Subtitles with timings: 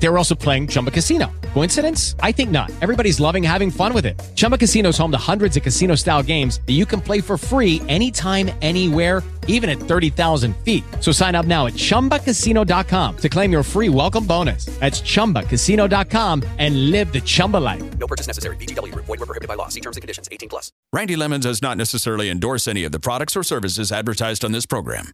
[0.00, 1.30] They were also playing Chumba Casino.
[1.54, 2.14] Coincidence?
[2.20, 2.70] I think not.
[2.80, 4.20] Everybody's loving having fun with it.
[4.36, 7.36] Chumba Casino is home to hundreds of casino style games that you can play for
[7.36, 10.84] free anytime, anywhere, even at 30,000 feet.
[11.00, 14.66] So sign up now at chumbacasino.com to claim your free welcome bonus.
[14.78, 17.98] That's chumbacasino.com and live the Chumba life.
[17.98, 18.56] No purchase necessary.
[18.56, 19.06] VGW Group.
[19.06, 19.68] Void were prohibited by law.
[19.68, 20.28] See terms and conditions.
[20.30, 20.70] 18 plus.
[20.92, 24.66] Randy Lemmon does not necessarily endorse any of the products or services advertised on this
[24.66, 25.10] program.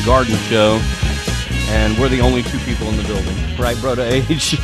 [0.00, 0.80] And Garden Show.
[1.68, 3.34] And we're the only two people in the building.
[3.56, 4.54] Right, Broda H?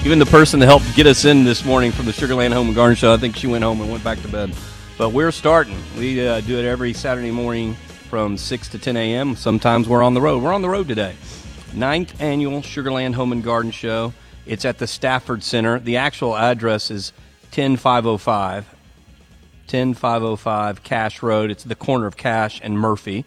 [0.06, 2.76] Even the person that helped get us in this morning from the Sugarland Home and
[2.76, 4.54] Garden Show, I think she went home and went back to bed.
[4.96, 5.76] But we're starting.
[5.96, 7.74] We uh, do it every Saturday morning
[8.08, 9.36] from 6 to 10 a.m.
[9.36, 10.42] Sometimes we're on the road.
[10.42, 11.14] We're on the road today.
[11.74, 14.14] Ninth annual Sugarland Home and Garden Show.
[14.46, 15.78] It's at the Stafford Center.
[15.78, 17.12] The actual address is
[17.50, 18.77] 10505
[19.68, 21.50] 10505 Cash Road.
[21.50, 23.26] It's the corner of Cash and Murphy.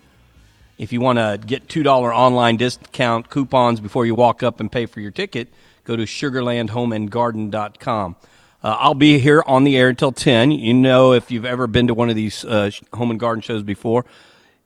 [0.78, 4.88] If you want to get $2 online discount coupons before you walk up and pay
[4.88, 5.50] for your ticket,
[5.84, 8.16] go to sugarlandhomeandgarden.com.
[8.64, 10.50] Uh, I'll be here on the air until 10.
[10.52, 13.62] You know, if you've ever been to one of these uh, home and garden shows
[13.62, 14.06] before,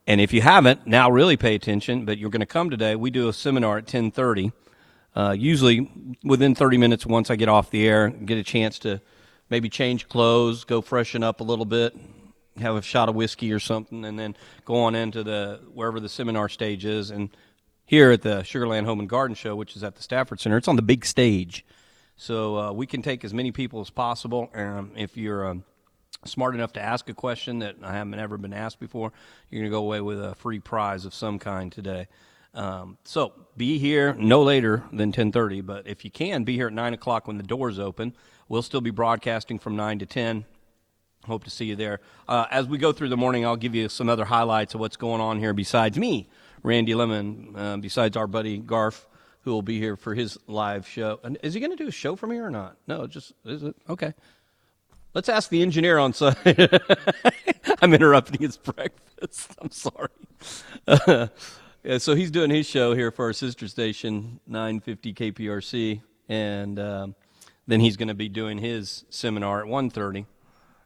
[0.06, 2.96] and if you haven't, now really pay attention, but you're going to come today.
[2.96, 4.52] We do a seminar at 1030.
[5.14, 5.90] Uh, usually
[6.24, 9.00] within 30 minutes once I get off the air, get a chance to
[9.50, 11.96] maybe change clothes, go freshen up a little bit,
[12.58, 16.08] have a shot of whiskey or something, and then go on into the wherever the
[16.08, 17.10] seminar stage is.
[17.10, 17.30] And
[17.84, 20.68] here at the Sugarland Home and Garden Show, which is at the Stafford Center, it's
[20.68, 21.64] on the big stage.
[22.16, 24.50] So uh, we can take as many people as possible.
[24.54, 25.64] Um, if you're um,
[26.24, 29.12] smart enough to ask a question that I haven't ever been asked before,
[29.50, 32.08] you're to go away with a free prize of some kind today.
[32.54, 36.72] Um, so be here no later than 10:30, but if you can, be here at
[36.72, 38.14] nine o'clock when the doors open.
[38.48, 40.44] We'll still be broadcasting from nine to ten.
[41.24, 42.00] Hope to see you there.
[42.28, 44.96] Uh, as we go through the morning, I'll give you some other highlights of what's
[44.96, 46.28] going on here besides me,
[46.62, 49.06] Randy Lemmon, uh, besides our buddy Garf,
[49.40, 51.18] who will be here for his live show.
[51.24, 52.76] And is he going to do a show from here or not?
[52.86, 54.14] No, just is it okay?
[55.14, 56.36] Let's ask the engineer on site.
[57.82, 59.56] I'm interrupting his breakfast.
[59.60, 60.10] I'm sorry.
[61.82, 67.14] yeah, so he's doing his show here for our sister station, 950 KPRC, and um,
[67.66, 70.26] then he's going to be doing his seminar at 1:30.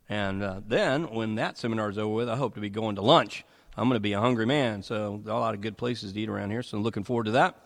[0.09, 3.03] And uh, then when that seminar is over with, I hope to be going to
[3.03, 3.45] lunch.
[3.77, 6.29] I'm going to be a hungry man, so a lot of good places to eat
[6.29, 6.63] around here.
[6.63, 7.57] So I'm looking forward to that.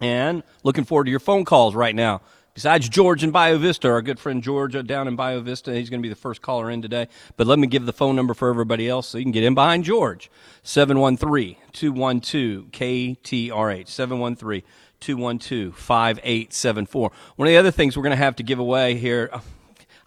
[0.00, 2.22] And looking forward to your phone calls right now.
[2.54, 5.88] Besides George in Bayou Vista, our good friend George uh, down in Bayou Vista, he's
[5.88, 7.08] going to be the first caller in today.
[7.38, 9.54] But let me give the phone number for everybody else so you can get in
[9.54, 10.30] behind George
[10.62, 13.88] 713 212 KTRH.
[13.88, 14.62] 713
[15.02, 17.12] 212 5874.
[17.36, 19.28] One of the other things we're going to have to give away here.
[19.32, 19.40] uh,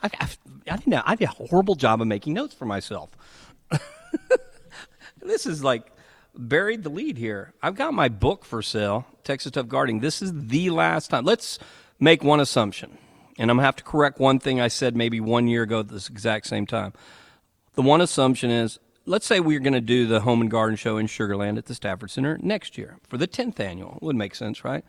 [0.02, 0.28] I, I,
[0.72, 3.10] I, did I did a horrible job of making notes for myself.
[5.22, 5.92] this is like
[6.36, 7.54] buried the lead here.
[7.62, 10.00] I've got my book for sale, Texas Tough Gardening.
[10.00, 11.26] This is the last time.
[11.26, 11.60] Let's
[12.00, 12.98] make one assumption,
[13.38, 15.90] and I'm gonna have to correct one thing I said maybe one year ago at
[15.90, 16.94] this exact same time.
[17.74, 20.98] The one assumption is, let's say we're going to do the Home and Garden Show
[20.98, 24.00] in Sugarland at the Stafford Center next year for the 10th annual.
[24.02, 24.84] Would make sense, right?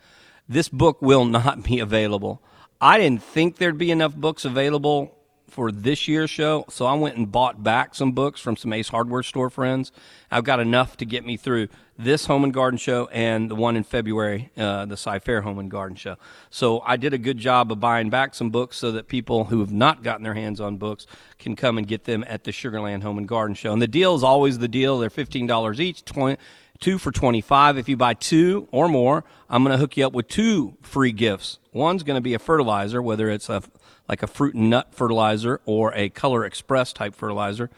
[0.49, 2.43] This book will not be available.
[2.81, 5.17] I didn't think there'd be enough books available
[5.49, 8.89] for this year's show, so I went and bought back some books from some Ace
[8.89, 9.93] Hardware Store friends.
[10.31, 13.77] I've got enough to get me through this Home and Garden Show and the one
[13.77, 16.17] in February, uh, the Cy-Fair Home and Garden Show.
[16.51, 19.61] So I did a good job of buying back some books so that people who
[19.61, 21.07] have not gotten their hands on books
[21.39, 23.73] can come and get them at the Sugarland Home and Garden Show.
[23.73, 24.99] And the deal is always the deal.
[24.99, 26.37] They're fifteen dollars each, 20,
[26.81, 30.13] two for 25 if you buy two or more i'm going to hook you up
[30.13, 33.63] with two free gifts one's going to be a fertilizer whether it's a
[34.09, 37.71] like a fruit and nut fertilizer or a color express type fertilizer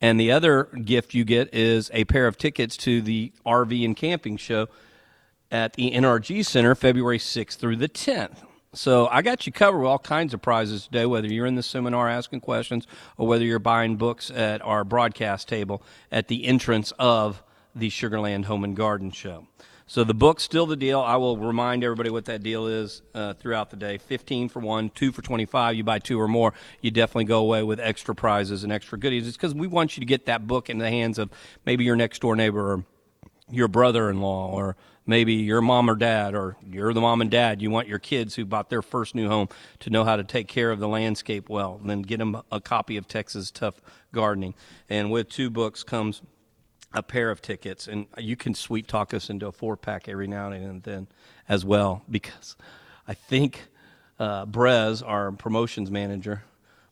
[0.00, 3.96] and the other gift you get is a pair of tickets to the rv and
[3.96, 4.68] camping show
[5.50, 8.38] at the nrg center february 6th through the 10th
[8.74, 11.62] So I got you covered with all kinds of prizes today, whether you're in the
[11.62, 12.86] seminar asking questions
[13.16, 17.42] or whether you're buying books at our broadcast table at the entrance of
[17.74, 19.46] the Sugarland Home and Garden Show.
[19.88, 21.00] So the book's still the deal.
[21.00, 23.98] I will remind everybody what that deal is uh, throughout the day.
[23.98, 25.76] 15 for one, two for 25.
[25.76, 29.28] You buy two or more, you definitely go away with extra prizes and extra goodies.
[29.28, 31.30] It's because we want you to get that book in the hands of
[31.64, 32.84] maybe your next door neighbor or
[33.48, 37.70] your brother-in-law or maybe your mom or dad or you're the mom and dad you
[37.70, 39.48] want your kids who bought their first new home
[39.78, 42.60] to know how to take care of the landscape well and then get them a
[42.60, 43.80] copy of texas tough
[44.12, 44.52] gardening
[44.90, 46.22] and with two books comes
[46.96, 50.26] a pair of tickets and you can sweet talk us into a four pack every
[50.26, 51.06] now and then
[51.48, 52.56] as well because
[53.06, 53.68] i think
[54.18, 56.42] uh, brez our promotions manager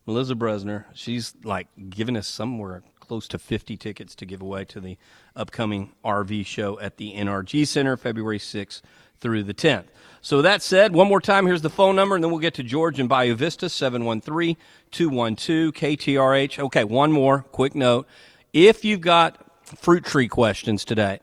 [0.05, 4.79] Melissa Bresner, she's like giving us somewhere close to 50 tickets to give away to
[4.79, 4.97] the
[5.35, 8.81] upcoming RV show at the NRG Center, February 6th
[9.19, 9.85] through the 10th.
[10.21, 12.63] So that said, one more time, here's the phone number, and then we'll get to
[12.63, 14.57] George in Bayou Vista, 713
[14.91, 16.59] 212 KTRH.
[16.59, 18.07] Okay, one more quick note.
[18.53, 21.19] If you've got fruit tree questions today,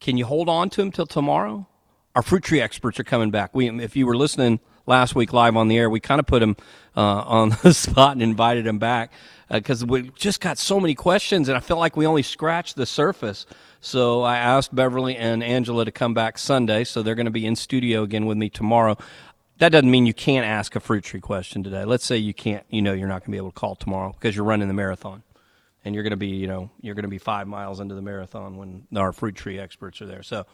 [0.00, 1.66] can you hold on to them till tomorrow?
[2.14, 3.54] Our fruit tree experts are coming back.
[3.54, 6.40] We, if you were listening last week live on the air, we kind of put
[6.40, 6.56] them
[6.96, 9.12] uh, on the spot and invited them back
[9.50, 12.86] because we just got so many questions, and I felt like we only scratched the
[12.86, 13.46] surface.
[13.80, 17.46] So I asked Beverly and Angela to come back Sunday, so they're going to be
[17.46, 18.96] in studio again with me tomorrow.
[19.58, 21.84] That doesn't mean you can't ask a fruit tree question today.
[21.84, 24.12] Let's say you can't, you know, you're not going to be able to call tomorrow
[24.12, 25.22] because you're running the marathon
[25.84, 28.02] and you're going to be, you know, you're going to be five miles into the
[28.02, 30.22] marathon when our fruit tree experts are there.
[30.22, 30.46] So,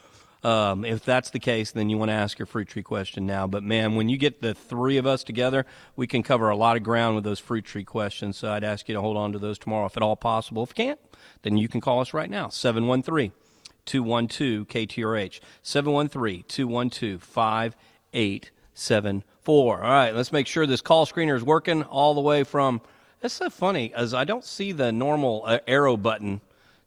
[0.44, 3.48] um, if that's the case, then you want to ask your fruit tree question now.
[3.48, 6.76] But man, when you get the three of us together, we can cover a lot
[6.76, 8.36] of ground with those fruit tree questions.
[8.36, 10.62] So I'd ask you to hold on to those tomorrow if at all possible.
[10.62, 11.00] If you can't,
[11.42, 13.32] then you can call us right now, 713
[13.86, 19.82] 212 KTRH, 713 212 5874.
[19.82, 22.80] All right, let's make sure this call screener is working all the way from.
[23.20, 26.40] That's so funny, as I don't see the normal uh, arrow button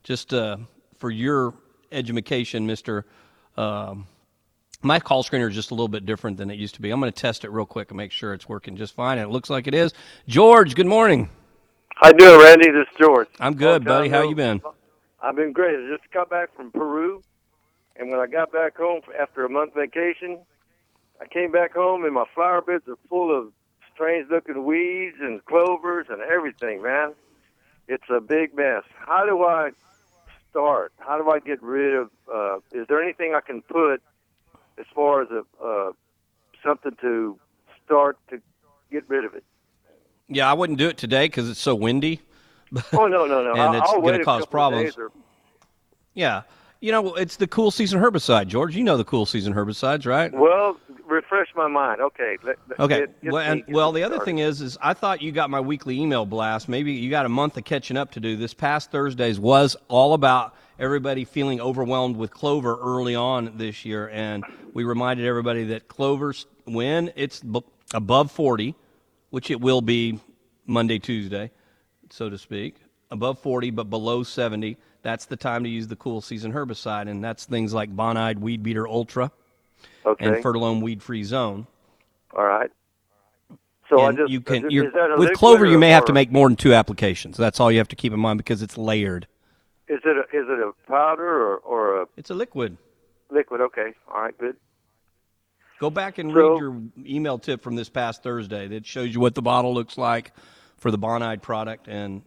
[0.03, 0.57] just uh,
[0.97, 1.53] for your
[1.91, 3.03] education, Mr.
[3.57, 4.05] Um,
[4.81, 6.91] my call screener is just a little bit different than it used to be.
[6.91, 9.17] I'm going to test it real quick and make sure it's working just fine.
[9.17, 9.93] And it looks like it is.
[10.27, 11.29] George, good morning.
[11.95, 12.71] How you doing, Randy?
[12.71, 13.27] This is George.
[13.39, 14.07] I'm good, buddy.
[14.07, 14.61] How you been?
[15.21, 15.75] I've been great.
[15.75, 17.21] I just got back from Peru,
[17.97, 20.39] and when I got back home after a month vacation,
[21.19, 23.51] I came back home and my flower beds are full of
[23.99, 26.81] strange-looking weeds and clovers and everything.
[26.81, 27.11] Man,
[27.89, 28.83] it's a big mess.
[28.97, 29.71] How do I
[30.49, 30.93] start?
[30.99, 32.09] How do I get rid of?
[32.33, 34.01] Uh, is there anything I can put
[34.79, 35.91] as far as a uh,
[36.65, 37.37] something to
[37.85, 38.41] start to
[38.89, 39.43] get rid of it?
[40.29, 42.21] Yeah, I wouldn't do it today because it's so windy.
[42.93, 43.51] Oh no, no, no!
[43.51, 44.97] And I'll, it's gonna cause problems.
[44.97, 45.11] or-
[46.13, 46.43] Yeah.
[46.81, 48.73] You know, it's the cool season herbicide, George.
[48.75, 50.31] You know the cool season herbicides, right?
[50.33, 51.99] Well, refresh my mind.
[51.99, 52.37] Okay.
[52.41, 52.99] Let, let- Okay.
[53.01, 55.59] get- get well, and, well, the other thing is, is I thought you got my
[55.59, 56.69] weekly email blast.
[56.69, 58.37] Maybe you got a month of catching up to do.
[58.37, 64.07] This past Thursdays was all about everybody feeling overwhelmed with clover early on this year,
[64.13, 67.43] and we reminded everybody that clovers, when it's
[67.93, 68.73] above forty,
[69.31, 70.17] which it will be
[70.65, 71.51] Monday, Tuesday,
[72.09, 72.77] so to speak,
[73.11, 77.23] above forty but below seventy, that's the time to use the cool season herbicide, and
[77.23, 79.31] that's things like Bonide Weed Beater Ultra
[80.05, 80.25] okay.
[80.25, 81.67] and Fertilome Weed Free Zone.
[82.35, 82.69] All right.
[83.89, 86.05] So I just you can is, you're, is that a with clover you may have
[86.05, 88.61] to make more than two applications that's all you have to keep in mind because
[88.61, 89.27] it's layered
[89.87, 92.77] Is it a, is it a powder or or a it's a liquid
[93.31, 93.61] liquid?
[93.61, 93.94] Okay.
[94.07, 94.37] All right.
[94.37, 94.57] Good.
[95.79, 99.19] go back and So- read your email tip from this past thursday that shows you
[99.19, 100.33] what the bottle looks like
[100.77, 102.21] for the bonide product and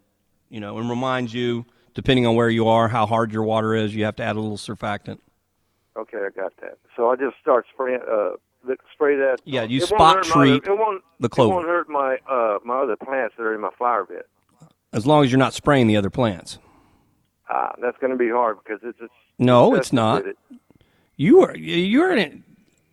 [0.48, 1.64] you know and reminds you
[1.94, 4.40] depending on where you are how hard your water is you have to add a
[4.40, 5.18] little surfactant
[5.94, 6.78] Okay, I got that.
[6.96, 8.00] So I just start spraying.
[8.10, 8.30] Uh,
[8.94, 9.40] spray that.
[9.44, 12.58] Yeah, you It spot my treat other- it won't, the It won't hurt my uh
[12.64, 14.22] my other plants that are in my flower bed.
[14.94, 16.58] as long as you're not spraying the other plants
[17.50, 18.98] Ah, that's going to be hard because it's.
[19.02, 20.38] it's no it's not it.
[21.16, 22.42] you are you're an,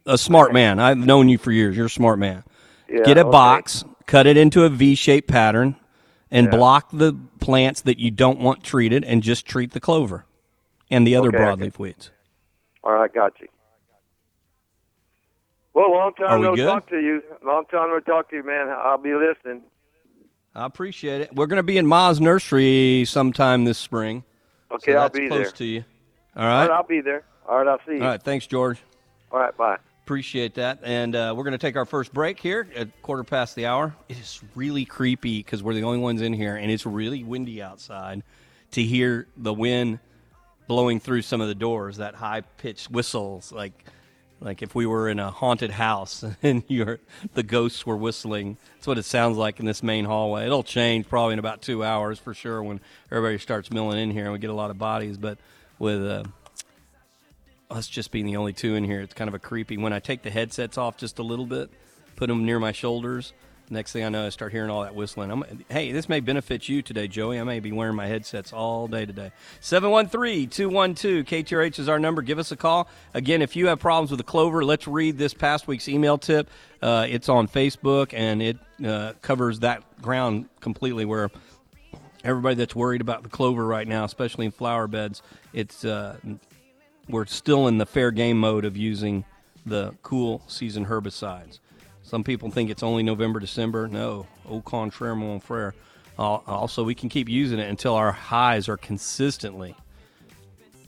[0.06, 2.44] a smart man i've known you for years you're a smart man
[2.90, 3.32] Yeah, get a okay.
[3.32, 5.76] box, cut it into a V-shaped pattern,
[6.32, 6.58] and Yeah.
[6.58, 10.26] block the plants that you don't want treated, and just treat the clover
[10.92, 12.12] and the other Okay, broadleaf weeds.
[12.84, 13.48] All right, got you.
[15.74, 16.66] Well, long time we no good?
[16.66, 17.22] talk to you.
[17.46, 18.70] Long time no talk to you, man.
[18.70, 19.62] I'll be listening.
[20.56, 21.34] I appreciate it.
[21.36, 24.24] We're going to be in Ma's nursery sometime this spring.
[24.72, 25.58] Okay, so I'll be close there.
[25.58, 25.86] to you.
[26.36, 26.68] All All right.
[26.68, 27.24] right, I'll be there.
[27.48, 28.02] All right, I'll see you.
[28.02, 28.22] All right.
[28.22, 28.80] Thanks, George.
[29.32, 29.78] All right, bye.
[30.10, 30.80] Appreciate that.
[30.82, 33.94] And uh, we're going to take our first break here at quarter past the hour.
[34.08, 37.62] It is really creepy because we're the only ones in here, and it's really windy
[37.62, 38.24] outside
[38.72, 40.00] to hear the wind
[40.66, 43.52] blowing through some of the doors, that high pitched whistles.
[43.52, 43.86] Like,
[44.42, 48.58] Like if we were in a haunted house and the ghosts were whistling.
[48.78, 50.48] That's what it sounds like in this main hallway.
[50.48, 54.24] It'll change probably in about two hours for sure when everybody starts milling in here
[54.24, 55.20] and we get a lot of bodies.
[55.20, 55.38] But
[55.78, 56.24] with uh,
[57.70, 59.78] us just being the only two in here, it's kind of a creepy.
[59.78, 61.70] When I take the headsets off just a little bit,
[62.16, 63.34] put them near my shoulders,
[63.72, 65.32] next thing I know, I start hearing all that whistling.
[65.32, 67.40] I'm, hey, this may benefit you today, Joey.
[67.40, 69.32] I may be wearing my headsets all day today.
[69.62, 72.22] 713 212 KTRH is our number.
[72.22, 72.88] Give us a call.
[73.14, 76.50] Again, if you have problems with the clover, let's read this past week's email tip.
[76.82, 81.30] Uh, it's on Facebook and it uh, covers that ground completely where
[82.24, 85.22] everybody that's worried about the clover right now, especially in flower beds,
[85.54, 86.18] it's uh,
[87.10, 89.26] we're still in the fair game mode of using
[89.66, 91.60] the cool season herbicides.
[92.04, 93.88] Some people think it's only November, December.
[93.88, 95.74] No, au contraire, mon frere.
[96.18, 99.76] Uh, also, we can keep using it until our highs are consistently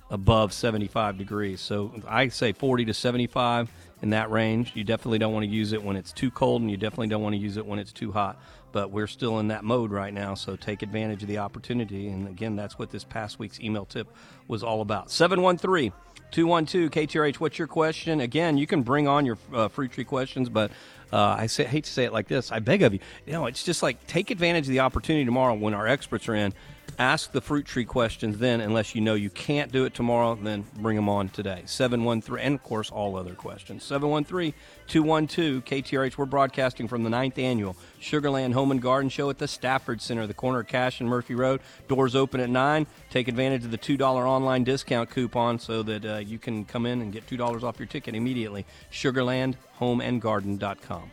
[0.10, 1.62] above 75 degrees.
[1.62, 4.74] So I say 40 to 75 in that range.
[4.75, 7.22] You definitely don't want to use it when it's too cold, and you definitely don't
[7.22, 8.42] want to use it when it's too hot.
[8.74, 12.08] But we're still in that mode right now, so take advantage of the opportunity.
[12.10, 14.08] And again, that's what this past week's email tip
[14.48, 15.12] was all about.
[15.12, 15.94] 713
[16.31, 18.21] 212 KTRH, what's your question?
[18.21, 20.71] Again, you can bring on your uh, fruit tree questions, but
[21.11, 22.51] uh, I say, hate to say it like this.
[22.51, 23.00] I beg of you.
[23.25, 26.35] You know, it's just like take advantage of the opportunity tomorrow when our experts are
[26.35, 26.53] in.
[27.00, 30.65] Ask the fruit tree questions then, unless you know you can't do it tomorrow, then
[30.77, 31.63] bring them on today.
[31.65, 33.83] 713, and of course, all other questions.
[33.83, 34.53] 713
[34.88, 36.17] 212 KTRH.
[36.17, 40.27] We're broadcasting from the ninth annual Sugarland Home and Garden Show at the Stafford Center,
[40.27, 41.62] the corner of Cash and Murphy Road.
[41.88, 42.88] Doors open at 9.
[43.10, 47.01] Take advantage of the $2 online discount coupon so that uh, you can come in
[47.01, 48.65] and get $2 off your ticket immediately.
[48.91, 51.12] SugarlandHomeandGarden.com.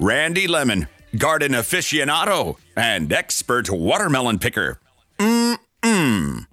[0.00, 0.88] Randy Lemmon,
[1.18, 4.78] garden aficionado and expert watermelon picker.
[5.18, 6.46] Mm-mm.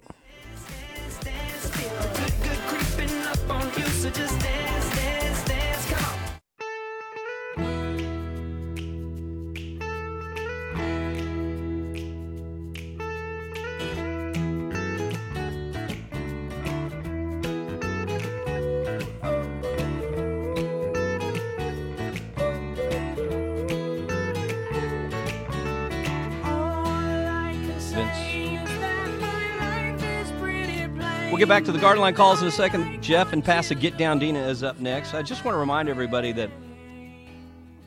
[31.42, 33.02] Get back to the Garden Line calls in a second.
[33.02, 35.16] Jeff and Pasa Get Down Dina is up next.
[35.16, 36.52] I just want to remind everybody that,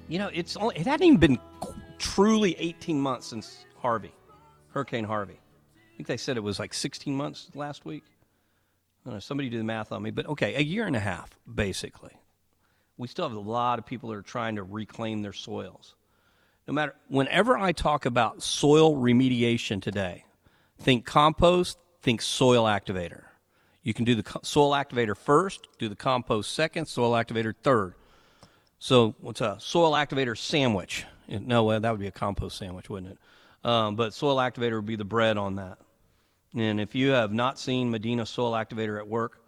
[0.09, 1.39] you know, it's only, it hadn't even been
[1.99, 4.13] truly 18 months since Harvey,
[4.71, 5.39] Hurricane Harvey.
[5.39, 8.03] I think they said it was like 16 months last week.
[9.05, 11.01] I don't know, somebody do the math on me, but okay, a year and a
[11.01, 12.19] half, basically.
[12.97, 15.95] We still have a lot of people that are trying to reclaim their soils.
[16.67, 20.25] No matter, whenever I talk about soil remediation today,
[20.81, 23.24] think compost, think soil activator.
[23.85, 27.95] You can do the soil activator first, do the compost second, soil activator third.
[28.79, 31.05] So, what's a soil activator sandwich?
[31.29, 33.19] No, that would be a compost sandwich, wouldn't it?
[33.69, 35.79] Um, but soil activator would be the bread on that.
[36.57, 39.41] And if you have not seen Medina Soil Activator at work,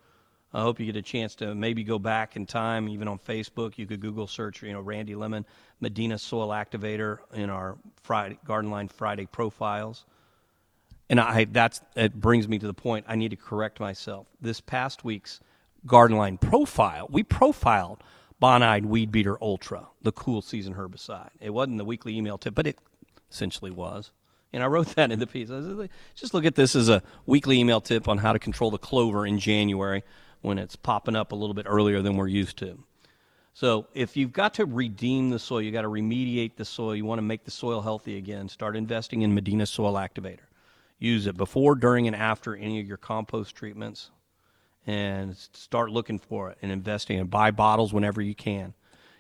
[0.53, 3.77] I hope you get a chance to maybe go back in time, even on Facebook.
[3.77, 5.45] You could Google search, you know, Randy Lemmon
[5.81, 10.05] Medina Soil Activator in our Friday Garden Line Friday profiles.
[11.09, 14.27] And I that's it brings me to the point I need to correct myself.
[14.41, 15.41] This past week's
[15.87, 18.03] Garden Line profile, we profiled
[18.43, 21.31] Bonide Weed Beater Ultra, the cool season herbicide.
[21.41, 22.79] It wasn't the weekly email tip, but it
[23.31, 24.11] essentially was.
[24.53, 25.49] And I wrote that in the piece.
[25.49, 28.79] Said, just look at this as a weekly email tip on how to control the
[28.79, 30.03] clover in January
[30.43, 32.79] when it's popping up a little bit earlier than we're used to.
[33.55, 37.07] So if you've got to redeem the soil, you got to remediate the soil, you
[37.07, 40.46] want to make the soil healthy again, start investing in Medina Soil Activator.
[40.99, 44.11] Use it before, during, and after any of your compost treatments
[44.87, 48.75] and start looking for it and investing and buy bottles whenever you can.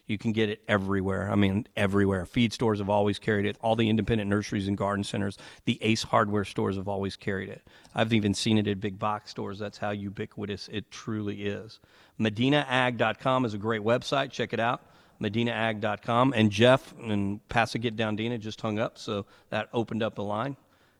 [0.06, 1.30] You can get it everywhere.
[1.30, 2.25] I mean, everywhere.
[2.26, 3.56] Feed stores have always carried it.
[3.61, 7.66] All the independent nurseries and garden centers, the Ace hardware stores have always carried it.
[7.92, 9.59] I've even seen it at big box stores.
[9.59, 11.80] That's how ubiquitous it truly is.
[12.21, 14.30] MedinaAg.com is a great website.
[14.30, 14.80] Check it out.
[15.21, 16.35] MedinaAg.com.
[16.37, 20.14] And Jeff and Pass a Get Down Dina just hung up, so that opened up
[20.14, 20.56] the line.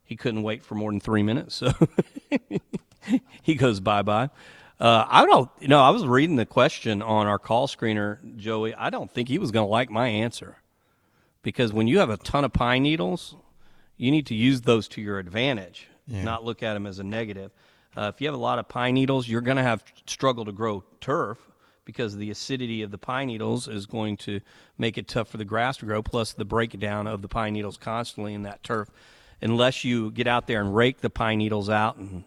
[0.07, 1.73] He couldn't wait for more than three minutes, so
[3.43, 4.31] he goes bye bye.
[4.79, 8.75] Uh, I don't, you know, I was reading the question on our call screener, Joey.
[8.75, 10.59] I don't think he was going to like my answer
[11.43, 13.37] because when you have a ton of pine needles,
[13.97, 15.89] you need to use those to your advantage,
[16.25, 17.53] not look at them as a negative.
[17.97, 20.53] Uh, if you have a lot of pine needles, you're going to have struggle to
[20.53, 21.39] grow turf
[21.87, 24.41] because the acidity of the pine needles is going to
[24.77, 26.03] make it tough for the grass to grow.
[26.03, 28.91] Plus, the breakdown of the pine needles constantly in that turf,
[29.43, 32.25] unless you get out there and rake the pine needles out and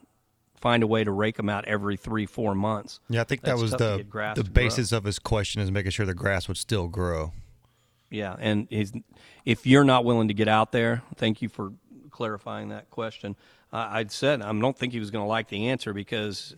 [0.55, 2.99] find a way to rake them out every three, four months.
[3.09, 4.33] Yeah, I think that was the the to grow.
[4.53, 7.33] basis of his question is making sure the grass would still grow.
[8.09, 8.91] Yeah, and he's,
[9.45, 11.73] if you're not willing to get out there, thank you for
[12.09, 13.35] clarifying that question.
[13.71, 16.55] Uh, I'd said I don't think he was going to like the answer because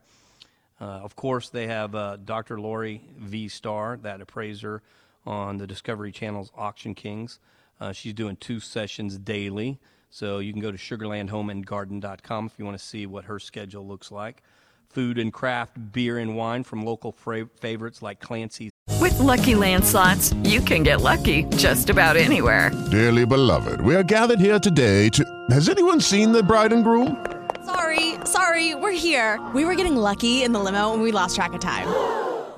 [0.79, 2.59] Uh, of course, they have uh, Dr.
[2.59, 3.47] Lori V.
[3.47, 4.83] Starr, that appraiser
[5.25, 7.39] on the Discovery Channel's Auction Kings.
[7.79, 12.77] Uh, she's doing two sessions daily, so you can go to sugarlandhomeandgarden.com if you want
[12.77, 14.41] to see what her schedule looks like.
[14.89, 18.71] Food and craft, beer and wine from local fra- favorites like Clancy's.
[19.01, 22.71] With Lucky Land slots, you can get lucky just about anywhere.
[22.89, 25.23] Dearly beloved, we are gathered here today to.
[25.51, 27.25] Has anyone seen the bride and groom?
[27.65, 29.45] Sorry, sorry, we're here.
[29.53, 31.87] We were getting lucky in the limo and we lost track of time.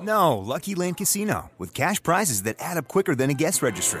[0.00, 4.00] No, Lucky Land Casino, with cash prizes that add up quicker than a guest registry.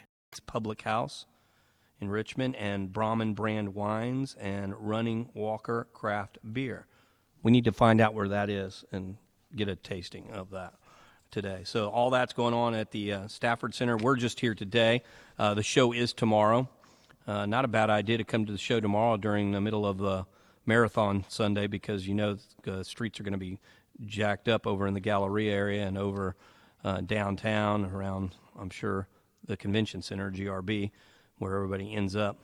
[0.39, 1.25] Public House
[1.99, 6.87] in Richmond and Brahman brand wines and Running Walker craft beer.
[7.43, 9.17] We need to find out where that is and
[9.55, 10.73] get a tasting of that
[11.31, 11.61] today.
[11.63, 13.97] So all that's going on at the uh, Stafford Center.
[13.97, 15.03] We're just here today.
[15.37, 16.69] Uh, the show is tomorrow.
[17.27, 19.97] Uh, not a bad idea to come to the show tomorrow during the middle of
[19.97, 20.25] the
[20.65, 23.59] marathon Sunday because you know the streets are going to be
[24.05, 26.35] jacked up over in the Galleria area and over
[26.83, 29.07] uh, downtown around, I'm sure,
[29.45, 30.91] the convention center, GRB,
[31.37, 32.37] where everybody ends up.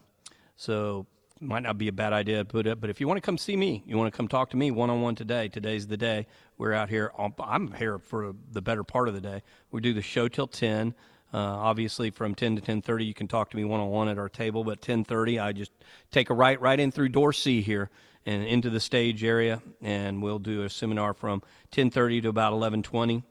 [0.56, 1.06] So
[1.40, 3.38] might not be a bad idea to put it, but if you want to come
[3.38, 5.48] see me, you want to come talk to me one on one today.
[5.48, 6.26] Today's the day.
[6.58, 7.12] We're out here.
[7.40, 9.44] I'm here for the better part of the day.
[9.72, 10.96] We do the show till ten.
[11.34, 14.08] Uh, obviously, from ten to ten thirty, you can talk to me one on one
[14.08, 14.64] at our table.
[14.64, 15.72] But ten thirty, I just
[16.12, 17.90] take a right right in through door C here
[18.26, 22.54] and into the stage area, and we'll do a seminar from ten thirty to about
[22.54, 23.24] eleven twenty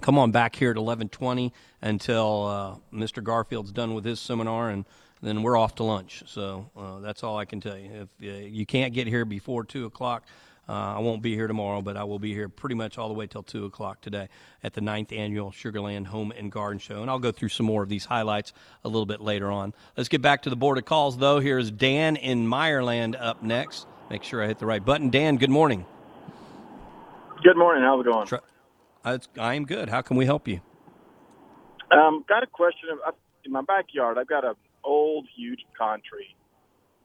[0.00, 3.22] come on back here at 11:20 until uh, Mr.
[3.22, 4.84] Garfield's done with his seminar, and
[5.22, 6.22] then we're off to lunch.
[6.26, 7.90] So uh, that's all I can tell you.
[7.92, 10.24] If uh, you can't get here before two o'clock,
[10.68, 13.14] uh, I won't be here tomorrow, but I will be here pretty much all the
[13.14, 14.28] way till two o'clock today
[14.62, 17.82] at the ninth annual Sugarland Home and Garden Show, and I'll go through some more
[17.82, 18.52] of these highlights
[18.84, 19.72] a little bit later on.
[19.96, 21.40] Let's get back to the board of calls, though.
[21.40, 23.86] Here's Dan in Meyerland up next.
[24.10, 25.10] Make sure I hit the right button.
[25.10, 25.86] Dan, good morning.
[27.42, 27.82] Good morning.
[27.82, 28.26] How's it going?
[29.38, 29.88] I am good.
[29.88, 30.60] How can we help you?
[31.90, 32.88] Um, got a question.
[33.44, 36.34] In my backyard, I've got an old, huge pecan tree,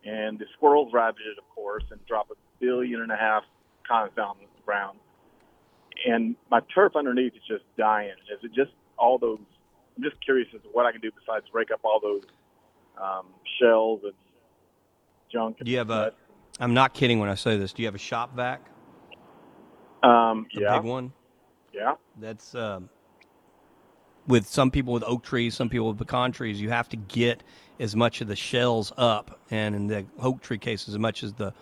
[0.04, 3.44] and the squirrels ravage it, of course, and drop a billion and a half
[3.84, 5.00] pecans down the ground.
[6.06, 8.16] And my turf underneath is just dying.
[8.32, 9.40] Is it just all those?
[9.96, 12.24] I'm just curious as to what I can do besides rake up all those
[13.02, 13.28] um,
[13.60, 14.14] shells and
[15.32, 15.58] junk.
[15.64, 16.14] Do you have a?
[16.60, 17.74] I'm not kidding when I say this.
[17.74, 18.62] Do you have a shop vac?
[20.04, 21.14] Um, A yeah, big one.
[21.74, 21.96] Yeah.
[22.20, 22.90] That's um,
[24.28, 26.62] with some people with oak trees, some people with pecan trees.
[26.62, 27.44] You have to get
[27.80, 31.34] as much of the shells up, and in the oak tree case, as much as
[31.34, 31.54] the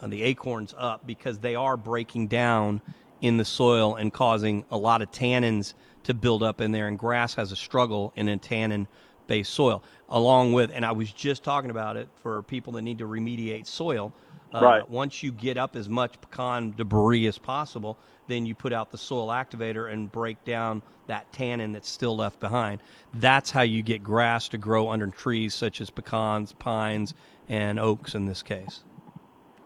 [0.00, 2.80] uh, the acorns up, because they are breaking down
[3.20, 6.86] in the soil and causing a lot of tannins to build up in there.
[6.86, 8.86] And grass has a struggle in a tannin
[9.26, 10.70] based soil, along with.
[10.72, 14.12] And I was just talking about it for people that need to remediate soil.
[14.54, 14.88] Uh, Right.
[14.88, 18.98] Once you get up as much pecan debris as possible, then you put out the
[18.98, 22.80] soil activator and break down that tannin that's still left behind.
[23.14, 27.14] That's how you get grass to grow under trees such as pecans, pines,
[27.48, 28.84] and oaks in this case.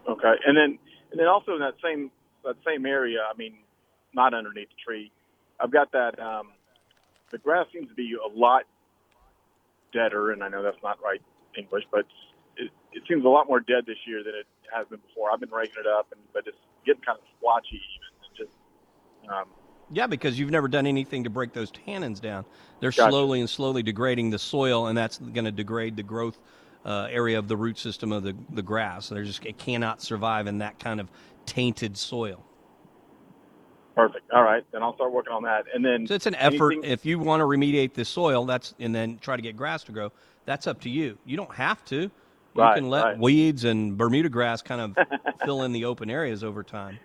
[0.09, 0.79] Okay, and then
[1.11, 2.09] and then also in that same
[2.43, 3.55] that same area, I mean,
[4.13, 5.11] not underneath the tree,
[5.59, 6.19] I've got that.
[6.19, 6.49] Um,
[7.31, 8.63] the grass seems to be a lot
[9.93, 11.21] deader, and I know that's not right
[11.57, 12.05] English, but
[12.57, 15.31] it, it seems a lot more dead this year than it has been before.
[15.31, 18.02] I've been raking it up, and but it's getting kind of splotchy even,
[19.29, 19.45] um,
[19.91, 22.45] Yeah, because you've never done anything to break those tannins down.
[22.79, 23.09] They're Gotcha.
[23.11, 26.37] slowly and slowly degrading the soil, and that's going to degrade the growth
[26.85, 29.09] uh, area of the root system of the, the grass.
[29.09, 31.09] They're just it cannot survive in that kind of
[31.45, 32.43] tainted soil.
[33.95, 34.29] perfect.
[34.31, 36.73] All right, then I'll start working on that, and then So it's an effort.
[36.73, 39.83] anything- If you want to remediate the soil, that's and then try to get grass
[39.85, 40.11] to grow.
[40.45, 41.17] That's up to you.
[41.25, 41.95] You don't have to.
[42.01, 42.11] You
[42.55, 43.17] Right, can let right.
[43.17, 44.97] weeds and Bermuda grass kind of
[45.45, 46.99] fill in the open areas over time.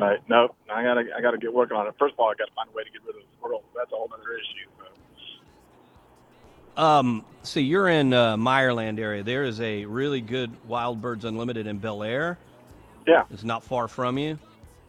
[0.00, 0.20] Right.
[0.28, 0.54] Nope.
[0.70, 1.94] I gotta I gotta get working on it.
[1.98, 3.64] First of all, I gotta find a way to get rid of the squirrels.
[3.74, 4.68] That's a whole other issue.
[6.76, 6.82] So.
[6.82, 9.24] Um, see, you're in uh, Meyerland area.
[9.24, 12.36] There is a really good Wild Birds Unlimited in Bellaire.
[13.06, 13.24] Yeah.
[13.30, 14.38] It's not far from you,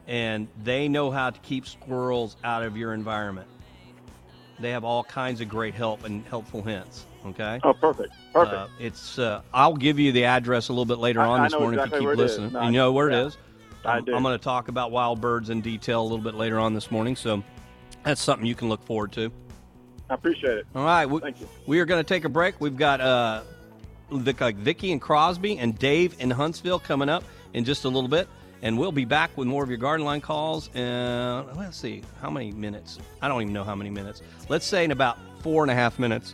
[0.06, 3.48] and they know how to keep squirrels out of your environment.
[4.60, 7.08] They have all kinds of great help and helpful hints.
[7.26, 7.60] Okay.
[7.64, 8.14] Oh, perfect.
[8.34, 8.56] Perfect.
[8.56, 9.18] Uh, it's.
[9.18, 11.80] Uh, I'll give you the address a little bit later I- on I this morning
[11.80, 12.54] exactly if you keep listening.
[12.54, 13.22] No, you know where yeah.
[13.22, 13.38] it is.
[13.86, 14.16] I I'm, do.
[14.16, 16.92] I'm going to talk about wild birds in detail a little bit later on this
[16.92, 17.44] morning, so
[18.04, 19.32] that's something you can look forward to.
[20.10, 20.68] I appreciate it.
[20.76, 21.48] All right, we, Thank you.
[21.68, 22.60] we are going to take a break.
[22.60, 23.42] We've got uh,
[24.10, 28.28] like Vicky and Crosby and Dave in Huntsville coming up in just a little bit,
[28.62, 30.70] and we'll be back with more of your garden line calls.
[30.74, 33.00] And let's see how many minutes.
[33.22, 34.22] I don't even know how many minutes.
[34.50, 36.34] Let's say in about four and a half minutes,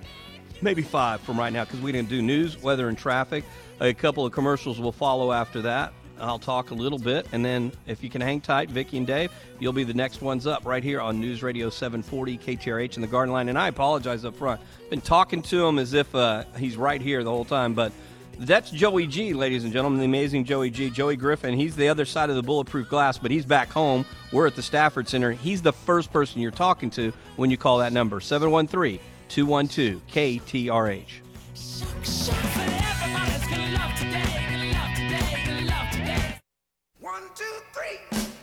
[0.62, 3.44] maybe five from right now, because we didn't do news, weather, and traffic.
[3.82, 5.94] A couple of commercials will follow after that.
[6.20, 9.32] I'll talk a little bit, and then if you can hang tight, Vicky and Dave,
[9.60, 13.08] you'll be the next ones up right here on News Radio 740 KTRH in the
[13.08, 13.50] Garden Line.
[13.50, 14.62] And I apologize up front.
[14.90, 17.92] Been talking to him as if uh, he's right here the whole time, but
[18.40, 21.56] that's Joey G, ladies and gentlemen, the amazing Joey G, Joey Griffin.
[21.56, 24.06] He's the other side of the bulletproof glass, but he's back home.
[24.32, 25.32] We're at the Stafford Center.
[25.32, 29.00] He's the first person you're talking to when you call that number 713
[29.30, 32.35] 212 KTRH.
[37.16, 38.35] One, two, three.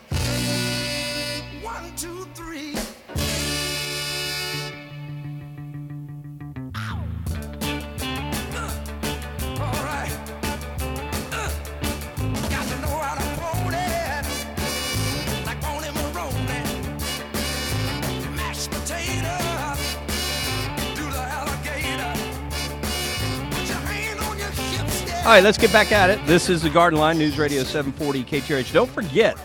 [25.23, 26.19] All right, let's get back at it.
[26.27, 28.73] This is the Garden Line News Radio 740 KTRH.
[28.73, 29.39] Don't forget,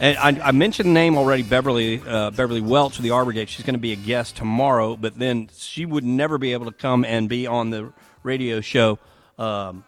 [0.00, 3.50] and I, I mentioned the name already, Beverly uh, Beverly Welch of the Arbor Gate.
[3.50, 6.72] She's going to be a guest tomorrow, but then she would never be able to
[6.72, 8.98] come and be on the radio show
[9.38, 9.84] um,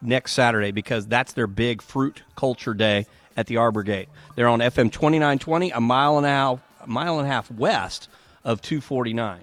[0.00, 3.04] next Saturday because that's their big fruit culture day
[3.36, 4.08] at the Arbor Gate.
[4.36, 8.08] They're on FM 2920, a mile and a half, a mile and a half west
[8.42, 9.42] of 249.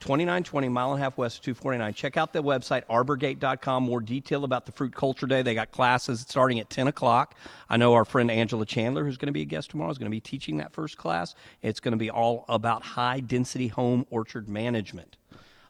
[0.00, 1.94] 2920, mile and a half west of 249.
[1.94, 3.82] Check out the website, arborgate.com.
[3.82, 5.42] More detail about the Fruit Culture Day.
[5.42, 7.34] They got classes starting at 10 o'clock.
[7.68, 10.10] I know our friend Angela Chandler, who's going to be a guest tomorrow, is going
[10.10, 11.34] to be teaching that first class.
[11.62, 15.16] It's going to be all about high density home orchard management.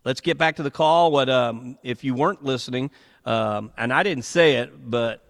[0.04, 1.10] Let's get back to the call.
[1.12, 2.90] What um, if you weren't listening?
[3.26, 5.22] Um, and I didn't say it, but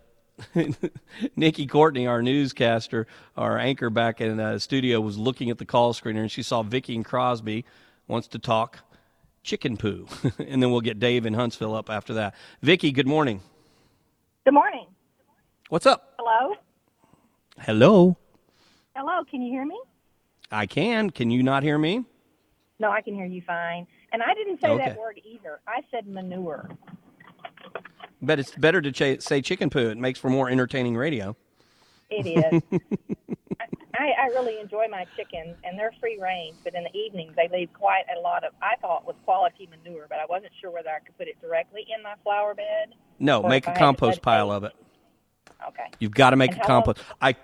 [1.36, 5.92] Nikki Courtney, our newscaster, our anchor back in the studio, was looking at the call
[5.92, 7.64] screener and she saw Vicky and Crosby
[8.06, 8.80] wants to talk
[9.42, 10.06] chicken poo,
[10.38, 12.34] and then we'll get Dave in Huntsville up after that.
[12.62, 13.40] Vicky, good morning.
[14.44, 14.86] Good morning.
[15.68, 16.14] What's up?
[16.18, 16.54] Hello?
[17.58, 18.16] Hello.
[18.96, 19.78] Hello, can you hear me?
[20.50, 21.10] I can.
[21.10, 22.04] Can you not hear me?
[22.78, 23.86] No, I can hear you fine.
[24.12, 24.84] And I didn't say Okay.
[24.86, 25.60] that word either.
[25.66, 26.68] I said manure.
[28.22, 29.90] But it's better to ch- say chicken poo.
[29.90, 31.36] It makes for more entertaining radio.
[32.10, 32.62] It is.
[33.60, 33.66] I,
[34.08, 36.56] I really enjoy my chickens, and they're free range.
[36.64, 40.06] But in the evenings, they leave quite a lot of I thought was quality manure,
[40.08, 42.94] but I wasn't sure whether I could put it directly in my flower bed.
[43.18, 44.72] No, make a I compost pile of it.
[45.68, 45.86] Okay.
[45.98, 47.06] You've got to make And a how long- compost.
[47.20, 47.34] I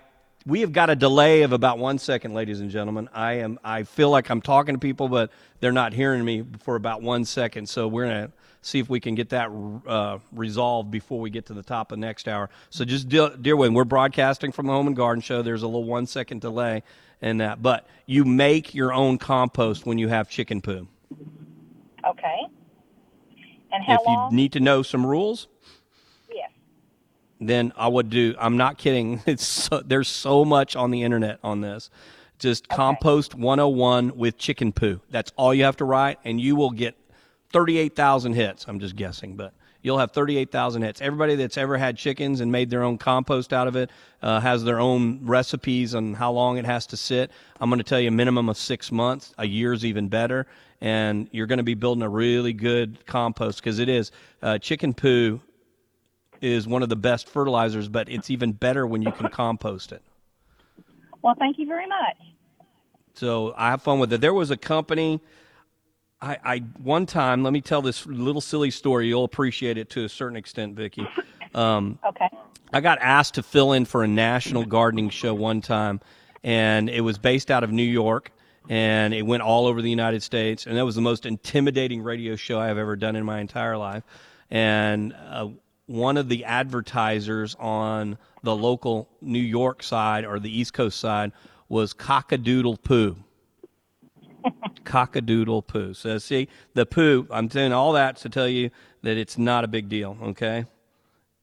[0.45, 3.09] we have got a delay of about one second, ladies and gentlemen.
[3.13, 6.75] I am I feel like I'm talking to people, but they're not hearing me for
[6.75, 7.67] about one second.
[7.67, 8.31] So we're gonna
[8.67, 9.49] see if we can get that
[9.87, 12.49] uh, resolved before we get to the top of next hour.
[12.69, 15.41] So just deal, dear Win, we're broadcasting from the Home and Garden Show.
[15.41, 16.83] There's a little one second delay
[17.21, 20.87] in that, but you make your own compost when you have chicken poo.
[22.05, 22.41] Okay.
[23.71, 24.35] And how if you long?
[24.35, 25.47] need to know some rules,
[26.33, 26.51] yes.
[27.39, 28.35] then I would do.
[28.39, 29.21] I'm not kidding.
[29.27, 31.89] It's so, there's so much on the internet on this.
[32.39, 35.01] Just compost 101 with chicken poo.
[35.09, 36.95] That's all you have to write, and you will get
[37.51, 38.65] 38,000 hits.
[38.67, 41.01] I'm just guessing, but you'll have 38,000 hits.
[41.01, 43.89] Everybody that's ever had chickens and made their own compost out of it
[44.21, 47.31] uh, has their own recipes on how long it has to sit.
[47.59, 49.33] I'm going to tell you a minimum of six months.
[49.37, 50.47] A year's even better.
[50.81, 54.11] And you're going to be building a really good compost because it is.
[54.41, 55.41] Uh, chicken poo
[56.41, 60.03] is one of the best fertilizers, but it's even better when you can compost it.
[61.23, 62.17] Well, thank you very much.
[63.15, 64.21] So I have fun with it.
[64.21, 65.19] There was a company.
[66.21, 67.43] I, I one time.
[67.43, 69.07] Let me tell this little silly story.
[69.07, 71.07] You'll appreciate it to a certain extent, Vicky.
[71.53, 72.27] Um, Okay.
[72.73, 76.01] I got asked to fill in for a national gardening show one time,
[76.43, 78.31] and it was based out of New York,
[78.67, 82.35] and it went all over the United States, and that was the most intimidating radio
[82.35, 84.03] show I have ever done in my entire life.
[84.51, 85.47] And uh,
[85.85, 91.31] one of the advertisers on the local New York side or the East Coast side
[91.69, 93.15] was Cockadoodle Poo.
[94.83, 95.93] Cockadoodle poo.
[95.93, 97.27] So see the poo.
[97.31, 98.69] I'm saying all that to tell you
[99.03, 100.17] that it's not a big deal.
[100.21, 100.65] Okay,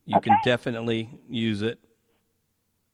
[0.07, 1.79] you can definitely use it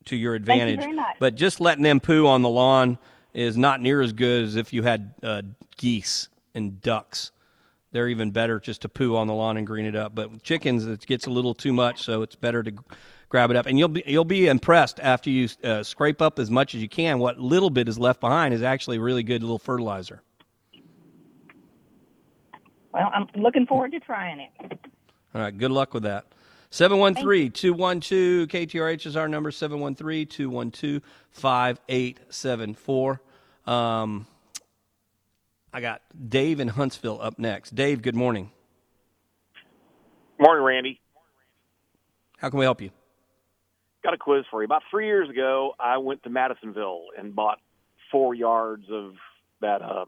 [0.07, 0.87] to your you advantage.
[0.95, 1.17] much.
[1.19, 2.99] But just letting them poo on the lawn
[3.35, 5.43] is not near as good as if you had uh,
[5.77, 7.33] geese and ducks.
[7.93, 10.15] They're even better just to poo on the lawn and green it up.
[10.15, 12.73] But chickens, it gets a little too much, so it's better to
[13.31, 13.65] grab it up.
[13.65, 16.89] And you'll be you'll be impressed after you uh, scrape up as much as you
[16.89, 17.19] can.
[17.19, 20.23] What little bit is left behind is actually a really good little fertilizer.
[22.93, 24.51] Well, I'm looking forward to trying it.
[25.35, 26.27] All right, good luck with that.
[26.71, 33.21] 713 212 KTRH is our number 713 212 5874.
[33.67, 34.27] Um,
[35.73, 37.75] I got Dave in Huntsville up next.
[37.75, 38.51] Dave, good morning.
[40.39, 41.01] Morning, Randy.
[42.39, 42.91] How can we help you?
[44.03, 44.65] Got a quiz for you.
[44.65, 47.59] About three years ago, I went to Madisonville and bought
[48.11, 49.13] four yards of
[49.61, 50.07] that uh,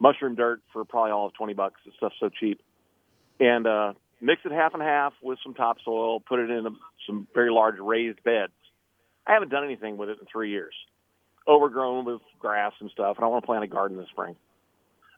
[0.00, 1.80] mushroom dirt for probably all of twenty bucks.
[1.84, 2.60] This stuff's so cheap,
[3.38, 6.20] and uh, mixed it half and half with some topsoil.
[6.20, 6.70] Put it in a,
[7.06, 8.52] some very large raised beds.
[9.26, 10.74] I haven't done anything with it in three years.
[11.46, 14.34] Overgrown with grass and stuff, and I want to plant a garden this spring.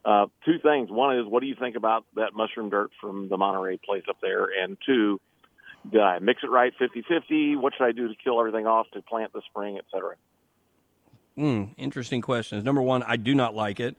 [0.05, 0.91] Uh, two things.
[0.91, 4.17] One is, what do you think about that mushroom dirt from the Monterey place up
[4.21, 4.47] there?
[4.63, 5.21] And two,
[5.91, 7.57] did I mix it right 50-50?
[7.61, 10.15] What should I do to kill everything off to plant the spring, et cetera?
[11.37, 12.65] Mm, interesting questions.
[12.65, 13.97] Number one, I do not like it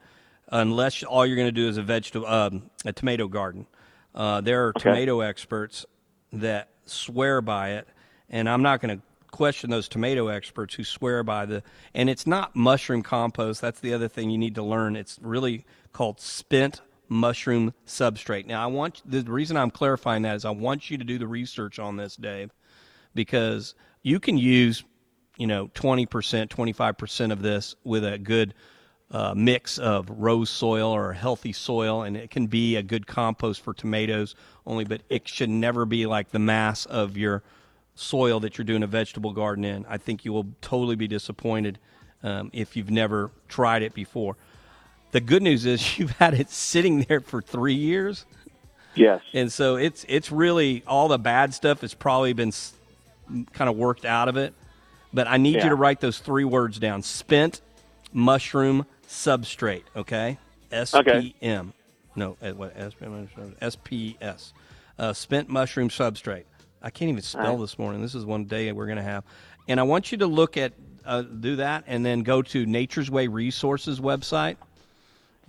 [0.52, 3.66] unless all you're going to do is a vegetable, um, a tomato garden.
[4.14, 4.80] Uh, there are Okay.
[4.80, 5.86] tomato experts
[6.32, 7.88] that swear by it,
[8.28, 11.62] and I'm not going to question those tomato experts who swear by the.
[11.94, 13.60] And it's not mushroom compost.
[13.60, 14.96] That's the other thing you need to learn.
[14.96, 18.46] It's really called spent mushroom substrate.
[18.46, 21.26] Now, I want the reason I'm clarifying that is I want you to do the
[21.26, 22.54] research on this, Dave,
[23.14, 24.84] because you can use
[25.36, 28.54] you know 20% 25% of this with a good
[29.10, 33.62] uh, mix of rose soil or healthy soil and it can be a good compost
[33.62, 37.42] for tomatoes only but it should never be like the mass of your
[37.94, 41.78] soil that you're doing a vegetable garden in i think you will totally be disappointed
[42.22, 44.36] um, if you've never tried it before
[45.12, 48.24] the good news is you've had it sitting there for three years
[48.94, 49.22] Yes.
[49.32, 52.52] and so it's it's really all the bad stuff has probably been
[53.52, 54.52] kind of worked out of it.
[55.12, 55.64] But I need Yeah.
[55.64, 57.60] you to write those three words down: spent
[58.12, 59.84] mushroom substrate.
[59.94, 60.38] Okay,
[60.72, 61.72] S P M.
[62.16, 63.28] No, uh, what S P M?
[63.60, 64.52] S P S.
[64.98, 66.44] Uh, spent mushroom substrate.
[66.82, 67.60] I can't even spell right.
[67.60, 68.02] this morning.
[68.02, 69.24] This is one day we're going to have,
[69.68, 70.72] and I want you to look at
[71.04, 74.56] uh, do that, and then go to Nature's Way Resources website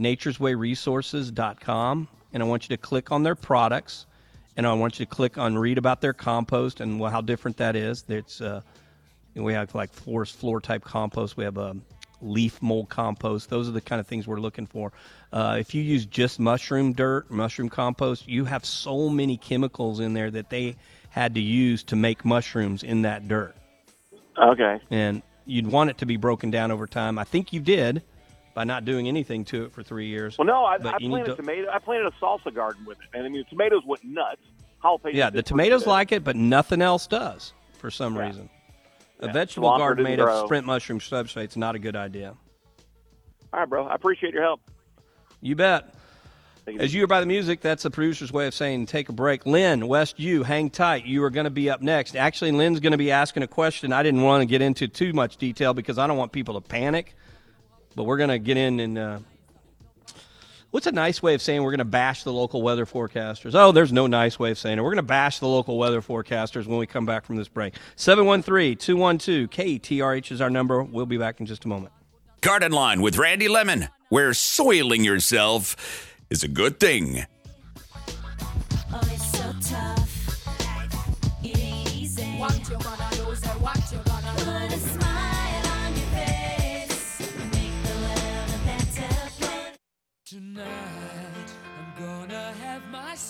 [0.01, 4.05] nature'swayresources.com and I want you to click on their products
[4.57, 7.75] and I want you to click on read about their compost and how different that
[7.75, 8.03] is.
[8.07, 8.61] It's uh,
[9.35, 11.37] we have like forest floor type compost.
[11.37, 11.75] We have a
[12.21, 13.49] leaf mold compost.
[13.49, 14.91] Those are the kind of things we're looking for.
[15.31, 20.13] Uh, if you use just mushroom dirt, mushroom compost, you have so many chemicals in
[20.13, 20.75] there that they
[21.09, 23.55] had to use to make mushrooms in that dirt.
[24.37, 24.79] Okay.
[24.89, 27.17] And you'd want it to be broken down over time.
[27.17, 28.03] I think you did
[28.61, 30.37] by not doing anything to it for three years.
[30.37, 31.67] Well, no, I, I planted to- tomato.
[31.73, 34.41] I planted a salsa garden with it, and I mean the tomatoes went nuts.
[34.83, 38.51] Jalapenos Yeah, the tomatoes like it, but nothing else does for some reason.
[39.19, 40.43] A vegetable garden made grow.
[40.43, 42.35] of spent mushroom substrate's not a good idea.
[43.51, 43.87] All right, bro.
[43.87, 44.61] I appreciate your help.
[45.41, 45.95] You bet.
[46.67, 49.47] As you are by the music, that's the producer's way of saying take a break.
[49.47, 51.07] Lynn, West U, hang tight.
[51.07, 52.15] You are going to be up next.
[52.15, 55.13] Actually, Lynn's going to be asking a question I didn't want to get into too
[55.13, 57.15] much detail because I don't want people to panic.
[57.95, 58.97] But we're going to get in and.
[58.97, 59.19] Uh,
[60.71, 63.53] what's a nice way of saying we're going to bash the local weather forecasters?
[63.53, 64.81] Oh, there's no nice way of saying it.
[64.81, 67.75] We're going to bash the local weather forecasters when we come back from this break.
[67.95, 70.81] 713 212 KTRH is our number.
[70.81, 71.93] We'll be back in just a moment.
[72.41, 77.25] Garden Line with Randy Lemmon, where soiling yourself is a good thing.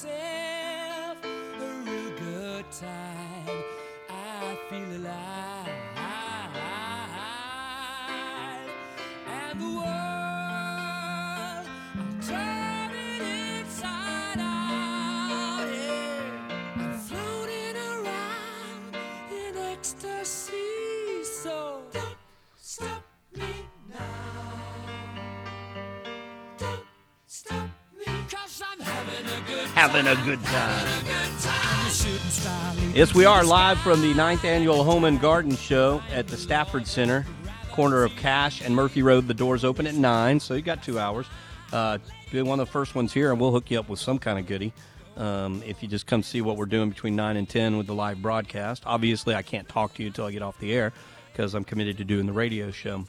[0.04, 3.11] Myself a real good time.
[29.82, 31.06] Having a good time.
[32.94, 36.86] Yes, we are live from the ninth annual Home and Garden Show at the Stafford
[36.86, 37.26] Center,
[37.72, 39.28] corner of Cash and Murphy Road.
[39.28, 41.26] The doors open at 9, so you got two hours.
[41.74, 41.98] Uh,
[42.32, 44.38] be one of the first ones here, and we'll hook you up with some kind
[44.38, 44.72] of goodie
[45.18, 47.96] um, if you just come see what we're doing between 9 and 10 with the
[47.96, 48.84] live broadcast.
[48.86, 50.94] Obviously, I can't talk to you until I get off the air
[51.32, 53.04] because I'm committed to doing the radio show.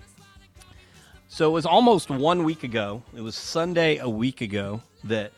[1.28, 3.02] So it was almost one week ago.
[3.14, 5.32] It was Sunday a week ago that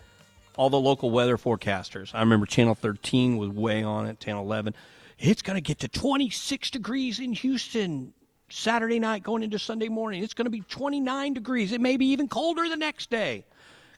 [0.56, 2.14] all the local weather forecasters.
[2.14, 4.20] I remember Channel 13 was way on it.
[4.20, 4.74] Channel 11.
[5.18, 8.12] It's going to get to 26 degrees in Houston
[8.48, 10.22] Saturday night going into Sunday morning.
[10.22, 11.72] It's going to be 29 degrees.
[11.72, 13.44] It may be even colder the next day.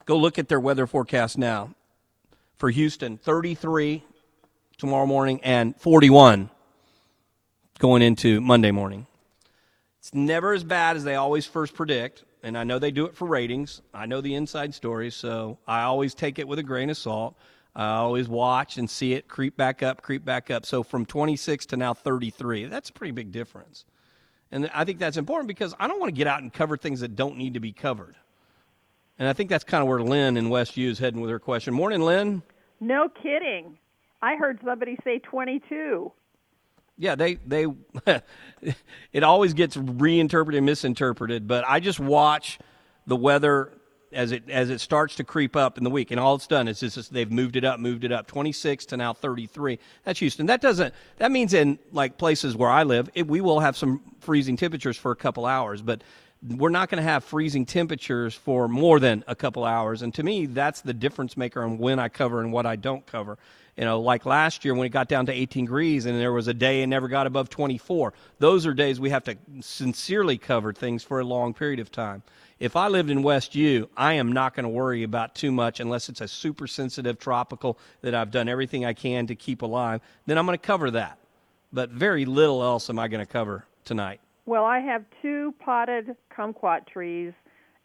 [0.05, 1.75] Go look at their weather forecast now.
[2.59, 4.03] For Houston, 33
[4.79, 6.49] tomorrow morning and 41
[7.79, 9.07] going into Monday morning.
[9.99, 13.15] It's never as bad as they always first predict, and I know they do it
[13.15, 13.83] for ratings.
[13.93, 17.37] I know the inside stories, so I always take it with a grain of salt.
[17.75, 20.65] I always watch and see it creep back up, creep back up.
[20.65, 23.85] So from 26 to now 33, that's a pretty big difference.
[24.51, 27.01] And I think that's important because I don't want to get out and cover things
[27.01, 28.17] that don't need to be covered.
[29.19, 31.39] And I think that's kind of where Lynn in West U is heading with her
[31.39, 31.75] question.
[31.75, 32.43] Morning, Lynn.
[32.81, 33.79] No kidding.
[34.23, 36.13] I heard somebody say 22.
[36.99, 37.67] Yeah, they they
[39.13, 42.59] it always gets reinterpreted and misinterpreted, but I just watch
[43.07, 43.73] the weather
[44.13, 46.69] as it as it starts to creep up in the week, and all it's done
[46.69, 49.79] is just they've moved it up, moved it up, 26 to now 33.
[50.05, 50.47] That's Houston.
[50.47, 54.01] That doesn't that means in like places where I live, it, we will have some
[54.21, 56.03] freezing temperatures for a couple hours, but
[56.43, 60.03] we're not going to have freezing temperatures for more than a couple hours.
[60.03, 63.07] And to me, that's the difference maker on when I cover and what I don't
[63.07, 63.39] cover.
[63.77, 66.49] You know, like last year when it got down to 18 degrees and there was
[66.49, 68.15] a day it never got above 24.
[68.39, 72.23] Those are days we have to sincerely cover things for a long period of time.
[72.59, 75.81] If I lived in West U, I am not going to worry about too much
[75.81, 80.01] unless it's a super sensitive tropical that I've done everything I can to keep alive.
[80.25, 81.19] Then I'm going to cover that.
[81.71, 84.21] But very little else am I going to cover tonight.
[84.47, 87.33] Well, I have two potted kumquat trees,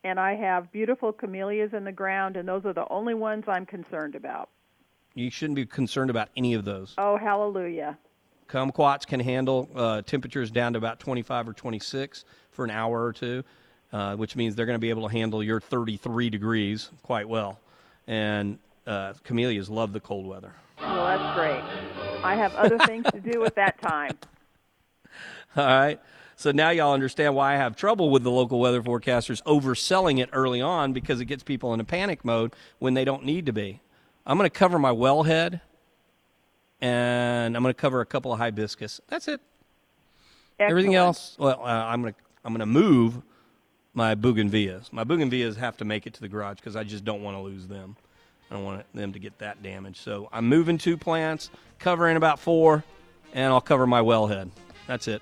[0.04, 3.66] and I have beautiful camellias in the ground, and those are the only ones I'm
[3.66, 4.50] concerned about.
[5.16, 6.94] You shouldn't be concerned about any of those.
[7.00, 7.98] Oh, hallelujah.
[8.48, 13.12] Kumquats can handle uh, temperatures down to about 25 or 26 for an hour or
[13.12, 13.44] two,
[13.92, 17.60] uh, which means they're going to be able to handle your 33 degrees quite well.
[18.06, 20.54] And uh, camellias love the cold weather.
[20.80, 21.64] Well, that's great.
[22.24, 24.18] I have other things to do at that time.
[25.58, 26.00] All right.
[26.42, 30.28] So now y'all understand why I have trouble with the local weather forecasters overselling it
[30.34, 33.54] early on because it gets people in a panic mode when they don't need to
[33.54, 33.80] be.
[34.26, 35.62] I'm going to cover my wellhead
[36.82, 39.00] and I'm going to cover a couple of hibiscus.
[39.08, 39.40] That's it.
[40.58, 43.22] Everything else, well, uh, I'm going to I'm going to move
[43.94, 44.92] my bougainvilleas.
[44.92, 47.42] My bougainvilleas have to make it to the garage because I just don't want to
[47.42, 47.96] lose them.
[48.50, 49.98] I don't want them to get that damaged.
[49.98, 52.84] So I'm moving two plants, covering about four,
[53.32, 54.50] and I'll cover my wellhead.
[54.88, 55.22] That's it.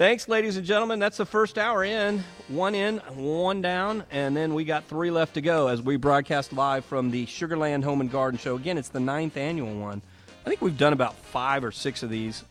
[0.00, 0.98] Thanks, ladies and gentlemen.
[0.98, 2.24] That's the first hour in.
[2.48, 6.54] One in, one down, and then we got three left to go as we broadcast
[6.54, 8.56] live from the Sugarland Home and Garden Show.
[8.56, 10.00] Again, it's the ninth annual one.
[10.46, 12.44] I think we've done about five or six of these,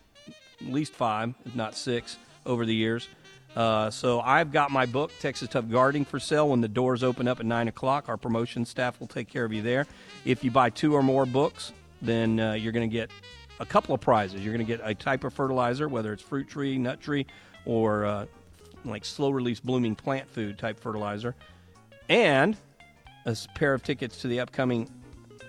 [0.62, 3.08] at least five, if not six, over the years.
[3.56, 7.28] Uh, so I've got my book, Texas Tough Gardening, for sale when the doors open
[7.28, 8.10] up at 9 o'clock.
[8.10, 9.88] Our promotion staff will take care of you there.
[10.24, 13.10] If you buy two or more books, then uh, you're going to get
[13.60, 14.42] a couple of prizes.
[14.42, 17.26] You're going to get a type of fertilizer, whether it's fruit tree, nut tree,
[17.66, 18.26] or uh,
[18.86, 21.36] like slow release blooming plant food type fertilizer,
[22.08, 22.58] and
[23.26, 24.90] a pair of tickets to the upcoming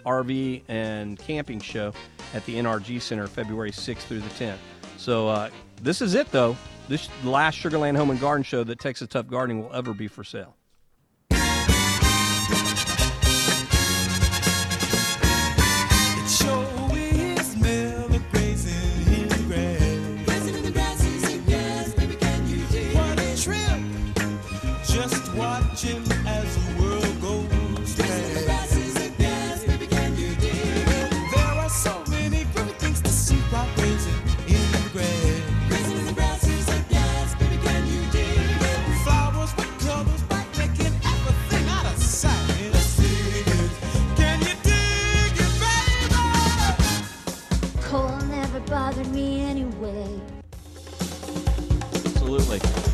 [0.04, 1.92] RV and camping show
[2.34, 4.56] at the NRG Center February 6th through the 10th.
[4.96, 5.50] So uh,
[5.82, 6.56] this is it, though.
[6.88, 10.24] This last Sugarland Home and Garden show that Texas Tough Gardening will ever be for
[10.24, 10.56] sale.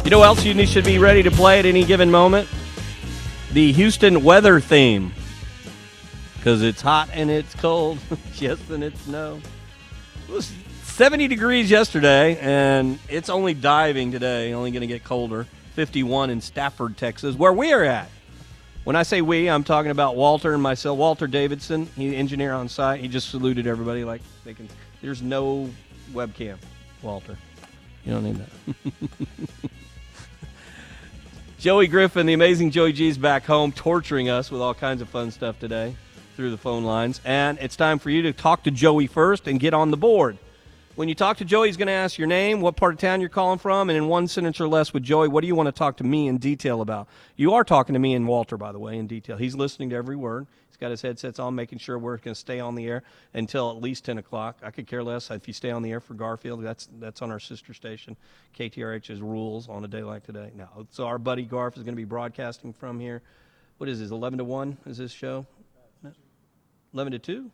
[0.07, 2.49] You know what else you need should be ready to play at any given moment?
[3.53, 5.13] The Houston weather theme.
[6.37, 7.99] Because it's hot and it's cold.
[8.35, 9.41] yes, and it's snow.
[10.29, 10.53] It was
[10.85, 15.45] 70 degrees yesterday, and it's only diving today, only going to get colder.
[15.75, 18.09] 51 in Stafford, Texas, where we are at.
[18.85, 20.97] When I say we, I'm talking about Walter and myself.
[20.97, 23.01] Walter Davidson, he engineer on site.
[23.01, 24.69] He just saluted everybody like they can.
[25.03, 25.69] There's no
[26.13, 26.59] webcam,
[27.03, 27.37] Walter.
[28.05, 29.09] You don't need that.
[31.59, 35.09] Joey Griffin, the amazing Joey G, is back home torturing us with all kinds of
[35.09, 35.97] fun stuff today
[36.37, 37.19] through the phone lines.
[37.25, 40.37] And it's time for you to talk to Joey first and get on the board.
[40.97, 43.23] When you talk to Joey, he's going to ask your name, what part of town
[43.23, 45.67] you're calling from, and in one sentence or less with Joey, what do you want
[45.67, 47.09] to talk to me in detail about?
[47.37, 49.39] You are talking to me and Walter, by the way, in detail.
[49.39, 50.47] He's listening to every word.
[50.77, 53.03] He's got his headsets on, making sure we're going to stay on the air
[53.33, 54.59] until at least 10 o'clock.
[54.63, 56.63] I could care less if you stay on the air for Garfield.
[56.63, 58.15] That's that's on our sister station,
[58.59, 60.51] KTRH's rules on a day like today.
[60.55, 63.23] Now, so our buddy Garf is going to be broadcasting from here.
[63.79, 64.11] What is this?
[64.11, 65.47] 11 to 1 is this show?
[66.93, 67.51] 11 to 2?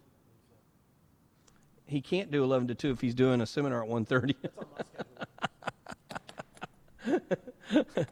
[1.87, 4.35] He can't do 11 to 2 if he's doing a seminar at 1:30.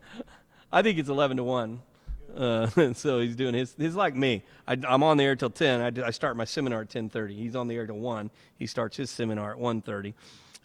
[0.72, 1.82] I think it's 11 to 1.
[2.36, 3.74] Uh, so he's doing his.
[3.76, 4.42] He's like me.
[4.66, 5.80] I, am on the air till 10.
[5.80, 7.36] I, I start my seminar at 10:30.
[7.36, 8.30] He's on the air till 1.
[8.58, 10.14] He starts his seminar at 1:30.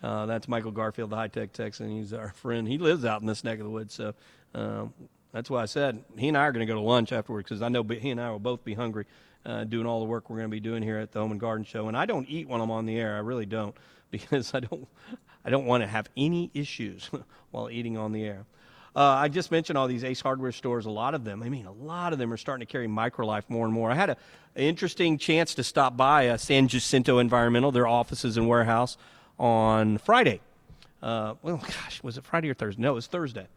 [0.03, 1.89] Uh, that's Michael Garfield, the high tech Texan.
[1.89, 2.68] He's our friend.
[2.68, 3.93] He lives out in this neck of the woods.
[3.93, 4.13] So
[4.53, 4.93] um,
[5.32, 7.61] that's why I said he and I are going to go to lunch afterwards because
[7.61, 9.05] I know he and I will both be hungry
[9.45, 11.39] uh, doing all the work we're going to be doing here at the Home and
[11.39, 11.88] Garden Show.
[11.88, 13.16] And I don't eat when I'm on the air.
[13.16, 13.76] I really don't
[14.11, 14.88] because I don't.
[15.43, 17.11] I don't want to have any issues
[17.51, 18.45] while eating on the air.
[18.96, 20.86] Uh, I just mentioned all these Ace Hardware stores.
[20.86, 23.43] A lot of them, I mean, a lot of them are starting to carry Microlife
[23.50, 23.91] more and more.
[23.91, 24.18] I had a,
[24.56, 28.96] an interesting chance to stop by uh, San Jacinto Environmental, their offices and warehouse,
[29.38, 30.39] on Friday.
[31.04, 32.82] Uh, well, gosh, was it Friday or Thursday?
[32.82, 33.48] No, it was Thursday.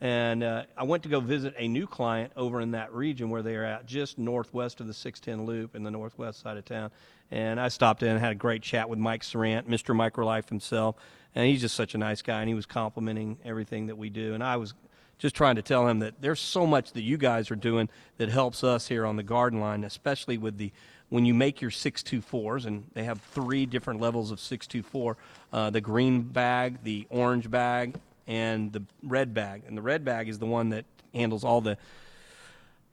[0.00, 3.42] And uh, I went to go visit a new client over in that region where
[3.42, 6.90] they are at, just northwest of the 610 Loop in the northwest side of town.
[7.30, 9.94] And I stopped in and had a great chat with Mike Sarant, Mr.
[9.94, 10.96] Microlife himself.
[11.34, 14.34] And he's just such a nice guy, and he was complimenting everything that we do.
[14.34, 14.74] And I was
[15.18, 18.28] just trying to tell him that there's so much that you guys are doing that
[18.28, 20.72] helps us here on the garden line, especially with the
[21.10, 25.16] when you make your 624s, and they have three different levels of 624
[25.52, 27.94] uh, the green bag, the orange bag,
[28.26, 29.62] and the red bag.
[29.68, 31.78] And the red bag is the one that handles all the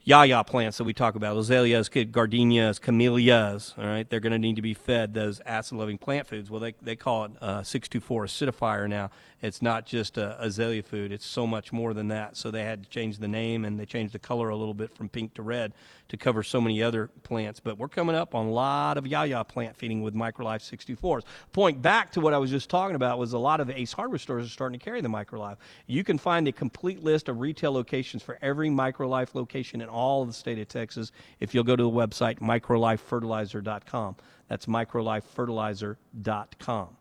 [0.04, 3.74] yaya plants that we talk about azaleas, gardenias, camellias.
[3.78, 6.50] All right, they're going to need to be fed those acid-loving plant foods.
[6.50, 9.12] Well, they they call it uh, 624 acidifier now.
[9.42, 12.38] It's not just a azalea food; it's so much more than that.
[12.38, 14.96] So they had to change the name and they changed the color a little bit
[14.96, 15.74] from pink to red
[16.10, 17.60] to cover so many other plants.
[17.60, 21.24] But we're coming up on a lot of yaya plant feeding with Microlife 64s.
[21.54, 24.20] Point back to what I was just talking about was a lot of Ace Hardware
[24.20, 25.58] stores are starting to carry the Microlife.
[25.88, 30.22] You can find a complete list of retail locations for every Microlife location in all
[30.22, 34.16] of the state of Texas if you'll go to the website microlifefertilizer.com.
[34.48, 36.98] That's microlifefertilizer.com.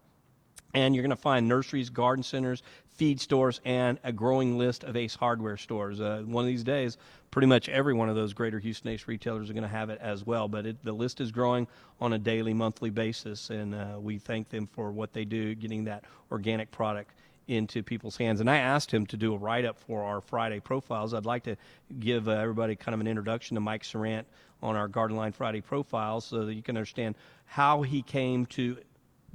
[0.73, 2.63] And you're going to find nurseries, garden centers,
[2.95, 6.01] feed stores, and a growing list of Ace Hardware stores.
[6.01, 6.97] Uh, one of these days,
[7.31, 9.99] pretty much every one of those greater Houston Ace retailers are going to have it
[10.01, 10.49] as well.
[10.49, 11.67] But it, the list is growing
[12.01, 15.85] on a daily, monthly basis, and uh, we thank them for what they do, getting
[15.85, 17.15] that organic product
[17.49, 18.41] into people's hands.
[18.41, 21.15] And I asked him to do a write up for our Friday profiles.
[21.15, 21.57] I'd like to
[21.99, 24.25] give uh, everybody kind of an introduction to Mike Sarant
[24.63, 27.17] on our Garden Line Friday profiles so that you can understand
[27.47, 28.79] how he came to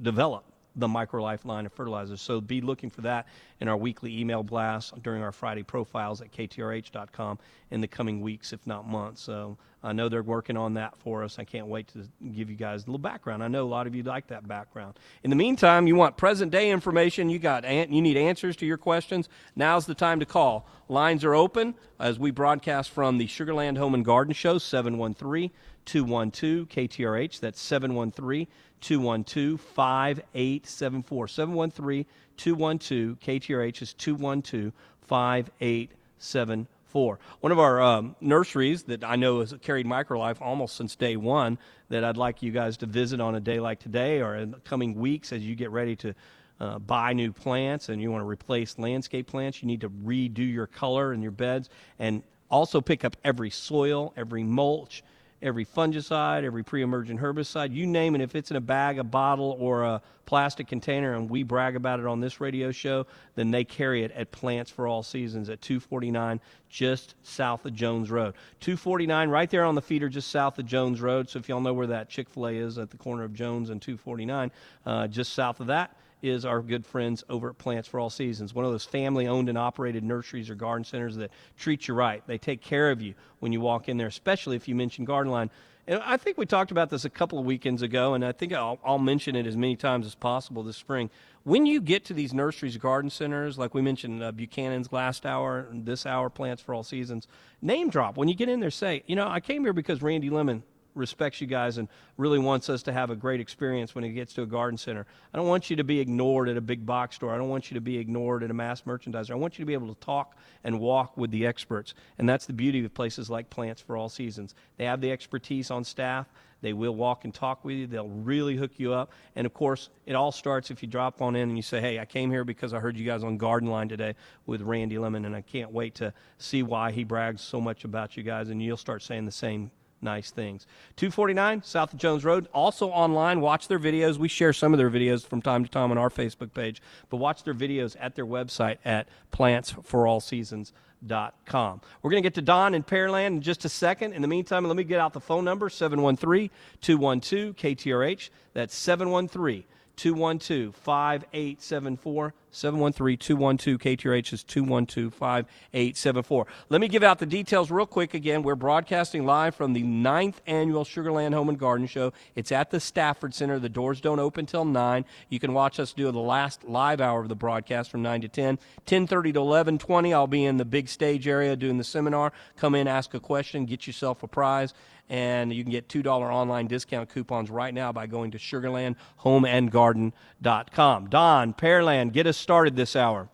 [0.00, 0.44] develop
[0.76, 2.20] the MicroLife line of fertilizers.
[2.20, 3.26] So be looking for that
[3.60, 7.38] in our weekly email blast during our Friday profiles at ktrh.com
[7.70, 9.22] in the coming weeks, if not months.
[9.22, 11.38] So I know they're working on that for us.
[11.38, 13.42] I can't wait to give you guys a little background.
[13.42, 14.98] I know a lot of you like that background.
[15.22, 17.30] In the meantime, you want present day information.
[17.30, 19.28] You got you need answers to your questions.
[19.54, 20.66] Now's the time to call.
[20.88, 25.50] Lines are open as we broadcast from the Sugarland Home and Garden Show 713
[25.86, 27.40] 212 KTRH.
[27.40, 28.46] That's 713
[28.80, 31.28] 212 5874.
[31.28, 32.06] 713
[32.36, 34.72] 212 KTRH is 212
[35.02, 37.18] 5874.
[37.40, 41.58] One of our um, nurseries that I know has carried Microlife almost since day one
[41.88, 44.58] that I'd like you guys to visit on a day like today or in the
[44.58, 46.14] coming weeks as you get ready to
[46.58, 50.50] uh, buy new plants and you want to replace landscape plants, you need to redo
[50.50, 51.68] your color in your beds
[51.98, 55.02] and also pick up every soil, every mulch,
[55.42, 58.20] every fungicide, every pre-emergent herbicide, you name it.
[58.20, 62.00] If it's in a bag, a bottle, or a plastic container, and we brag about
[62.00, 65.60] it on this radio show, then they carry it at Plants for All Seasons at
[65.60, 68.34] 249 just south of Jones Road.
[68.60, 71.28] 249 right there on the feeder just south of Jones Road.
[71.28, 74.50] So if y'all know where that Chick-fil-A is at the corner of Jones and 249,
[74.84, 78.54] uh, just south of that is our good friends over at Plants for All Seasons,
[78.54, 82.22] one of those family owned and operated nurseries or garden centers that treat you right.
[82.26, 85.32] They take care of you when you walk in there, especially if you mention Garden
[85.32, 85.50] Line.
[85.88, 88.52] And I think we talked about this a couple of weekends ago, and I think
[88.52, 91.10] I'll, I'll mention it as many times as possible this spring.
[91.44, 95.68] When you get to these nurseries, garden centers, like we mentioned, uh, Buchanan's last hour,
[95.72, 97.28] this hour, Plants for All Seasons,
[97.62, 98.16] name drop.
[98.16, 100.62] When you get in there, say, you know, I came here because Randy Lemmon
[100.96, 104.32] respects you guys and really wants us to have a great experience when it gets
[104.34, 105.06] to a garden center.
[105.32, 107.34] I don't want you to be ignored at a big box store.
[107.34, 109.30] I don't want you to be ignored at a mass merchandiser.
[109.30, 111.94] I want you to be able to talk and walk with the experts.
[112.18, 114.54] And that's the beauty of places like Plants for All Seasons.
[114.76, 116.26] They have the expertise on staff.
[116.62, 117.86] They will walk and talk with you.
[117.86, 119.12] They'll really hook you up.
[119.34, 121.98] And of course, it all starts if you drop on in and you say, Hey,
[121.98, 124.14] I came here because I heard you guys on Garden Line today
[124.46, 128.16] with Randy Lemmon, and I can't wait to see why he brags so much about
[128.16, 128.48] you guys.
[128.48, 129.70] And you'll start saying the same
[130.00, 130.66] nice things.
[130.96, 132.48] 249 South of Jones Road.
[132.52, 134.18] Also online, watch their videos.
[134.18, 136.80] We share some of their videos from time to time on our Facebook page,
[137.10, 141.80] but watch their videos at their website at plantsforallseasons.com.
[142.02, 144.12] We're going to get to Don in Pearland in just a second.
[144.12, 148.30] In the meantime, let me get out the phone number 713 212 KTRH.
[148.54, 149.64] That's 713
[149.96, 152.34] 212 5874.
[152.50, 156.46] 713 212 KTRH is 212 5874.
[156.70, 158.42] Let me give out the details real quick again.
[158.42, 162.14] We're broadcasting live from the ninth annual Sugarland Home and Garden Show.
[162.34, 163.58] It's at the Stafford Center.
[163.58, 165.04] The doors don't open till 9.
[165.28, 168.28] You can watch us do the last live hour of the broadcast from 9 to
[168.28, 168.46] 10.
[168.46, 172.32] 1030 to 1120, I'll be in the big stage area doing the seminar.
[172.56, 174.72] Come in, ask a question, get yourself a prize
[175.08, 181.08] and you can get $2 online discount coupons right now by going to sugarlandhomeandgarden.com.
[181.08, 183.28] Don, Pearland, get us started this hour.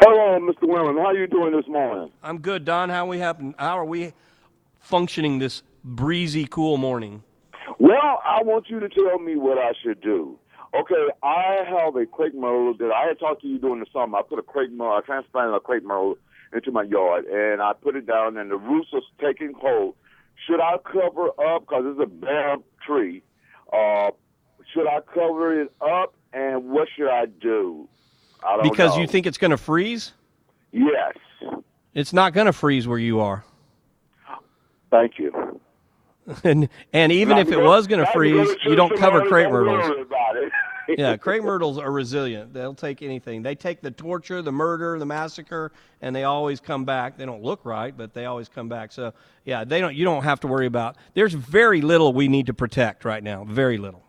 [0.00, 0.62] Hello, Mr.
[0.62, 0.98] Wellen.
[0.98, 2.10] How are you doing this morning?
[2.22, 2.88] I'm good, Don.
[2.88, 4.12] How we have, how are we
[4.80, 7.22] functioning this breezy, cool morning?
[7.78, 10.38] Well, I want you to tell me what I should do.
[10.74, 14.18] Okay, I have a crepe myrtle that I had talked to you during the summer.
[14.18, 16.16] I put a crepe myrtle, I transplanted a crepe myrtle
[16.52, 19.94] into my yard, and I put it down, and the roots are taking hold.
[20.46, 23.22] Should I cover up because it's a bare tree?
[23.72, 24.10] Uh,
[24.72, 27.88] should I cover it up, and what should I do?
[28.42, 29.02] I don't Because know.
[29.02, 30.12] you think it's going to freeze?
[30.72, 31.14] Yes.
[31.94, 33.44] It's not going to freeze where you are.
[34.90, 35.60] Thank you.
[36.44, 40.06] and and even Not if it was going to freeze, you don't cover don't myrtles.
[40.98, 42.52] Yeah, crepe myrtles are resilient.
[42.52, 43.42] They'll take anything.
[43.42, 47.16] They take the torture, the murder, the massacre, and they always come back.
[47.16, 48.92] They don't look right, but they always come back.
[48.92, 49.12] So
[49.44, 49.94] yeah, they don't.
[49.94, 50.96] You don't have to worry about.
[51.14, 53.44] There's very little we need to protect right now.
[53.44, 54.02] Very little.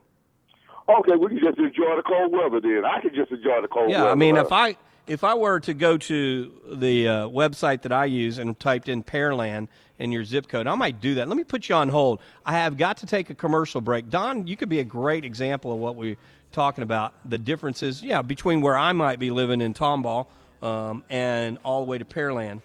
[0.89, 2.83] Okay, we can just enjoy the cold weather then.
[2.85, 4.11] I can just enjoy the cold Yeah, weather.
[4.11, 4.75] I mean, if I
[5.07, 9.03] if I were to go to the uh, website that I use and typed in
[9.03, 9.67] Pearland
[9.99, 11.27] in your zip code, I might do that.
[11.27, 12.21] Let me put you on hold.
[12.45, 14.09] I have got to take a commercial break.
[14.09, 16.17] Don, you could be a great example of what we're
[16.51, 17.13] talking about.
[17.29, 20.27] The differences, yeah, between where I might be living in Tomball
[20.61, 22.61] um, and all the way to Pearland.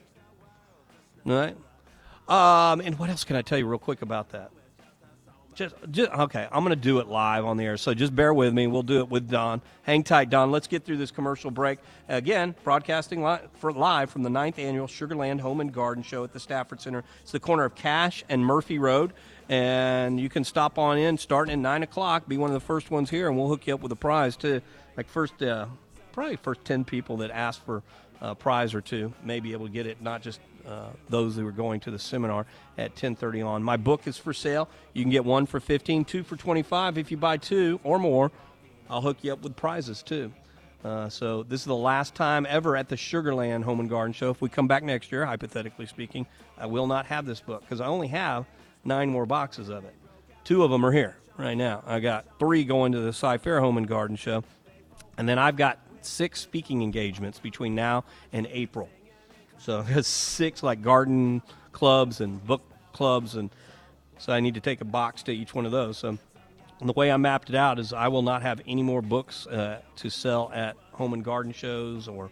[1.26, 1.56] All right.
[2.28, 4.50] Um, and what else can I tell you real quick about that?
[5.54, 6.46] Just, just okay.
[6.52, 8.66] I'm going to do it live on the air, so just bear with me.
[8.66, 9.62] We'll do it with Don.
[9.84, 10.50] Hang tight, Don.
[10.50, 11.78] Let's get through this commercial break.
[12.10, 16.34] Again, broadcasting li- for live from the ninth annual Sugarland Home and Garden Show at
[16.34, 17.04] the Stafford Center.
[17.22, 19.14] It's the corner of Cash and Murphy Road,
[19.48, 22.28] and you can stop on in starting at nine o'clock.
[22.28, 24.36] Be one of the first ones here, and we'll hook you up with a prize
[24.36, 24.60] too.
[24.96, 25.66] Like first, uh,
[26.12, 27.82] probably first ten people that ask for
[28.20, 30.00] a prize or two may be able to get it.
[30.00, 33.62] Not just uh, those who are going to the seminar at 10:30 on.
[33.62, 34.68] My book is for sale.
[34.94, 36.98] You can get one for 15, two for 25.
[36.98, 38.32] If you buy two or more,
[38.90, 40.32] I'll hook you up with prizes too.
[40.84, 44.30] Uh, so this is the last time ever at the Sugarland Home and Garden Show.
[44.30, 46.26] If we come back next year, hypothetically speaking,
[46.58, 48.46] I will not have this book because I only have
[48.86, 49.94] nine more boxes of it.
[50.44, 51.82] Two of them are here right now.
[51.86, 54.44] I got three going to the Cy-Fair Home and Garden Show,
[55.18, 58.88] and then I've got six speaking engagements between now and April.
[59.58, 62.62] So there's six like garden clubs and book
[62.92, 63.50] clubs, and
[64.18, 65.98] so I need to take a box to each one of those.
[65.98, 66.18] So
[66.80, 69.80] the way I mapped it out is I will not have any more books uh,
[69.96, 72.30] to sell at home and garden shows or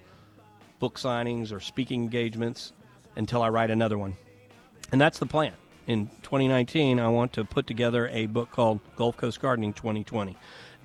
[0.79, 2.73] book signings or speaking engagements
[3.17, 4.17] until I write another one.
[4.93, 5.53] And that's the plan.
[5.87, 10.35] In 2019, I want to put together a book called Gulf Coast Gardening 2020.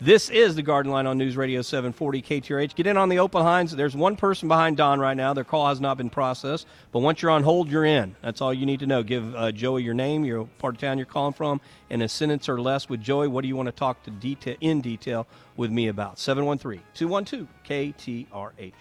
[0.01, 2.75] This is the Garden Line on News Radio 740 KTRH.
[2.75, 3.73] Get in on the open lines.
[3.73, 5.33] There's one person behind Don right now.
[5.33, 8.15] Their call has not been processed, but once you're on hold, you're in.
[8.21, 9.01] That's all you need to know.
[9.01, 12.49] Give uh, Joey your name, your part of town you're calling from, and a sentence
[12.49, 13.29] or less with Joey.
[13.29, 16.17] What do you want to talk to detail in detail with me about?
[16.17, 18.73] 713-212 KTRH.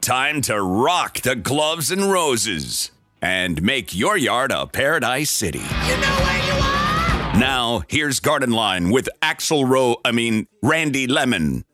[0.00, 2.90] Time to rock the gloves and roses
[3.24, 5.58] and make your yard a paradise city.
[5.58, 7.38] You know where you are.
[7.40, 11.64] Now, here's Garden Line with Axl Rose, I mean, Randy Lemmon.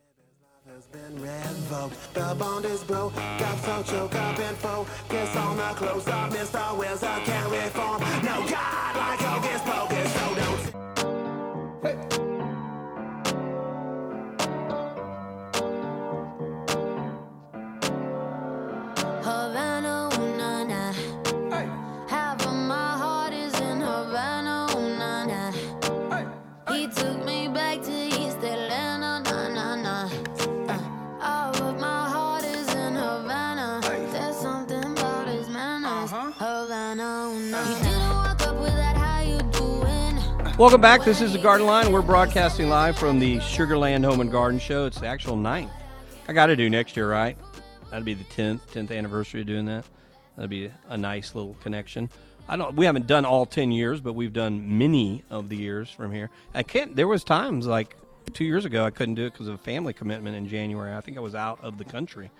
[2.12, 6.76] The bond is broke, got so choke up and focus on the close up, Mr.
[6.78, 7.39] Wills, I can't
[40.61, 41.04] Welcome back.
[41.04, 41.90] This is the Garden Line.
[41.90, 44.84] We're broadcasting live from the Sugarland Home and Garden Show.
[44.84, 45.70] It's the actual ninth.
[46.28, 47.38] I got to do next year, right?
[47.88, 49.86] That'd be the tenth, tenth anniversary of doing that.
[50.36, 52.11] That'd be a nice little connection.
[52.46, 52.76] I don't.
[52.76, 56.28] We haven't done all ten years, but we've done many of the years from here.
[56.52, 56.94] I can't.
[56.94, 57.96] There was times like
[58.34, 60.94] two years ago I couldn't do it because of a family commitment in January.
[60.94, 62.30] I think I was out of the country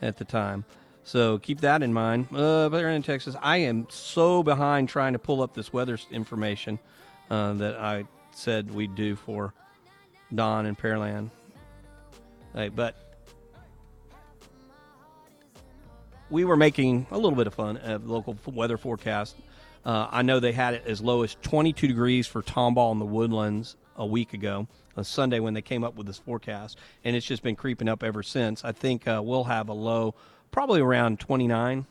[0.00, 0.64] at the time.
[1.06, 2.26] So keep that in mind.
[2.34, 3.36] Uh, but in Texas.
[3.40, 6.80] I am so behind trying to pull up this weather information
[7.30, 9.54] uh, that I said we'd do for
[10.34, 11.30] Don and Pearland.
[12.54, 12.96] Hey, but
[16.28, 19.36] we were making a little bit of fun of local weather forecast.
[19.84, 23.06] Uh, I know they had it as low as 22 degrees for Tomball in the
[23.06, 27.24] Woodlands a week ago, a Sunday when they came up with this forecast, and it's
[27.24, 28.64] just been creeping up ever since.
[28.64, 30.16] I think uh, we'll have a low
[30.56, 31.84] probably around 29.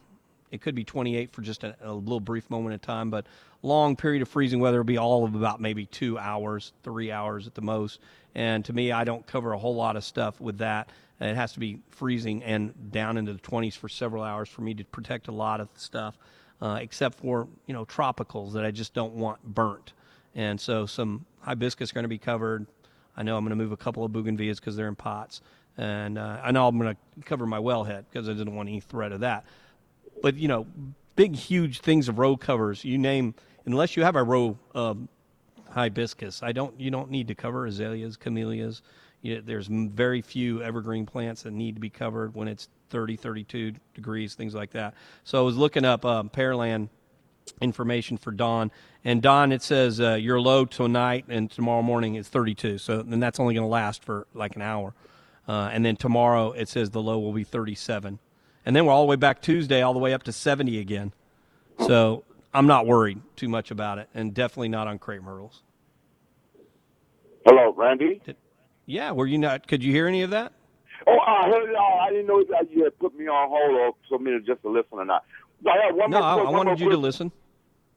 [0.50, 3.28] It could be 28 for just a, a little brief moment of time, but
[3.62, 7.46] long period of freezing weather will be all of about maybe two hours, three hours
[7.46, 8.00] at the most.
[8.34, 10.90] And to me, I don't cover a whole lot of stuff with that.
[11.22, 14.74] It has to be freezing and down into the 20s for several hours for me
[14.74, 16.18] to protect a lot of stuff,
[16.60, 19.94] uh, except for you know tropicals that I just don't want burnt.
[20.34, 22.66] And so some hibiscus are going to be covered.
[23.16, 25.42] I know I'm going to move a couple of bougainvilleas because they're in pots,
[25.78, 28.80] and uh, I know I'm going to cover my wellhead because I didn't want any
[28.80, 29.46] threat of that.
[30.22, 30.68] But you know,
[31.16, 32.84] big, huge things of row covers.
[32.84, 35.10] You name unless you have a row um,
[35.72, 36.42] hibiscus.
[36.42, 36.80] I don't.
[36.80, 38.82] You don't need to cover azaleas, camellias.
[39.22, 43.74] You, there's very few evergreen plants that need to be covered when it's 30, 32
[43.94, 44.94] degrees, things like that.
[45.24, 46.90] So I was looking up um, Pearland
[47.62, 48.72] information for Dawn,
[49.04, 52.78] and Dawn it says uh, your low tonight and tomorrow morning is 32.
[52.78, 54.94] So then that's only going to last for like an hour,
[55.48, 58.20] uh, and then tomorrow it says the low will be 37,
[58.66, 61.14] and then we're all the way back Tuesday, all the way up to 70 again.
[61.86, 62.24] So
[62.54, 65.62] I'm not worried too much about it, and definitely not on crepe myrtles.
[67.46, 68.22] Hello, Randy.
[68.86, 69.68] Yeah, were you not?
[69.68, 70.54] Could you hear any of that?
[71.08, 72.00] Oh, I heard it all.
[72.02, 74.70] I didn't know that you had put me on hold or so minutes just to
[74.70, 75.24] listen or not.
[75.68, 77.32] I have one No, more, I, I wanted you to listen.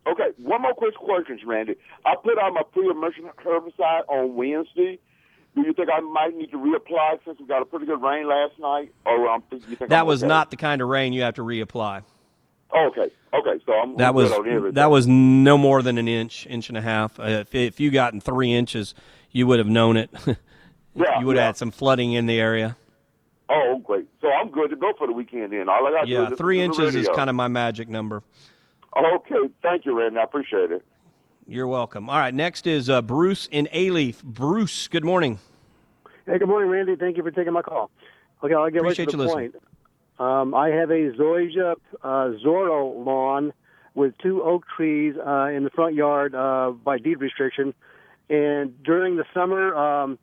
[0.06, 1.76] Okay, one more quick question, Randy.
[2.04, 4.98] I put out my pre-emergent herbicide on Wednesday.
[5.58, 8.28] Do you think I might need to reapply since we got a pretty good rain
[8.28, 8.92] last night?
[9.04, 10.28] Or um, you think That I'm was okay?
[10.28, 12.04] not the kind of rain you have to reapply.
[12.72, 13.60] Okay, okay.
[13.66, 14.30] So I'm That was
[14.74, 17.18] that was no more than an inch, inch and a half.
[17.18, 18.94] Uh, if, if you gotten three inches,
[19.32, 20.10] you would have known it.
[20.94, 21.46] Yeah, you would have yeah.
[21.46, 22.76] had some flooding in the area.
[23.48, 24.06] Oh, great.
[24.20, 25.68] So I'm good to go for the weekend then.
[25.68, 27.46] All I got to do Yeah, three listen to the inches is kind of my
[27.46, 28.24] magic number.
[28.96, 30.18] Okay, thank you, Randy.
[30.18, 30.84] I appreciate it.
[31.46, 32.10] You're welcome.
[32.10, 34.24] All right, next is uh, Bruce in Alief.
[34.24, 35.38] Bruce, good morning.
[36.28, 36.94] Hey, good morning, Randy.
[36.94, 37.90] Thank you for taking my call.
[38.44, 39.52] Okay, I'll get Appreciate right to the you listening.
[39.52, 39.62] point.
[40.18, 42.06] Um, I have a zoysia uh,
[42.44, 43.54] Zorro lawn
[43.94, 47.72] with two oak trees uh, in the front yard uh, by deed restriction.
[48.28, 50.18] And during the summer, um,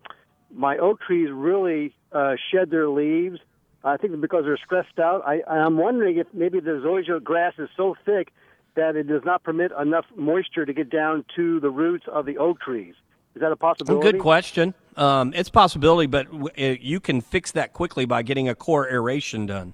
[0.54, 3.40] my oak trees really uh, shed their leaves.
[3.84, 5.24] I think because they're stressed out.
[5.26, 8.32] I, I'm wondering if maybe the zoysia grass is so thick
[8.76, 12.38] that it does not permit enough moisture to get down to the roots of the
[12.38, 12.94] oak trees.
[13.34, 14.12] Is that a possibility?
[14.12, 14.76] good question.
[14.98, 18.56] Um, it's a possibility, but w- uh, you can fix that quickly by getting a
[18.56, 19.74] core aeration done.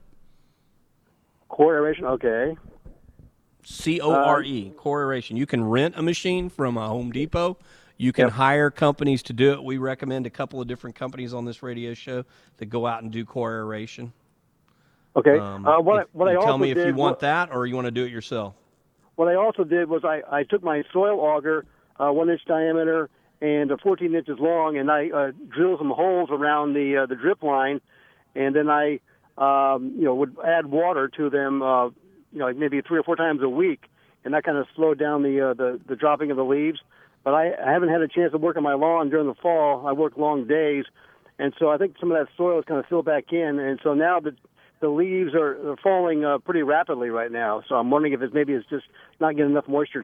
[1.50, 2.58] Core aeration, okay.
[3.64, 5.38] C O R E, core aeration.
[5.38, 7.58] You can rent a machine from a Home Depot.
[7.98, 9.64] You can hire companies to do it.
[9.64, 12.24] We recommend a couple of different companies on this radio show
[12.58, 14.12] that go out and do core aeration.
[15.16, 15.38] Okay.
[15.38, 17.50] Um, uh, what, I- if- what I also tell me if you want what, that
[17.52, 18.56] or you want to do it yourself.
[19.18, 21.66] what I also did was I, I took my soil auger,
[22.00, 23.10] uh, one inch diameter
[23.42, 27.16] and uh, 14 inches long, and I uh, drilled some holes around the uh, the
[27.16, 27.82] drip line,
[28.36, 29.00] and then I
[29.38, 33.16] um, you know would add water to them, uh, you know, maybe three or four
[33.16, 33.82] times a week,
[34.24, 36.80] and that kind of slowed down the uh, the the dropping of the leaves.
[37.24, 39.86] But I, I haven't had a chance to work on my lawn during the fall.
[39.86, 40.86] I work long days,
[41.40, 43.80] and so I think some of that soil is kind of filled back in, and
[43.84, 44.36] so now the
[44.82, 47.64] the leaves are, are falling uh, pretty rapidly right now.
[47.68, 48.86] So I'm wondering if it's maybe it's just
[49.20, 50.04] not getting enough moisture.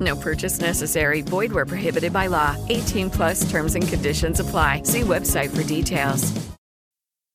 [0.00, 1.20] No purchase necessary.
[1.20, 2.56] Void where prohibited by law.
[2.70, 4.82] 18 plus terms and conditions apply.
[4.84, 6.32] See website for details.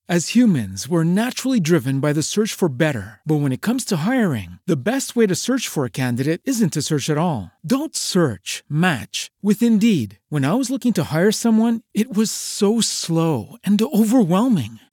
[0.10, 3.22] As humans, we're naturally driven by the search for better.
[3.28, 6.74] But when it comes to hiring, the best way to search for a candidate isn't
[6.74, 7.52] to search at all.
[7.64, 10.18] Don't search, match with Indeed.
[10.30, 14.80] When I was looking to hire someone, it was so slow and overwhelming.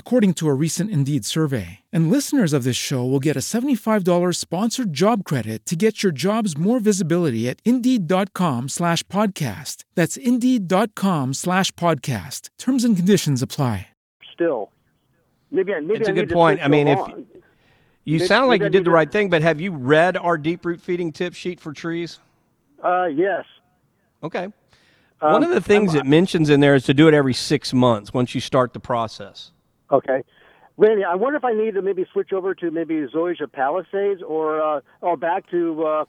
[0.00, 1.68] according to a recent Indeed survey.
[1.92, 6.10] And listeners of this show will get a $75 sponsored job credit to get your
[6.10, 9.84] jobs more visibility at Indeed.com slash podcast.
[9.94, 12.48] That's Indeed.com slash podcast.
[12.58, 13.86] Terms and conditions apply.
[14.34, 14.70] Still,
[15.52, 16.60] maybe I, maybe It's I a good point.
[16.64, 17.26] I mean, if lawn.
[18.04, 20.16] you Maybe- sound like you did need the to- right thing, but have you read
[20.16, 22.18] our deep root feeding tip sheet for trees?
[22.82, 23.44] Uh, yes.
[24.22, 24.44] Okay.
[25.22, 27.34] Um, One of the things I'm- it mentions in there is to do it every
[27.34, 29.52] six months once you start the process.
[29.90, 30.22] Okay.
[30.76, 34.62] Randy, I wonder if I need to maybe switch over to maybe Zoysia Palisades or
[34.62, 36.04] uh, or back to uh,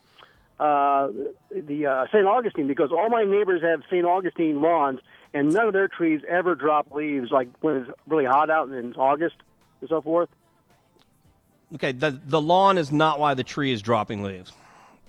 [0.61, 1.09] uh,
[1.51, 2.25] the uh, St.
[2.25, 4.05] Augustine because all my neighbors have St.
[4.05, 4.99] Augustine lawns
[5.33, 8.93] and none of their trees ever drop leaves like when it's really hot out in
[8.93, 9.35] August
[9.81, 10.29] and so forth.
[11.75, 14.53] okay, the the lawn is not why the tree is dropping leaves.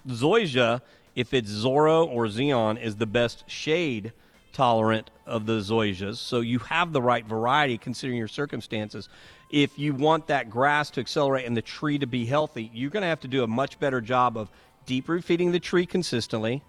[0.08, 0.80] Zoysia,
[1.14, 4.12] if it's Zorro or Zeon, is the best shade
[4.52, 6.16] tolerant of the zoysias.
[6.16, 9.08] So you have the right variety considering your circumstances.
[9.50, 13.02] If you want that grass to accelerate and the tree to be healthy, you're going
[13.02, 14.50] to have to do a much better job of
[14.86, 16.62] deep root feeding the tree consistently,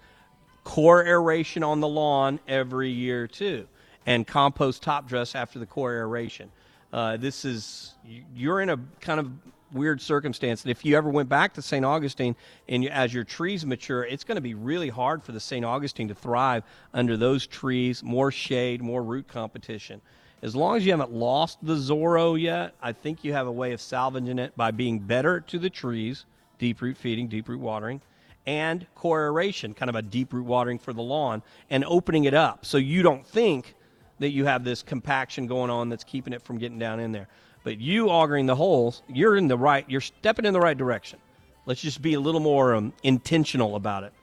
[0.63, 3.67] core aeration on the lawn every year too,
[4.05, 6.51] and compost top dress after the core aeration.
[6.91, 7.95] Uh, this is
[8.35, 9.31] you're in a kind of
[9.73, 11.83] weird circumstance that if you ever went back to St.
[11.85, 12.35] Augustine
[12.67, 15.65] and you, as your trees mature, it's going to be really hard for the St.
[15.65, 16.63] Augustine to thrive
[16.93, 20.01] under those trees, more shade, more root competition.
[20.41, 23.71] As long as you haven't lost the Zorro yet, I think you have a way
[23.71, 26.25] of salvaging it by being better to the trees,
[26.59, 28.01] deep root feeding, deep root watering,
[28.45, 32.33] and core aeration, kind of a deep root watering for the lawn, and opening it
[32.33, 33.75] up so you don't think
[34.19, 37.27] that you have this compaction going on that's keeping it from getting down in there.
[37.63, 41.19] But you augering the holes, you're in the right, you're stepping in the right direction.
[41.65, 44.13] Let's just be a little more um, intentional about it.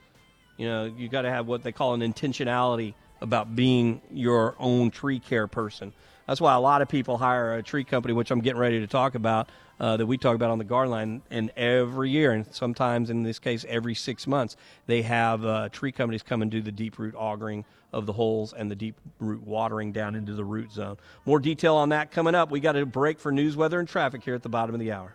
[0.59, 4.91] You know, you got to have what they call an intentionality about being your own
[4.91, 5.93] tree care person.
[6.26, 8.86] That's why a lot of people hire a tree company, which I'm getting ready to
[8.86, 9.49] talk about,
[9.81, 11.22] uh, that we talk about on the garden line.
[11.31, 14.57] And every year, and sometimes in this case, every six months,
[14.87, 18.53] they have uh, tree companies come and do the deep root augering of the holes
[18.53, 20.97] and the deep root watering down into the root zone.
[21.24, 22.51] More detail on that coming up.
[22.51, 24.93] We got a break for news, weather, and traffic here at the bottom of the
[24.93, 25.14] hour.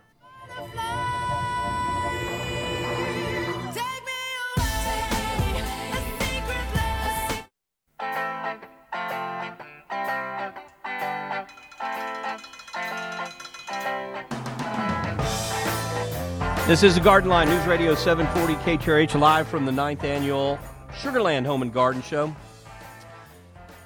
[16.68, 20.57] This is the Garden Line News Radio 740 KTRH live from the ninth annual
[20.93, 22.36] Sugarland Home and Garden Show.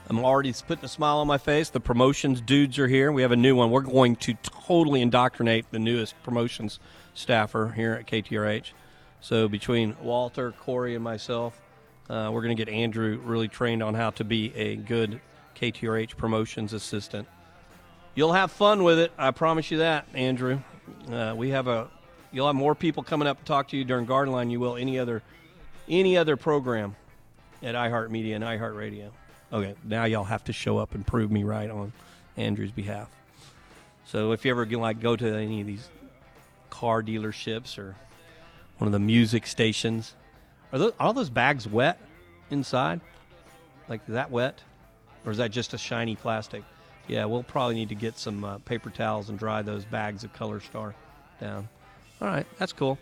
[0.08, 1.70] I'm already putting a smile on my face.
[1.70, 3.12] The promotions dudes are here.
[3.12, 3.70] We have a new one.
[3.70, 6.80] We're going to totally indoctrinate the newest promotions
[7.16, 8.72] staffer here at KTRH.
[9.20, 11.60] So between Walter, Corey, and myself,
[12.10, 15.20] uh, we're going to get Andrew really trained on how to be a good
[15.58, 17.28] KTRH promotions assistant.
[18.16, 19.12] You'll have fun with it.
[19.18, 20.62] I promise you that, Andrew.
[21.12, 21.90] Uh, we have a.
[22.32, 24.50] You'll have more people coming up to talk to you during Garden Line.
[24.50, 25.24] You will any other,
[25.88, 26.96] any other program,
[27.62, 29.10] at iHeartMedia and iHeartRadio.
[29.52, 31.92] Okay, now y'all have to show up and prove me right on
[32.38, 33.10] Andrew's behalf.
[34.06, 35.90] So if you ever like go to any of these
[36.70, 37.96] car dealerships or
[38.78, 40.14] one of the music stations,
[40.72, 42.00] are those, are all those bags wet
[42.50, 43.02] inside?
[43.88, 44.62] Like that wet,
[45.26, 46.64] or is that just a shiny plastic?
[47.08, 50.32] Yeah, we'll probably need to get some uh, paper towels and dry those bags of
[50.34, 50.94] Color Star
[51.42, 51.68] down.
[52.22, 52.98] All right, that's cool.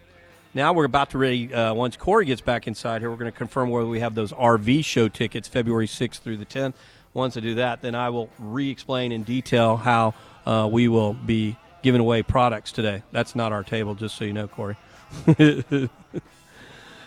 [0.54, 1.54] Now we're about to ready.
[1.54, 4.32] Uh, once Corey gets back inside here, we're going to confirm whether we have those
[4.32, 6.74] RV show tickets February 6th through the 10th.
[7.14, 10.14] Once I do that, then I will re-explain in detail how
[10.46, 13.04] uh, we will be giving away products today.
[13.12, 14.78] That's not our table, just so you know, Corey.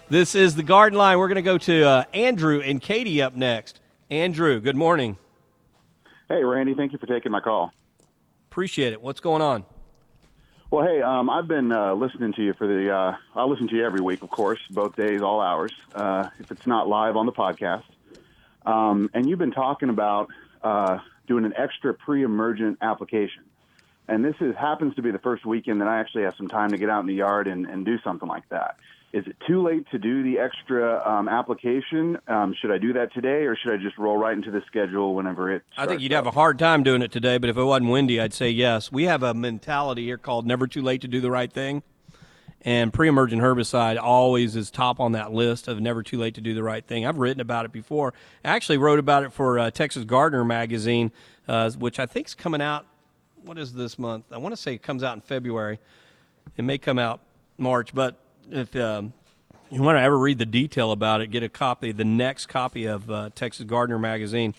[0.08, 1.18] this is the Garden Line.
[1.18, 3.80] We're going to go to uh, Andrew and Katie up next.
[4.10, 5.16] Andrew, good morning.
[6.28, 7.72] Hey, Randy, thank you for taking my call.
[8.50, 9.00] Appreciate it.
[9.00, 9.64] What's going on?
[10.70, 12.94] Well, hey, um, I've been uh, listening to you for the.
[12.94, 15.72] Uh, I listen to you every week, of course, both days, all hours.
[15.92, 17.82] Uh, if it's not live on the podcast,
[18.64, 20.28] um, and you've been talking about
[20.62, 23.42] uh, doing an extra pre-emergent application,
[24.06, 26.70] and this is happens to be the first weekend that I actually have some time
[26.70, 28.76] to get out in the yard and, and do something like that.
[29.12, 32.16] Is it too late to do the extra um, application?
[32.28, 35.16] Um, should I do that today, or should I just roll right into the schedule
[35.16, 35.62] whenever it?
[35.76, 38.20] I think you'd have a hard time doing it today, but if it wasn't windy,
[38.20, 38.92] I'd say yes.
[38.92, 41.82] We have a mentality here called never too late to do the right thing.
[42.62, 46.40] And pre emergent herbicide always is top on that list of never too late to
[46.40, 47.04] do the right thing.
[47.04, 48.14] I've written about it before.
[48.44, 51.10] I actually wrote about it for uh, Texas Gardener magazine,
[51.48, 52.86] uh, which I think is coming out.
[53.42, 54.26] What is this month?
[54.30, 55.80] I want to say it comes out in February.
[56.56, 57.20] It may come out
[57.56, 58.16] March, but
[58.52, 59.12] if um,
[59.70, 62.86] you want to ever read the detail about it, get a copy, the next copy
[62.86, 64.54] of uh, Texas Gardener magazine.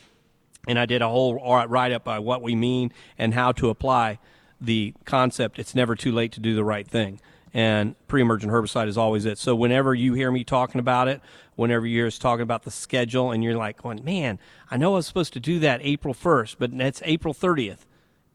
[0.68, 1.36] And I did a whole
[1.68, 4.20] write up by what we mean and how to apply
[4.60, 5.58] the concept.
[5.58, 7.20] It's never too late to do the right thing.
[7.54, 9.38] And pre emergent herbicide is always it.
[9.38, 11.20] So whenever you hear me talking about it,
[11.56, 14.40] whenever you hear us talking about the schedule, and you're like, going, man,
[14.70, 17.80] I know I was supposed to do that April 1st, but it's April 30th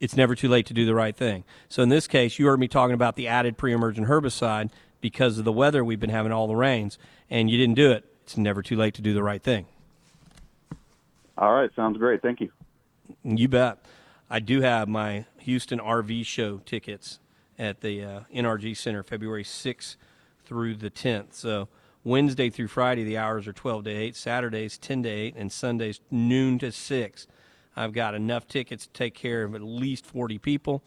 [0.00, 1.44] it's never too late to do the right thing.
[1.68, 4.70] So in this case, you heard me talking about the added pre-emergent herbicide
[5.06, 6.98] because of the weather we've been having all the rains,
[7.30, 8.04] and you didn't do it.
[8.24, 9.66] It's never too late to do the right thing.
[11.38, 12.22] All right, sounds great.
[12.22, 12.50] Thank you.
[13.22, 13.78] You bet.
[14.28, 17.20] I do have my Houston RV show tickets
[17.56, 19.94] at the uh, NRG Center February 6th
[20.44, 21.34] through the 10th.
[21.34, 21.68] So
[22.02, 26.00] Wednesday through Friday, the hours are 12 to 8, Saturdays 10 to 8, and Sundays
[26.10, 27.26] noon to 6.
[27.76, 30.82] I've got enough tickets to take care of at least 40 people.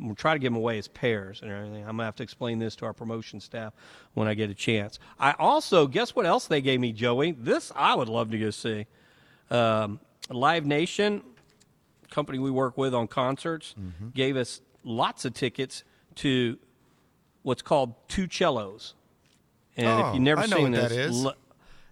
[0.00, 1.82] We'll try to give them away as pairs and everything.
[1.82, 3.72] I'm gonna have to explain this to our promotion staff
[4.14, 4.98] when I get a chance.
[5.20, 7.30] I also guess what else they gave me, Joey.
[7.32, 8.86] This I would love to go see.
[9.50, 10.00] Um,
[10.30, 11.22] Live Nation,
[12.10, 14.08] company we work with on concerts, Mm-hmm.
[14.10, 15.84] gave us lots of tickets
[16.16, 16.58] to
[17.42, 18.94] what's called 2Cellos.
[19.76, 21.22] And Oh, if you've never seen this, is.
[21.24, 21.36] le-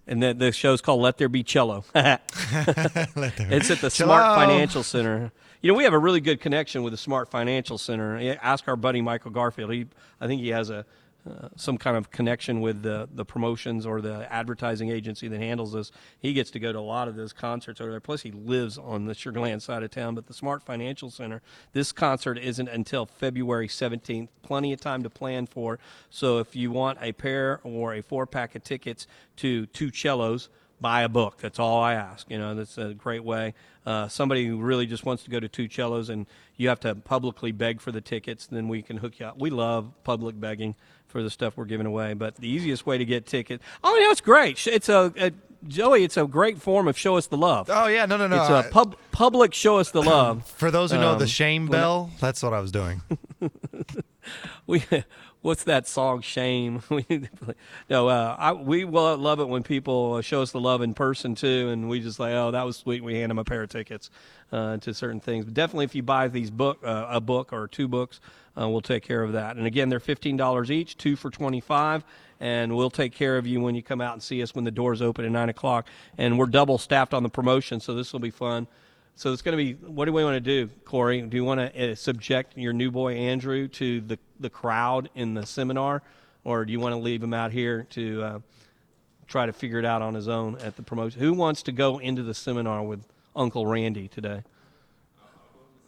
[0.05, 1.83] and the, the show's called Let There Be Cello.
[1.95, 3.89] it's at the.
[3.89, 5.31] Smart Financial Center.
[5.67, 8.37] You know, we have a really good connection with the Smart Financial Center.
[8.41, 9.73] Ask our buddy Michael Garfield.
[9.73, 9.85] He,
[10.21, 10.85] I think he has a
[11.29, 15.73] uh, some kind of connection with the the promotions or the advertising agency that handles
[15.73, 15.91] this.
[16.21, 17.99] He gets to go to a lot of those concerts over there.
[17.99, 20.15] Plus, he lives on the Sugar Land side of town.
[20.15, 21.41] But the Smart Financial Center,
[21.73, 24.29] this concert isn't until February 17th.
[24.43, 25.79] Plenty of time to plan for.
[26.09, 29.05] So, if you want a pair or a four pack of tickets
[29.35, 30.47] to 2Cellos
[30.79, 31.37] buy a book.
[31.41, 32.29] That's all I ask.
[32.29, 33.53] You know, that's a great way.
[33.85, 36.25] Uh, somebody who really just wants to go to 2Cellos and
[36.55, 39.39] you have to publicly beg for the tickets, then we can hook you up.
[39.39, 40.75] We love public begging
[41.07, 42.13] for the stuff we're giving away.
[42.13, 44.67] But the easiest way to get tickets, oh, know, it's great.
[44.67, 45.31] It's a, a
[45.67, 46.03] Joey.
[46.03, 47.69] It's a great form of show us the love.
[47.71, 48.41] Oh yeah, no, no, no.
[48.41, 50.45] It's a pub, public show us the love.
[50.57, 53.01] For those who know Um, the shame bell, that's what I was doing.
[54.67, 54.83] we
[55.41, 56.81] what's that song shame?
[57.89, 61.35] No uh, I, we love it when people uh, show us the love in person
[61.35, 63.69] too and we just like oh that was sweet we hand them a pair of
[63.69, 64.09] tickets
[64.51, 65.45] uh, to certain things.
[65.45, 68.19] But definitely if you buy these book uh, a book or two books
[68.59, 69.55] uh, we'll take care of that.
[69.57, 72.03] And again they're $15 each two for 25
[72.39, 74.71] and we'll take care of you when you come out and see us when the
[74.71, 75.87] doors open at 9 o'clock.
[76.17, 78.67] And we're double staffed on the promotion so this will be fun
[79.17, 79.73] so it's going to be.
[79.73, 81.21] What do we want to do, Corey?
[81.21, 85.33] Do you want to uh, subject your new boy Andrew to the the crowd in
[85.33, 86.03] the seminar,
[86.43, 88.39] or do you want to leave him out here to uh,
[89.27, 91.19] try to figure it out on his own at the promotion?
[91.19, 93.01] Who wants to go into the seminar with
[93.35, 94.43] Uncle Randy today?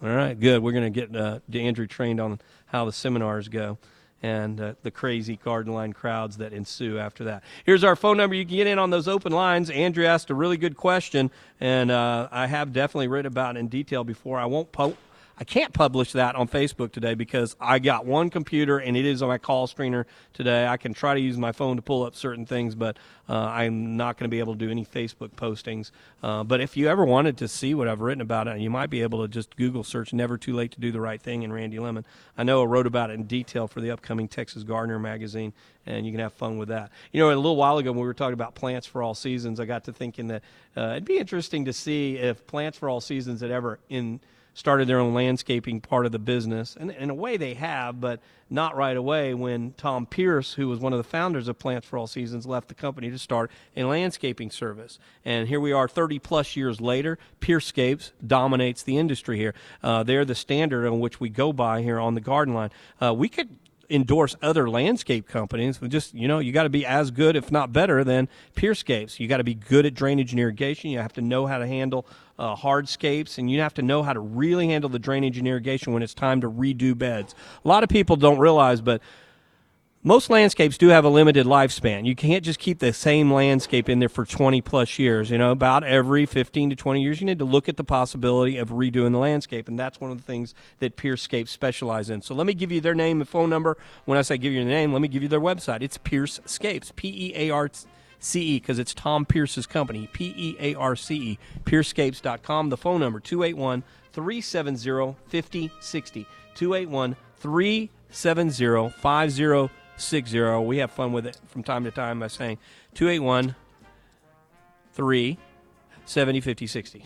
[0.02, 0.64] All right, good.
[0.64, 3.78] We're going to get uh, Andrew trained on how the seminars go
[4.22, 7.44] and uh, the crazy garden line crowds that ensue after that.
[7.66, 8.36] Here's our phone number.
[8.36, 9.70] You can get in on those open lines.
[9.70, 13.68] Andrew asked a really good question, and uh, I have definitely written about it in
[13.68, 14.38] detail before.
[14.38, 14.98] I won't po-
[15.42, 19.22] I can't publish that on Facebook today because I got one computer and it is
[19.22, 20.68] on my call screener today.
[20.68, 22.98] I can try to use my phone to pull up certain things, but
[23.30, 25.92] uh, I'm not going to be able to do any Facebook postings.
[26.22, 28.90] Uh, but if you ever wanted to see what I've written about it, you might
[28.90, 31.54] be able to just Google search "Never Too Late to Do the Right Thing" in
[31.54, 32.04] Randy Lemmon.
[32.38, 35.54] I know I wrote about it in detail for the upcoming Texas Gardener magazine,
[35.86, 36.92] and you can have fun with that.
[37.14, 39.62] You know, a little while ago when we were talking about plants for all seasons,
[39.62, 40.44] I got to thinking that
[40.76, 44.20] uh, it'd be interesting to see if plants for all seasons had ever in
[44.54, 46.76] started their own landscaping part of the business.
[46.80, 48.20] And in a way they have, but
[48.50, 51.97] not right away when Tom Pearce, who was one of the founders of Plants for
[51.97, 55.00] All Seasons, left the company to start a landscaping service.
[55.24, 57.18] And here we are 30 plus years later.
[57.39, 59.54] Pearcescapes dominates the industry here.
[59.84, 62.72] Uh, they're the standard on which we go by here on the garden line.
[63.02, 63.50] Uh, we could
[63.90, 65.80] endorse other landscape companies.
[65.88, 69.20] Just you know, you got to be as good, if not better, than Pearcescapes.
[69.20, 70.92] You got to be good at drainage and irrigation.
[70.92, 72.06] You have to know how to handle
[72.38, 75.94] uh, hardscapes, and you have to know how to really handle the drainage and irrigation
[75.94, 77.36] when it's time to redo beds.
[77.64, 79.02] A lot of people don't realize, but
[80.02, 82.06] most landscapes do have a limited lifespan.
[82.06, 85.30] You can't just keep the same landscape in there for 20 plus years.
[85.30, 88.56] You know, about every 15 to 20 years, you need to look at the possibility
[88.58, 89.68] of redoing the landscape.
[89.68, 92.22] And that's one of the things that Pearcescapes specialize in.
[92.22, 93.78] So let me give you their name and phone number.
[94.06, 95.82] When I say give you the name, let me give you their website.
[95.82, 97.70] It's Pearcescapes, P E A R
[98.20, 102.70] C E, because it's Tom Pearce's company, P E A R C E, Pearcescapes.com.
[102.70, 103.84] The phone number, 281
[104.14, 106.26] 370 5060.
[106.56, 109.79] 281 370 5060.
[110.66, 112.58] We have fun with it from time to time by saying
[112.95, 113.56] 281
[114.93, 115.38] 3
[116.10, 116.99] 70 50 60.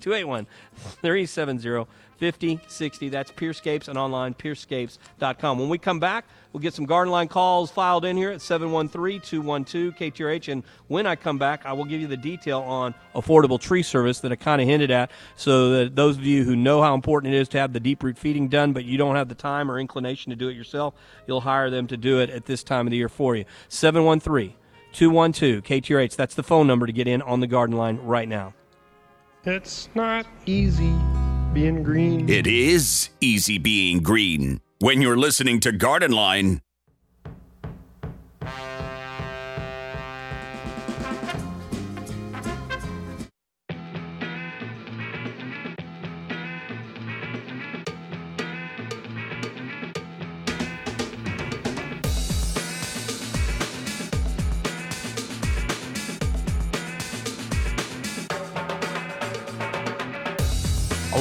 [0.00, 0.46] 281
[0.76, 1.86] 370
[2.18, 3.08] 50 60.
[3.08, 5.58] That's Pearcescapes and online pearcescapes.com.
[5.58, 9.22] When we come back, we'll get some garden line calls filed in here at 713
[9.22, 10.52] 212 KTRH.
[10.52, 14.20] And when I come back, I will give you the detail on affordable tree service
[14.20, 17.32] that I kind of hinted at so that those of you who know how important
[17.32, 19.70] it is to have the deep root feeding done, but you don't have the time
[19.70, 20.92] or inclination to do it yourself,
[21.26, 23.46] you'll hire them to do it at this time of the year for you.
[23.68, 24.52] 713
[24.92, 26.16] 212 KTRH.
[26.16, 28.54] That's the phone number to get in on the garden line right now.
[29.44, 30.94] It's not easy
[31.52, 32.28] being green.
[32.28, 36.60] It is easy being green when you're listening to Garden Line.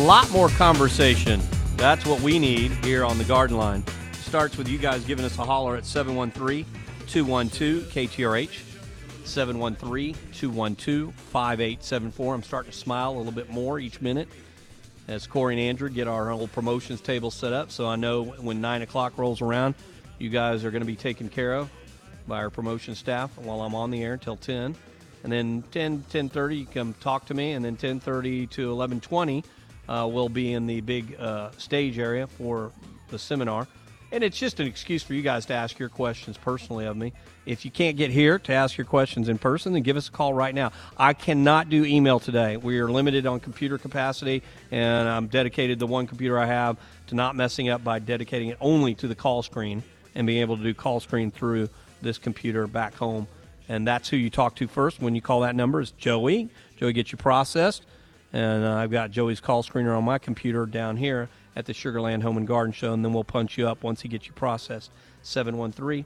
[0.10, 1.39] Lot more conversation
[1.76, 3.84] That's what we need here on the Garden Line.
[4.14, 6.66] Starts with you guys giving us a holler at 713
[7.05, 8.60] 212 KTRH.
[9.24, 12.34] 713 212 5874.
[12.34, 14.28] I'm starting to smile a little bit more each minute
[15.07, 17.70] as Corey and Andrew get our whole promotions table set up.
[17.70, 19.76] So I know when 9 o'clock rolls around,
[20.18, 21.70] you guys are going to be taken care of
[22.28, 24.76] by our promotion staff while I'm on the air until 10.
[25.24, 27.51] And then 10, 10.30, you come talk to me.
[27.51, 29.43] And then 10.30 to 11.20,
[29.89, 32.71] uh, we'll be in the big uh, stage area for
[33.09, 33.67] the seminar.
[34.11, 37.13] And it's just an excuse for you guys to ask your questions personally of me.
[37.45, 40.11] If you can't get here to ask your questions in person, then give us a
[40.11, 40.71] call right now.
[40.97, 42.57] I cannot do email today.
[42.57, 46.77] We are limited on computer capacity, and I'm dedicated the one computer I have
[47.07, 49.83] to not messing up by dedicating it only to the call screen
[50.15, 51.69] and being able to do call screen through
[52.01, 53.27] this computer back home.
[53.67, 56.49] And that's who you talk to first when you call that number is Joey.
[56.77, 57.85] Joey gets you processed.
[58.32, 62.21] And uh, I've got Joey's call screener on my computer down here at the Sugarland
[62.21, 64.91] Home and Garden Show, and then we'll punch you up once he gets you processed.
[65.23, 66.05] 713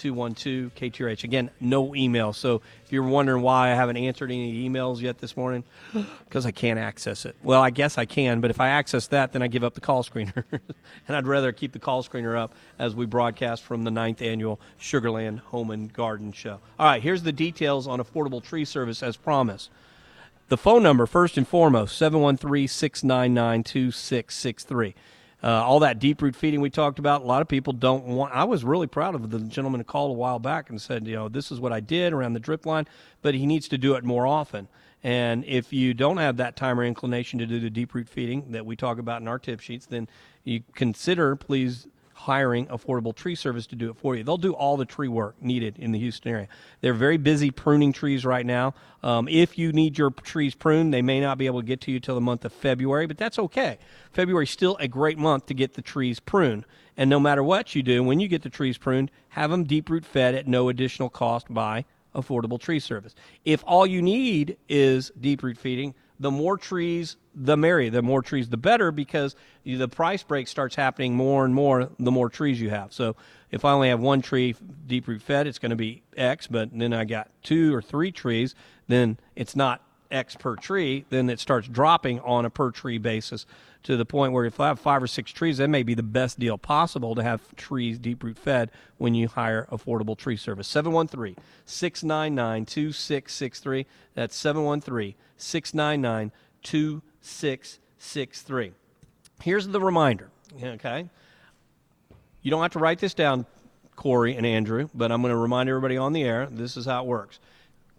[0.00, 1.24] 212 KTRH.
[1.24, 2.32] Again, no email.
[2.32, 5.62] So if you're wondering why I haven't answered any emails yet this morning,
[6.24, 7.36] because I can't access it.
[7.42, 9.82] Well, I guess I can, but if I access that, then I give up the
[9.82, 10.44] call screener.
[10.52, 14.58] and I'd rather keep the call screener up as we broadcast from the ninth annual
[14.80, 16.60] Sugarland Home and Garden Show.
[16.78, 19.70] All right, here's the details on affordable tree service as promised.
[20.50, 24.96] The phone number, first and foremost, 713 699 2663.
[25.44, 28.34] Uh, all that deep root feeding we talked about, a lot of people don't want.
[28.34, 31.14] I was really proud of the gentleman who called a while back and said, you
[31.14, 32.88] know, this is what I did around the drip line,
[33.22, 34.66] but he needs to do it more often.
[35.04, 38.50] And if you don't have that time or inclination to do the deep root feeding
[38.50, 40.08] that we talk about in our tip sheets, then
[40.42, 41.86] you consider, please,
[42.20, 44.22] hiring Affordable Tree Service to do it for you.
[44.22, 46.48] They'll do all the tree work needed in the Houston area.
[46.82, 48.74] They're very busy pruning trees right now.
[49.02, 51.90] Um, if you need your trees pruned, they may not be able to get to
[51.90, 53.78] you till the month of February, but that's okay.
[54.12, 56.66] February is still a great month to get the trees pruned.
[56.94, 59.88] And no matter what you do, when you get the trees pruned, have them deep
[59.88, 63.14] root fed at no additional cost by Affordable Tree Service.
[63.46, 67.90] If all you need is deep root feeding, the more trees, the merrier.
[67.90, 69.34] The more trees, the better, because
[69.64, 72.92] the price break starts happening more and more the more trees you have.
[72.92, 73.16] So
[73.50, 74.54] if I only have one tree
[74.86, 78.12] deep root fed, it's going to be X, but then I got two or three
[78.12, 78.54] trees,
[78.88, 81.04] then it's not X per tree.
[81.08, 83.46] Then it starts dropping on a per tree basis
[83.84, 86.02] to the point where if I have five or six trees, that may be the
[86.02, 90.68] best deal possible to have trees deep root fed when you hire Affordable Tree Service.
[90.68, 93.86] 713 699 2663.
[94.14, 96.32] That's 713 699
[96.62, 97.09] 2663.
[99.42, 100.30] Here's the reminder,
[100.62, 101.08] okay?
[102.42, 103.46] You don't have to write this down,
[103.96, 107.02] Corey and Andrew, but I'm going to remind everybody on the air this is how
[107.02, 107.38] it works.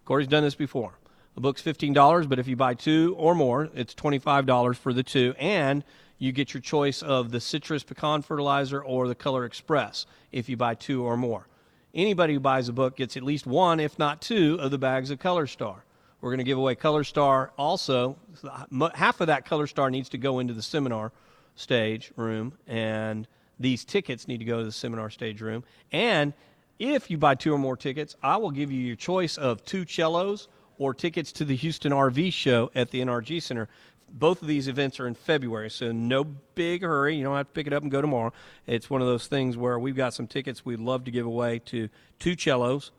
[0.05, 0.93] Corey's done this before.
[1.35, 5.33] The book's $15, but if you buy two or more, it's $25 for the two,
[5.39, 5.83] and
[6.17, 10.57] you get your choice of the citrus pecan fertilizer or the Color Express if you
[10.57, 11.47] buy two or more.
[11.93, 15.11] Anybody who buys a book gets at least one, if not two, of the bags
[15.11, 15.83] of Color Star.
[16.21, 18.15] We're going to give away Color Star also.
[18.93, 21.11] Half of that Color Star needs to go into the seminar
[21.55, 23.27] stage room, and
[23.59, 25.63] these tickets need to go to the seminar stage room.
[25.91, 26.33] And
[26.77, 30.47] if you buy two or more tickets, I will give you your choice of 2Cellos
[30.77, 33.67] or tickets to the Houston RV show at the NRG Center.
[34.13, 37.15] Both of these events are in February, so no big hurry.
[37.15, 38.33] You don't have to pick it up and go tomorrow.
[38.67, 41.59] It's one of those things where we've got some tickets we'd love to give away
[41.65, 42.91] to 2Cellos.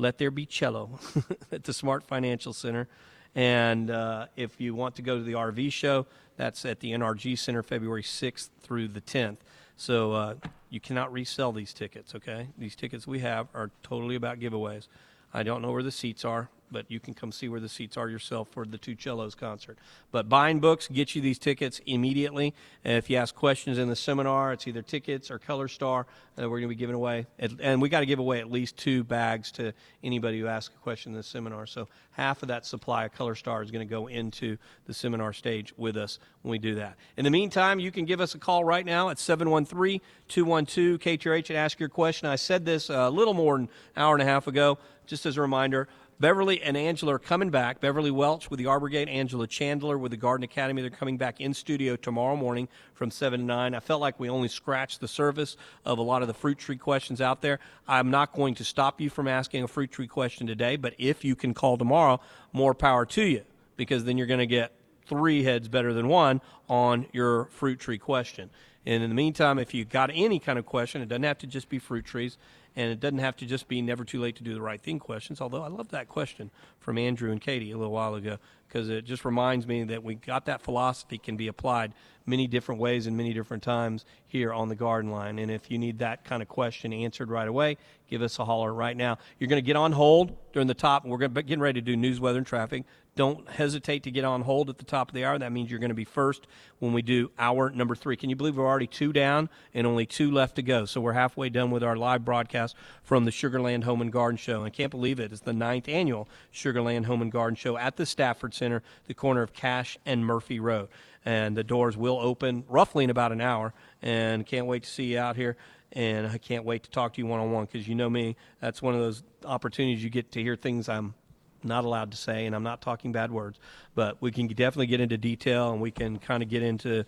[0.00, 0.98] Let there be cello
[1.52, 2.88] at the Smart Financial Center.
[3.34, 6.06] And uh, if you want to go to the RV show,
[6.38, 9.36] that's at the NRG Center February 6th through the 10th.
[9.76, 10.34] So uh,
[10.70, 12.48] you cannot resell these tickets, okay?
[12.56, 14.88] These tickets we have are totally about giveaways.
[15.34, 17.96] I don't know where the seats are, but you can come see where the seats
[17.96, 19.78] are yourself for the 2Cellos concert.
[20.10, 22.54] But buying books gets you these tickets immediately.
[22.84, 26.06] And if you ask questions in the seminar, it's either tickets or Color Star
[26.36, 27.26] that we're going to be giving away.
[27.38, 29.72] And we got to give away at least two bags to
[30.02, 31.66] anybody who asks a question in the seminar.
[31.66, 34.56] So half of that supply of Color Star is going to go into
[34.86, 36.96] the seminar stage with us when we do that.
[37.16, 41.50] In the meantime, you can give us a call right now at 713 212 KTRH
[41.50, 42.28] and ask your question.
[42.28, 45.36] I said this a little more than an hour and a half ago, just as
[45.36, 45.88] a reminder.
[46.20, 47.80] Beverly and Angela are coming back.
[47.80, 50.82] Beverly Welch with the Arbor Gate, Angela Chandler with the Garden Academy.
[50.82, 53.74] They're coming back in studio tomorrow morning from 7 to 9.
[53.74, 55.56] I felt like we only scratched the surface
[55.86, 57.58] of a lot of the fruit tree questions out there.
[57.88, 61.24] I'm not going to stop you from asking a fruit tree question today, but if
[61.24, 62.20] you can call tomorrow,
[62.52, 63.42] more power to you
[63.78, 64.72] because then you're going to get
[65.06, 68.50] three heads better than one on your fruit tree question.
[68.84, 71.46] And in the meantime, if you've got any kind of question, it doesn't have to
[71.46, 72.36] just be fruit trees.
[72.76, 74.98] And it doesn't have to just be never too late to do the right thing
[74.98, 75.40] questions.
[75.40, 78.38] Although I love that question from Andrew and Katie a little while ago
[78.68, 81.92] because it just reminds me that we got that philosophy can be applied
[82.26, 85.38] many different ways and many different times here on the garden line.
[85.40, 87.76] And if you need that kind of question answered right away,
[88.08, 89.18] give us a holler right now.
[89.38, 91.02] You're going to get on hold during the top.
[91.02, 92.84] And we're getting ready to do news, weather, and traffic.
[93.20, 95.38] Don't hesitate to get on hold at the top of the hour.
[95.38, 96.46] That means you're going to be first
[96.78, 98.16] when we do hour number three.
[98.16, 100.86] Can you believe we're already two down and only two left to go?
[100.86, 104.64] So we're halfway done with our live broadcast from the Sugarland Home and Garden Show.
[104.64, 105.32] I can't believe it.
[105.32, 109.42] It's the ninth annual Sugarland Home and Garden Show at the Stafford Center, the corner
[109.42, 110.88] of Cash and Murphy Road.
[111.22, 113.74] And the doors will open roughly in about an hour.
[114.00, 115.58] And can't wait to see you out here
[115.92, 118.36] and I can't wait to talk to you one on one because you know me.
[118.60, 121.14] That's one of those opportunities you get to hear things I'm
[121.62, 123.58] not allowed to say, and I'm not talking bad words.
[123.94, 127.04] But we can definitely get into detail, and we can kind of get into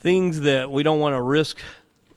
[0.00, 1.58] things that we don't want to risk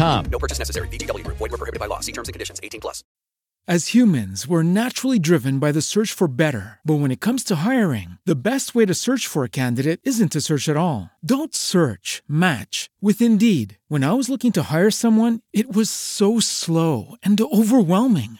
[0.00, 0.88] No purchase necessary.
[0.88, 1.36] VGW Group.
[1.36, 2.00] Void were prohibited by law.
[2.00, 2.58] See terms and conditions.
[2.62, 3.04] 18 plus.
[3.68, 6.80] As humans, we're naturally driven by the search for better.
[6.84, 10.32] But when it comes to hiring, the best way to search for a candidate isn't
[10.32, 11.10] to search at all.
[11.24, 13.78] Don't search, match with Indeed.
[13.86, 18.39] When I was looking to hire someone, it was so slow and overwhelming.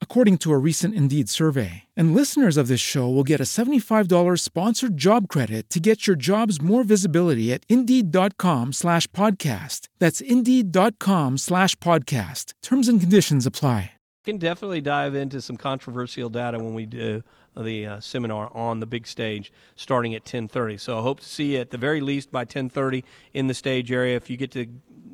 [0.00, 1.84] according to a recent Indeed survey.
[1.94, 6.16] And listeners of this show will get a $75 sponsored job credit to get your
[6.16, 9.88] jobs more visibility at Indeed.com slash podcast.
[9.98, 12.54] That's Indeed.com slash podcast.
[12.62, 13.92] Terms and conditions apply.
[14.24, 17.22] We can definitely dive into some controversial data when we do
[17.56, 20.78] the uh, seminar on the big stage starting at 10:30.
[20.78, 23.90] So I hope to see you at the very least by 10:30 in the stage
[23.90, 24.16] area.
[24.16, 24.66] If you get to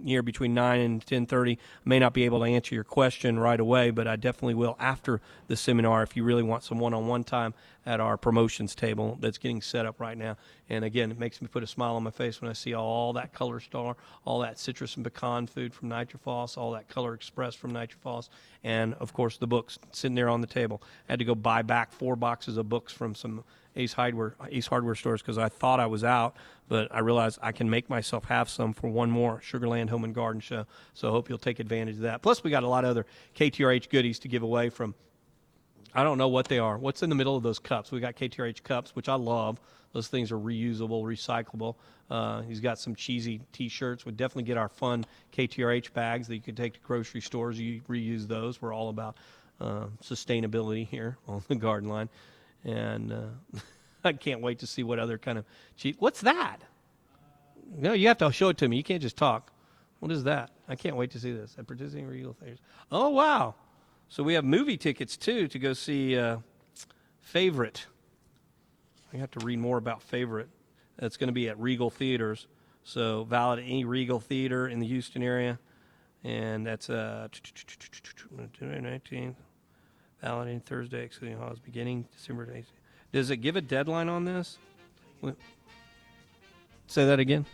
[0.04, 3.90] here between 9 and 10:30, may not be able to answer your question right away,
[3.90, 8.00] but I definitely will after the seminar if you really want some one-on-one time at
[8.00, 10.36] our promotions table that's getting set up right now.
[10.68, 13.12] And again, it makes me put a smile on my face when I see all
[13.14, 17.54] that Color Star, all that citrus and pecan food from Nitrophos, all that Color Express
[17.54, 18.28] from Nitrophos,
[18.62, 20.82] and of course the books sitting there on the table.
[21.08, 23.44] I had to go buy back four boxes of books from some
[23.76, 26.36] Ace Hardware Ace Hardware stores because I thought I was out,
[26.68, 30.14] but I realized I can make myself have some for one more Sugarland Home and
[30.14, 30.66] Garden Show.
[30.94, 32.22] So I hope you'll take advantage of that.
[32.22, 34.94] Plus, we got a lot of other KTRH goodies to give away from
[35.94, 36.78] I don't know what they are.
[36.78, 37.92] What's in the middle of those cups?
[37.92, 39.60] We got KTRH cups, which I love.
[39.92, 41.76] Those things are reusable, recyclable.
[42.10, 44.06] Uh, he's got some cheesy T-shirts.
[44.06, 47.60] We definitely get our fun KTRH bags that you can take to grocery stores.
[47.60, 48.62] You reuse those.
[48.62, 49.16] We're all about
[49.60, 52.08] uh, sustainability here on the garden line,
[52.64, 53.58] and uh,
[54.04, 55.44] I can't wait to see what other kind of
[55.76, 55.96] cheap.
[55.98, 56.62] What's that?
[57.76, 58.76] No, you have to show it to me.
[58.76, 59.52] You can't just talk.
[60.00, 60.50] What is that?
[60.68, 61.54] I can't wait to see this.
[61.58, 62.58] At participating Regal Theaters.
[62.90, 63.54] Oh wow!
[64.12, 66.36] So we have movie tickets too to go see uh,
[67.22, 67.86] Favorite.
[69.10, 70.50] I have to read more about Favorite.
[70.98, 72.46] That's going to be at Regal Theaters.
[72.84, 75.58] So valid at any Regal Theater in the Houston area,
[76.24, 77.28] and that's uh,
[78.30, 79.36] 19th.
[80.20, 82.66] Valid in Thursday, excluding halls, beginning December 8th.
[83.12, 84.58] Does it give a deadline on this?
[86.86, 87.46] Say that again.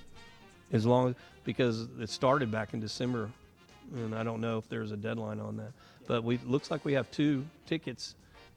[0.72, 1.14] As long as
[1.44, 3.30] because it started back in December,
[3.94, 5.72] and I don't know if there's a deadline on that.
[6.08, 8.16] But we looks like we have two tickets.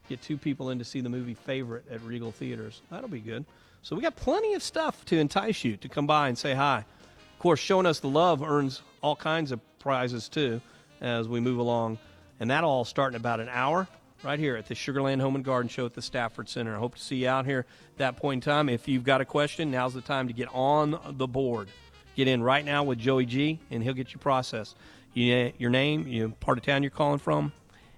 [0.10, 2.82] Get two people in to see the movie Favorite at Regal Theaters.
[2.90, 3.46] That'll be good.
[3.84, 6.80] So we got plenty of stuff to entice you to come by and say hi.
[6.80, 10.62] Of course, showing us the love earns all kinds of prizes too
[11.02, 11.98] as we move along,
[12.40, 13.88] and that'll all starting about an hour
[14.24, 16.76] right here at the Sugarland Home and Garden Show at the Stafford Center.
[16.76, 18.70] I hope to see you out here at that point in time.
[18.70, 21.70] If you've got a question, now's the time to get on the board.
[22.16, 24.78] Get in right now with Joey G, and he'll get you processed.
[25.14, 27.52] You, your name, you part of town you're calling from,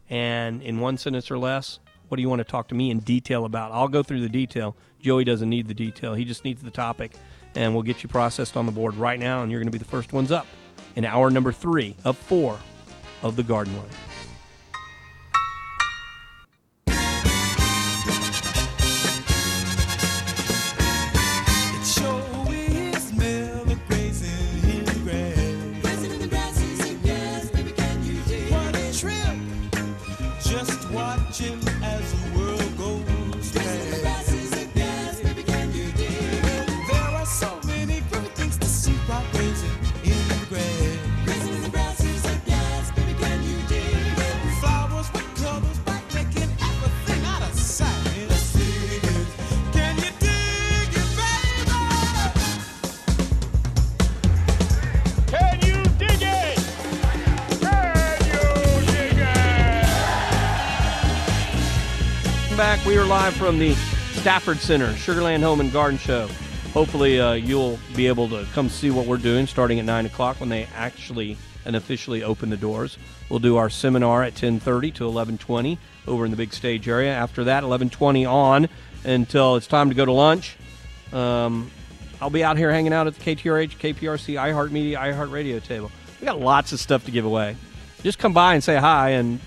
[0.09, 2.99] and in one sentence or less, what do you want to talk to me in
[2.99, 3.71] detail about?
[3.71, 4.75] I'll go through the detail.
[4.99, 7.11] Joey doesn't need the detail; he just needs the topic,
[7.55, 9.43] and we'll get you processed on the board right now.
[9.43, 10.47] And you're going to be the first ones up
[10.95, 12.59] in hour number three of four
[13.21, 14.12] of the Garden Line.
[31.33, 31.72] watching.
[63.13, 63.75] Live from the
[64.13, 66.27] Stafford Center, Sugarland Home and Garden Show.
[66.73, 70.39] Hopefully, uh, you'll be able to come see what we're doing starting at nine o'clock
[70.39, 72.97] when they actually and officially open the doors.
[73.29, 75.77] We'll do our seminar at ten thirty to eleven twenty
[76.07, 77.13] over in the big stage area.
[77.13, 78.67] After that, eleven twenty on
[79.03, 80.57] until it's time to go to lunch.
[81.11, 81.69] Um,
[82.19, 85.91] I'll be out here hanging out at the KTRH, KPRC, iHeartMedia, iHeartRadio table.
[86.19, 87.57] We got lots of stuff to give away.
[88.01, 89.39] Just come by and say hi, and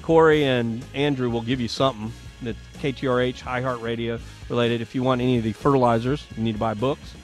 [0.00, 2.10] Corey and Andrew will give you something
[2.42, 4.80] that's KTRH, iHeartRadio related.
[4.80, 7.14] If you want any of the fertilizers, you need to buy books.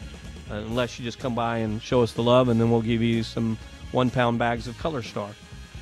[0.51, 3.03] Uh, unless you just come by and show us the love, and then we'll give
[3.03, 3.59] you some
[3.93, 5.31] one pound bags of Color Star.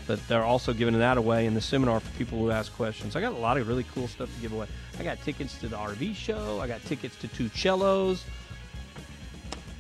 [0.07, 3.17] But they're also giving that away in the seminar for people who ask questions.
[3.17, 4.67] I got a lot of really cool stuff to give away.
[4.99, 6.61] I got tickets to the RV show.
[6.61, 8.23] I got tickets to 2Cellos.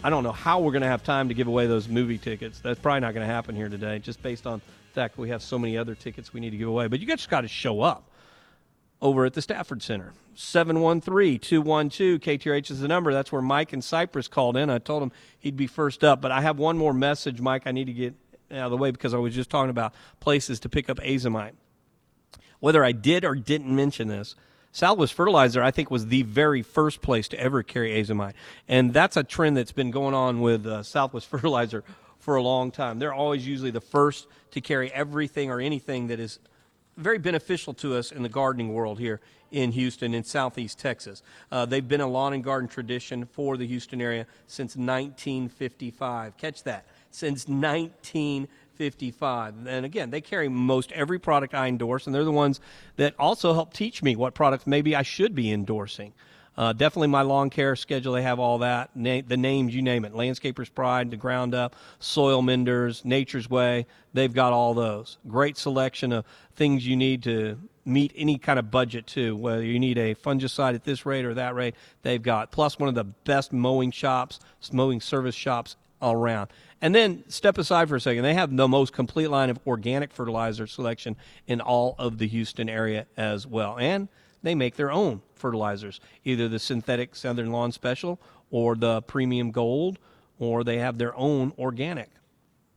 [0.02, 2.60] I don't know how we're going to have time to give away those movie tickets.
[2.60, 5.42] That's probably not going to happen here today, just based on the fact we have
[5.42, 6.86] so many other tickets we need to give away.
[6.86, 8.04] But you just got to show up
[9.00, 10.12] over at the Stafford Center.
[10.34, 13.12] 713 212 KTRH is the number.
[13.12, 14.68] That's where Mike and Cypress called in.
[14.68, 17.72] I told him he'd be first up, but I have one more message, Mike, I
[17.72, 18.14] need to get
[18.50, 21.52] out of the way because I was just talking about places to pick up azomite.
[22.60, 24.34] Whether I did or didn't mention this,
[24.72, 28.34] Southwest Fertilizer, I think, was the very first place to ever carry azomite.
[28.68, 31.82] And that's a trend that's been going on with uh, Southwest Fertilizer
[32.18, 32.98] for a long time.
[32.98, 36.38] They're always usually the first to carry everything or anything that is
[36.96, 39.20] very beneficial to us in the gardening world here
[39.50, 41.22] in Houston in southeast Texas.
[41.52, 46.36] Uh, they've been a lawn and garden tradition for the Houston area since 1955.
[46.36, 46.86] Catch that.
[47.10, 49.66] Since 1955.
[49.66, 52.60] And again, they carry most every product I endorse, and they're the ones
[52.96, 56.12] that also help teach me what products maybe I should be endorsing.
[56.56, 58.14] Uh, definitely my lawn care schedule.
[58.14, 58.90] They have all that.
[58.94, 60.14] Na- the names, you name it.
[60.14, 63.86] Landscaper's Pride, The Ground Up, Soil Menders, Nature's Way.
[64.14, 65.18] They've got all those.
[65.28, 66.24] Great selection of
[66.54, 69.36] things you need to meet any kind of budget too.
[69.36, 72.50] Whether you need a fungicide at this rate or that rate, they've got.
[72.50, 74.40] Plus one of the best mowing shops,
[74.72, 76.50] mowing service shops all around.
[76.82, 78.22] And then step aside for a second.
[78.22, 81.16] They have the most complete line of organic fertilizer selection
[81.46, 83.78] in all of the Houston area as well.
[83.78, 84.08] And
[84.46, 89.98] they make their own fertilizers, either the synthetic Southern Lawn Special or the premium gold,
[90.38, 92.10] or they have their own organic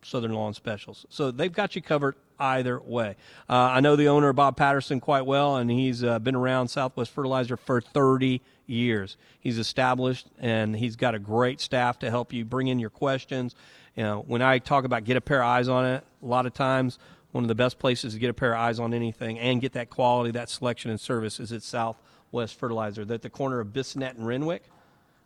[0.02, 1.06] Southern Lawn Specials.
[1.10, 3.18] So they've got you covered either way.
[3.48, 7.12] Uh, I know the owner, Bob Patterson, quite well, and he's uh, been around Southwest
[7.12, 9.16] Fertilizer for 30 years.
[9.40, 13.54] He's established, and he's got a great staff to help you bring in your questions.
[13.96, 16.48] You know, when I talk about get a pair of eyes on it, a lot
[16.48, 16.98] of times
[17.32, 19.74] one of the best places to get a pair of eyes on anything and get
[19.74, 23.06] that quality, that selection and service is at Southwest Fertilizer.
[23.06, 24.64] They're at the corner of Bissonnet and Renwick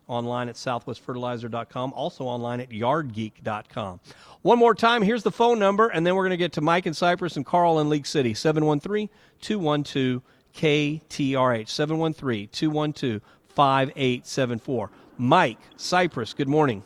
[0.07, 3.99] online at southwestfertilizer.com, also online at yardgeek.com.
[4.41, 6.85] One more time, here's the phone number, and then we're going to get to Mike
[6.85, 9.09] in Cypress and Carl in League City, 713
[9.41, 10.21] 212
[10.53, 14.89] KTRH, 713 212 5874.
[15.17, 16.83] Mike, Cypress, good morning.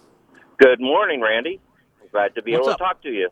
[0.58, 1.60] Good morning, Randy.
[2.12, 2.78] Glad to be What's able up?
[2.78, 3.30] to talk to you.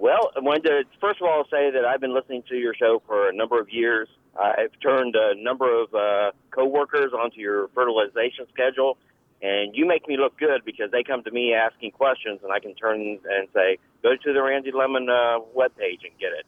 [0.00, 3.02] Well, I wanted to first of all say that I've been listening to your show
[3.06, 4.08] for a number of years.
[4.34, 8.96] I've turned a number of uh, coworkers onto your fertilization schedule,
[9.42, 12.60] and you make me look good because they come to me asking questions, and I
[12.60, 16.46] can turn and say, "Go to the Randy Lemmon uh, webpage and get it."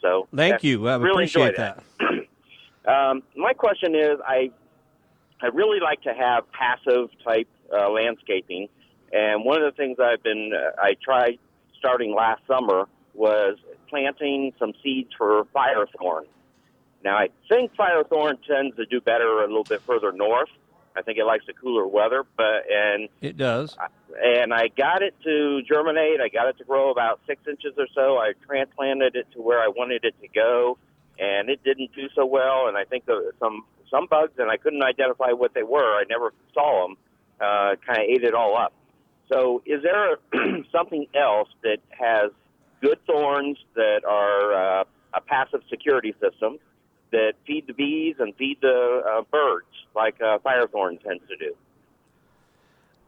[0.00, 0.88] So Thank you.
[0.88, 1.82] I really appreciate that.
[2.86, 4.52] Um, my question is, I
[5.42, 8.68] I really like to have passive type uh, landscaping,
[9.12, 11.40] and one of the things I've been uh, I tried
[11.78, 13.56] starting last summer was
[13.88, 16.24] planting some seeds for firethorn.
[17.04, 20.48] Now I think firethorn tends to do better a little bit further north.
[20.96, 23.76] I think it likes the cooler weather, but and It does.
[24.22, 26.20] and I got it to germinate.
[26.22, 28.16] I got it to grow about six inches or so.
[28.16, 30.78] I transplanted it to where I wanted it to go,
[31.18, 32.68] and it didn't do so well.
[32.68, 35.94] And I think the, some some bugs, and I couldn't identify what they were.
[36.00, 36.96] I never saw them.
[37.38, 38.72] Uh, kind of ate it all up.
[39.32, 40.18] So, is there
[40.72, 42.30] something else that has
[42.80, 44.84] good thorns that are uh,
[45.14, 46.58] a passive security system
[47.12, 51.54] that feed the bees and feed the uh, birds, like uh, firethorn tends to do?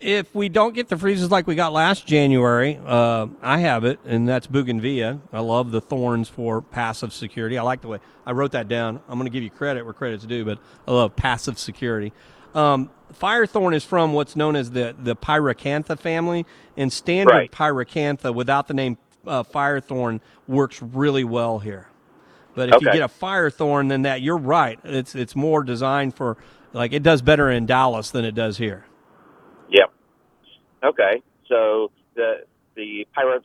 [0.00, 3.98] If we don't get the freezes like we got last January, uh, I have it,
[4.04, 5.20] and that's bougainvillea.
[5.32, 7.58] I love the thorns for passive security.
[7.58, 9.00] I like the way I wrote that down.
[9.08, 12.12] I'm going to give you credit where credit's due, but I love passive security.
[12.58, 16.44] Um, firethorn is from what's known as the the pyracantha family,
[16.76, 17.52] and standard Right.
[17.52, 21.86] pyracantha without the name uh, firethorn works really well here.
[22.54, 24.80] But if you get a firethorn, then that you're right.
[24.82, 26.36] It's it's more designed for
[26.72, 28.84] like it does better in Dallas than it does here.
[29.70, 29.92] Yep.
[30.82, 31.22] Okay.
[31.48, 32.44] So the
[32.74, 33.40] the pyro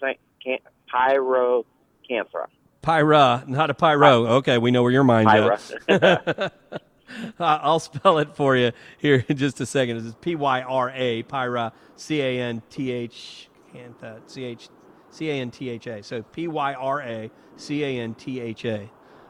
[0.93, 2.47] pyrocanthra.
[2.81, 4.25] Pyra, not a pyro.
[4.37, 5.59] Okay, we know where your mind's Pyra.
[5.87, 6.53] at.
[7.39, 10.05] I'll spell it for you here in just a second.
[10.05, 14.69] It's P Y R A, Pyra, C A N T H, Cantha, C H,
[15.09, 16.03] C A N T H A.
[16.03, 18.89] So P Y R A, C A N T H A,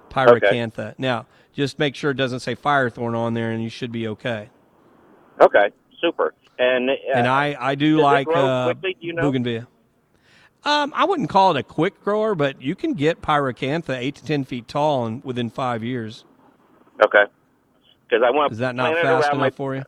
[0.10, 0.96] Pyracantha.
[0.98, 4.50] Now, just make sure it doesn't say firethorn on there, and you should be okay.
[5.42, 6.34] Okay, super.
[6.60, 9.24] And uh, and I, I do like uh, quickly, do you know?
[9.24, 9.68] bougainvillea.
[10.66, 14.26] Um, I wouldn't call it a quick grower, but you can get pyracantha eight to
[14.26, 16.24] ten feet tall and within five years.
[17.06, 17.26] Okay.
[18.14, 19.84] Because I want Is that not fast enough my, for you?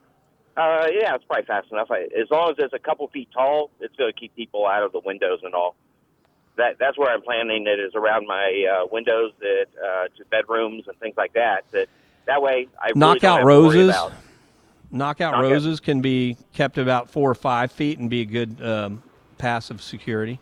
[0.57, 1.91] Uh, yeah, it's probably fast enough.
[1.91, 4.81] I, as long as it's a couple feet tall, it's going to keep people out
[4.81, 5.75] of the windows and all.
[6.57, 10.85] That that's where I'm planning it is around my uh, windows, that uh, to bedrooms
[10.87, 11.65] and things like that.
[11.71, 11.87] That
[12.25, 13.95] that way, I really Knockout have to worry roses.
[13.95, 18.59] Knockout Knockout- roses can be kept about four or five feet and be a good
[18.63, 19.03] um,
[19.37, 20.39] passive security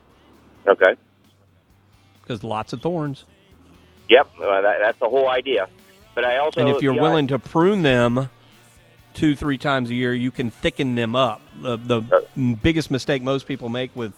[0.68, 0.94] Okay.
[2.22, 3.26] because lots of thorns.
[4.10, 5.68] Yep, uh, that, that's the whole idea.
[6.16, 8.30] But I also and if you're uh, willing to prune them
[9.14, 11.42] two, three times a year, you can thicken them up.
[11.62, 14.14] The, the m- biggest mistake most people make with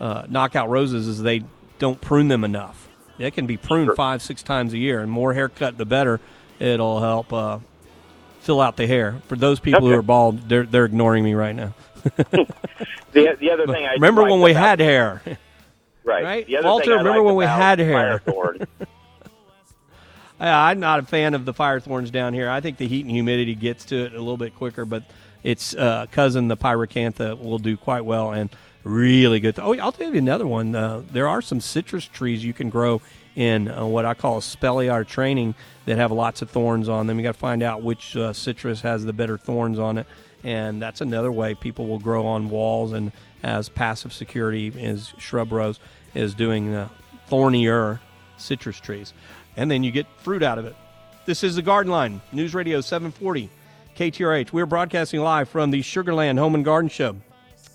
[0.00, 1.44] uh, knockout roses is they
[1.78, 2.88] don't prune them enough.
[3.18, 6.20] They can be pruned five, six times a year, and more haircut, the better.
[6.58, 7.58] It'll help uh,
[8.40, 9.20] fill out the hair.
[9.28, 11.74] For those people who are bald, they're they're ignoring me right now.
[12.02, 12.46] the,
[13.12, 15.22] the other thing I remember when we had hair?
[16.04, 16.24] right?
[16.24, 16.46] right?
[16.46, 18.20] The other Walter, thing I remember when we had hair?
[20.40, 22.50] I'm not a fan of the firethorns down here.
[22.50, 25.04] I think the heat and humidity gets to it a little bit quicker, but
[25.42, 28.50] its uh, cousin, the pyracantha, will do quite well and
[28.82, 29.58] really good.
[29.58, 30.74] Oh, I'll tell you another one.
[30.74, 33.00] Uh, there are some citrus trees you can grow
[33.36, 35.54] in uh, what I call espalier training
[35.86, 37.18] that have lots of thorns on them.
[37.18, 40.06] You got to find out which uh, citrus has the better thorns on it,
[40.42, 43.12] and that's another way people will grow on walls and
[43.42, 45.78] as passive security as shrub rows
[46.14, 46.88] is doing
[47.26, 48.00] thornier
[48.36, 49.12] citrus trees,
[49.56, 50.74] and then you get fruit out of it.
[51.26, 53.48] This is the Garden Line News Radio 740
[53.96, 54.52] KTRH.
[54.52, 57.16] We're broadcasting live from the Sugarland Home and Garden Show.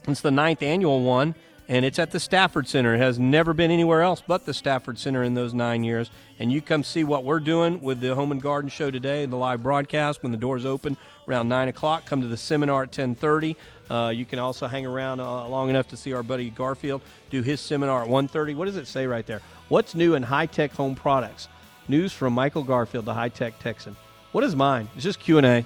[0.08, 1.36] It's the ninth annual one,
[1.68, 2.96] and it's at the Stafford Center.
[2.96, 6.12] It has never been anywhere else but the Stafford Center in those nine years.
[6.38, 9.36] And you come see what we're doing with the Home and Garden Show today, the
[9.36, 10.98] live broadcast when the doors open
[11.28, 12.06] around nine o'clock.
[12.06, 13.56] Come to the seminar at ten thirty.
[13.90, 17.02] Uh, you can also hang around uh, long enough to see our buddy Garfield
[17.32, 18.56] do his seminar at 1.30.
[18.56, 19.42] What does it say right there?
[19.68, 21.48] What's new in high tech home products?
[21.90, 23.96] News from Michael Garfield, the high tech Texan.
[24.32, 24.88] What is mine?
[24.94, 25.66] It's just Q and A.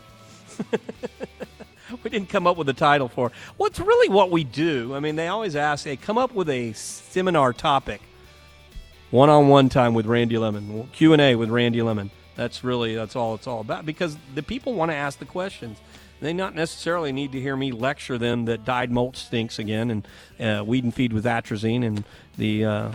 [2.04, 3.34] we didn't come up with a title for it.
[3.58, 4.96] What's really what we do.
[4.96, 8.02] I mean, they always ask, they come up with a seminar topic.
[9.12, 12.10] One-on-one time with Randy Lemmon, Q and A with Randy Lemmon.
[12.36, 15.78] That's really that's all it's all about because the people want to ask the questions.
[16.20, 20.08] They not necessarily need to hear me lecture them that dyed mulch stinks again and
[20.40, 22.06] uh, weed and feed with atrazine and
[22.38, 22.92] the uh,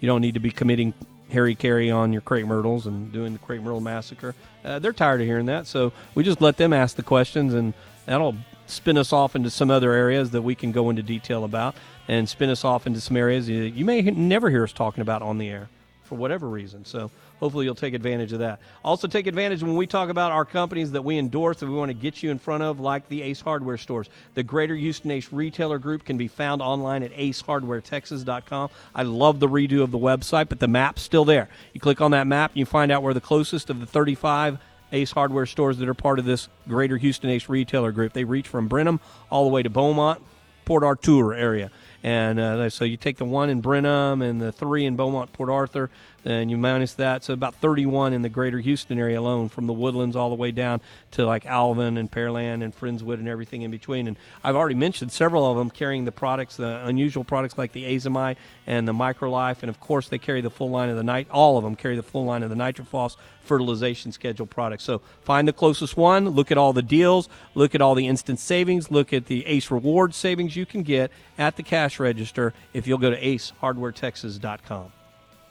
[0.00, 0.94] you don't need to be committing
[1.32, 4.34] Harry Carey on your crepe myrtles and doing the crepe myrtle massacre.
[4.64, 7.74] Uh, they're tired of hearing that, so we just let them ask the questions, and
[8.06, 8.36] that'll
[8.66, 11.74] spin us off into some other areas that we can go into detail about,
[12.08, 15.38] and spin us off into some areas you may never hear us talking about on
[15.38, 15.68] the air
[16.12, 16.84] for whatever reason.
[16.84, 17.10] So
[17.40, 18.60] hopefully you'll take advantage of that.
[18.84, 21.88] Also take advantage when we talk about our companies that we endorse that we want
[21.88, 24.10] to get you in front of, like the Ace Hardware stores.
[24.34, 28.68] The Greater Houston Ace Retailer Group can be found online at acehardwaretexas.com.
[28.94, 31.48] I love the redo of the website, but the map's still there.
[31.72, 34.58] You click on that map, you find out where the closest of the 35
[34.92, 38.12] Ace Hardware stores that are part of this Greater Houston Ace Retailer Group.
[38.12, 40.20] They reach from Brenham all the way to Beaumont,
[40.66, 41.70] Port Arthur area.
[42.02, 45.48] And uh, so you take the one in Brenham and the three in Beaumont, Port
[45.48, 45.90] Arthur,
[46.24, 47.24] and you minus that.
[47.24, 50.50] So about 31 in the greater Houston area alone, from the woodlands all the way
[50.50, 50.80] down
[51.12, 54.08] to like Alvin and Pearland and Friendswood and everything in between.
[54.08, 57.84] And I've already mentioned several of them carrying the products, the unusual products like the
[57.84, 58.36] Azomite
[58.66, 59.62] and the Microlife.
[59.62, 61.28] And of course, they carry the full line of the night.
[61.30, 64.84] All of them carry the full line of the Nitrophos fertilization schedule products.
[64.84, 68.38] So find the closest one, look at all the deals, look at all the instant
[68.38, 72.86] savings, look at the ACE reward savings you can get at the cash register if
[72.86, 74.92] you'll go to acehardwaretexas.com.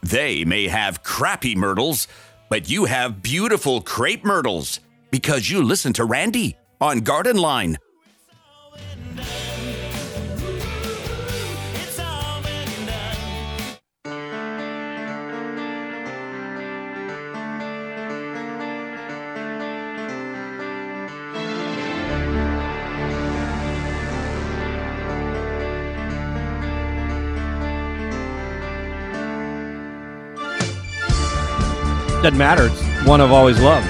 [0.02, 2.08] They may have crappy myrtles,
[2.50, 4.80] but you have beautiful crepe myrtles
[5.12, 7.78] because you listen to Randy on Garden Line.
[32.22, 32.68] Doesn't matter.
[32.68, 33.88] It's one I've always loved.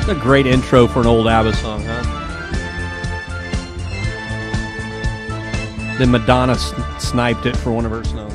[0.00, 2.02] It's a great intro for an old ABBA song, huh?
[5.98, 6.56] Then Madonna
[7.00, 8.34] sniped it for one of her songs.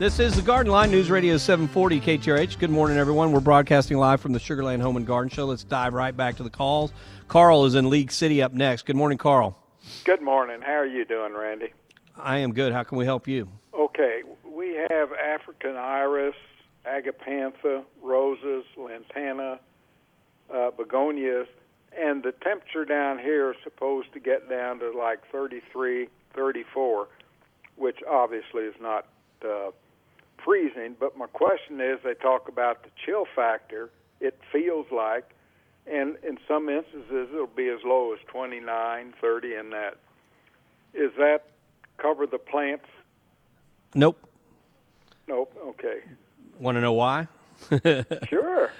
[0.00, 2.58] This is the Garden Line News Radio 740 KTRH.
[2.58, 3.30] Good morning, everyone.
[3.30, 5.46] We're broadcasting live from the Sugarland Home and Garden Show.
[5.46, 6.92] Let's dive right back to the calls.
[7.28, 8.86] Carl is in League City up next.
[8.86, 9.56] Good morning, Carl.
[10.02, 10.62] Good morning.
[10.62, 11.72] How are you doing, Randy?
[12.16, 12.72] I am good.
[12.72, 13.48] How can we help you?
[13.76, 16.36] Okay, we have African iris,
[16.86, 19.58] agapantha, roses, lantana,
[20.54, 21.48] uh, begonias,
[21.98, 27.08] and the temperature down here is supposed to get down to like 33, 34,
[27.74, 29.06] which obviously is not
[29.44, 29.72] uh,
[30.44, 30.94] freezing.
[30.98, 33.90] But my question is, they talk about the chill factor.
[34.20, 35.30] It feels like,
[35.84, 39.96] and in some instances, it'll be as low as 29, 30 in that.
[40.94, 41.46] Is that
[41.98, 42.86] cover the plants?
[43.94, 44.18] Nope.
[45.28, 45.56] Nope.
[45.68, 46.00] Okay.
[46.58, 47.28] Want to know why?
[48.28, 48.70] Sure.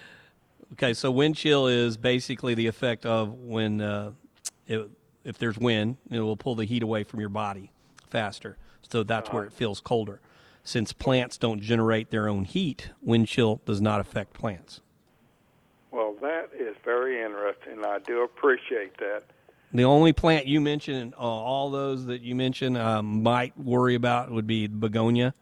[0.73, 4.11] Okay, so wind chill is basically the effect of when, uh,
[4.67, 4.91] it,
[5.23, 7.71] if there's wind, it will pull the heat away from your body
[8.09, 8.57] faster.
[8.83, 10.21] So that's where it feels colder.
[10.65, 14.81] Since plants don't generate their own heat, wind chill does not affect plants.
[15.93, 17.85] Well, that is very interesting.
[17.85, 19.23] I do appreciate that.
[19.75, 24.31] The only plant you mentioned, uh, all those that you mentioned, um, might worry about
[24.31, 25.35] would be begonia.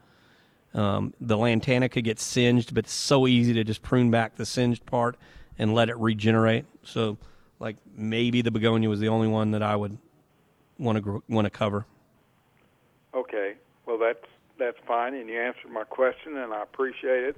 [0.72, 4.46] Um, the lantana could get singed, but it's so easy to just prune back the
[4.46, 5.18] singed part
[5.59, 6.64] and let it regenerate.
[6.82, 7.18] So,
[7.59, 9.98] like maybe the begonia was the only one that I would
[10.78, 11.84] want to want to cover.
[13.12, 13.56] Okay.
[13.84, 14.24] Well, that's
[14.59, 17.36] that's fine, and you answered my question, and I appreciate it.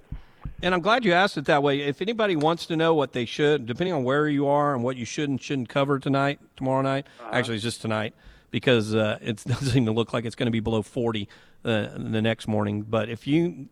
[0.62, 1.80] And I'm glad you asked it that way.
[1.80, 4.96] If anybody wants to know what they should, depending on where you are and what
[4.96, 8.14] you should and shouldn't cover tonight, tomorrow night, actually, it's just tonight
[8.50, 11.28] because uh, it doesn't even look like it's going to be below 40
[11.64, 12.82] uh, the next morning.
[12.82, 13.68] But if you,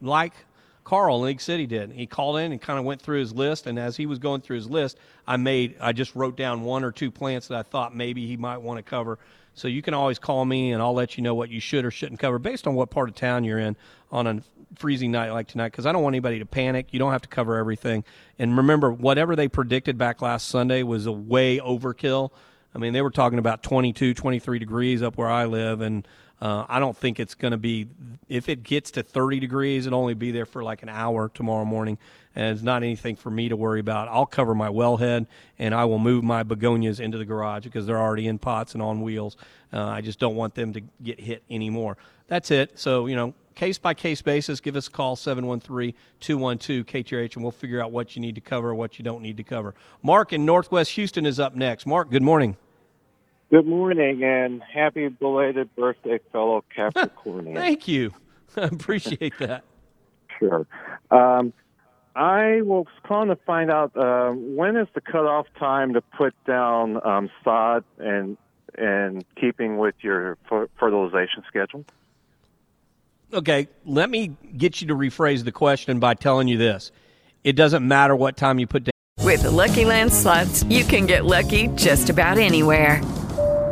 [0.00, 0.32] like
[0.84, 3.66] Carl in League City did, he called in and kind of went through his list.
[3.66, 6.84] And as he was going through his list, I made, I just wrote down one
[6.84, 9.18] or two plants that I thought maybe he might want to cover.
[9.54, 11.90] So you can always call me and I'll let you know what you should or
[11.90, 13.76] shouldn't cover based on what part of town you're in
[14.10, 14.42] on a
[14.76, 16.88] freezing night like tonight because I don't want anybody to panic.
[16.90, 18.04] You don't have to cover everything.
[18.38, 22.30] And remember, whatever they predicted back last Sunday was a way overkill.
[22.74, 26.08] I mean, they were talking about 22, 23 degrees up where I live, and
[26.42, 27.86] uh, I don't think it's going to be.
[28.28, 31.64] If it gets to 30 degrees, it'll only be there for like an hour tomorrow
[31.64, 31.98] morning,
[32.34, 34.08] and it's not anything for me to worry about.
[34.08, 35.28] I'll cover my wellhead,
[35.60, 38.82] and I will move my begonias into the garage because they're already in pots and
[38.82, 39.36] on wheels.
[39.72, 41.96] Uh, I just don't want them to get hit anymore.
[42.26, 42.76] That's it.
[42.76, 47.44] So you know, case by case basis, give us a call 713 212 KTRH and
[47.44, 49.76] we'll figure out what you need to cover, what you don't need to cover.
[50.02, 51.86] Mark in Northwest Houston is up next.
[51.86, 52.56] Mark, good morning.
[53.52, 57.54] Good morning and happy belated birthday, fellow Capricornian.
[57.54, 58.10] Thank you.
[58.56, 59.62] I appreciate that.
[60.38, 60.66] Sure.
[61.10, 61.52] Um,
[62.16, 67.06] I was calling to find out uh, when is the cutoff time to put down
[67.06, 68.38] um, sod and
[68.78, 71.84] and keeping with your fer- fertilization schedule.
[73.34, 76.90] Okay, let me get you to rephrase the question by telling you this.
[77.44, 78.92] It doesn't matter what time you put down.
[79.20, 83.02] With the Lucky Land slots, you can get lucky just about anywhere.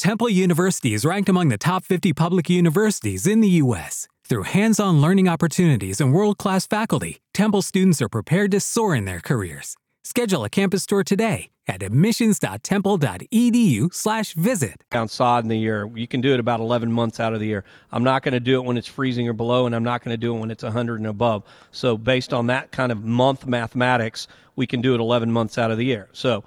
[0.00, 4.08] Temple University is ranked among the top 50 public universities in the U.S.
[4.24, 8.94] Through hands on learning opportunities and world class faculty, Temple students are prepared to soar
[8.94, 9.76] in their careers.
[10.02, 14.84] Schedule a campus tour today at admissions.temple.edu/slash visit.
[15.06, 15.90] sod in the year.
[15.94, 17.64] You can do it about 11 months out of the year.
[17.92, 20.14] I'm not going to do it when it's freezing or below, and I'm not going
[20.14, 21.42] to do it when it's 100 and above.
[21.72, 25.70] So, based on that kind of month mathematics, we can do it 11 months out
[25.70, 26.08] of the year.
[26.12, 26.44] So,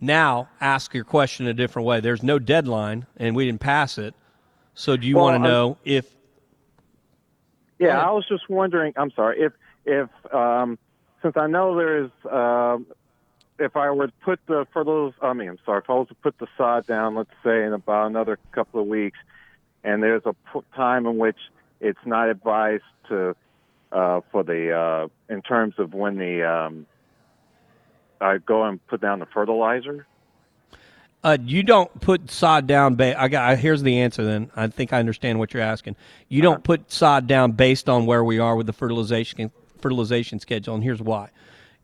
[0.00, 2.00] now ask your question a different way.
[2.00, 4.14] There's no deadline, and we didn't pass it.
[4.74, 6.06] So, do you Well, want to know if
[7.78, 8.92] Yeah, I was just wondering.
[8.96, 9.52] I'm sorry if
[9.84, 10.78] if um,
[11.22, 12.86] since I know there's um,
[13.58, 16.08] if I were to put the for those I mean I'm sorry if I was
[16.08, 19.18] to put the sod down, let's say in about another couple of weeks,
[19.84, 21.38] and there's a p- time in which
[21.80, 23.34] it's not advised to
[23.92, 26.86] uh, for the uh, in terms of when the um,
[28.20, 30.06] I go and put down the fertilizer.
[31.24, 32.94] Uh, you don't put sod down.
[32.94, 33.58] Ba- I got.
[33.58, 34.24] Here's the answer.
[34.24, 35.96] Then I think I understand what you're asking.
[36.28, 39.50] You don't put sod down based on where we are with the fertilization
[39.80, 41.30] fertilization schedule, and here's why.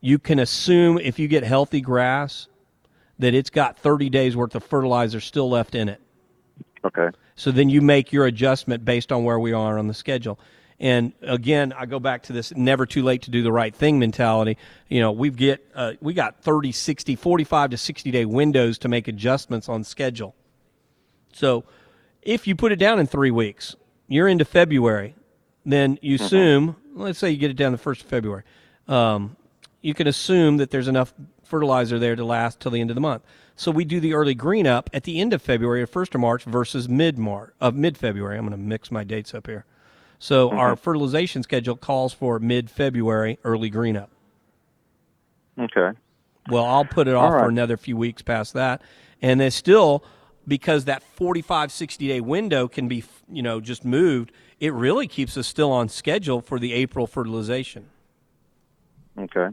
[0.00, 2.48] You can assume if you get healthy grass
[3.18, 6.00] that it's got 30 days worth of fertilizer still left in it.
[6.84, 7.08] Okay.
[7.36, 10.38] So then you make your adjustment based on where we are on the schedule.
[10.84, 13.98] And again, I go back to this never too late to do the right thing
[13.98, 14.58] mentality.
[14.90, 18.88] You know, we get uh, we got 30, 60, 45 to 60 day windows to
[18.88, 20.34] make adjustments on schedule.
[21.32, 21.64] So
[22.20, 23.76] if you put it down in three weeks,
[24.08, 25.14] you're into February,
[25.64, 28.42] then you assume, let's say you get it down the 1st of February,
[28.86, 29.36] um,
[29.80, 33.00] you can assume that there's enough fertilizer there to last till the end of the
[33.00, 33.22] month.
[33.56, 36.20] So we do the early green up at the end of February or 1st of
[36.20, 38.36] March versus mid March of mid February.
[38.36, 39.64] I'm going to mix my dates up here.
[40.24, 44.08] So our fertilization schedule calls for mid February early green up.
[45.58, 45.90] Okay.
[46.48, 47.42] Well, I'll put it off right.
[47.42, 48.80] for another few weeks past that.
[49.20, 50.02] And then still,
[50.48, 55.36] because that 45, 60 day window can be, you know, just moved, it really keeps
[55.36, 57.90] us still on schedule for the April fertilization.
[59.18, 59.48] Okay.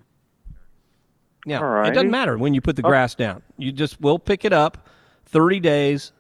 [1.45, 2.87] Yeah, it doesn't matter when you put the Oh.
[2.87, 3.41] grass down.
[3.57, 4.87] You just we'll pick it up,
[5.25, 6.13] thirty days.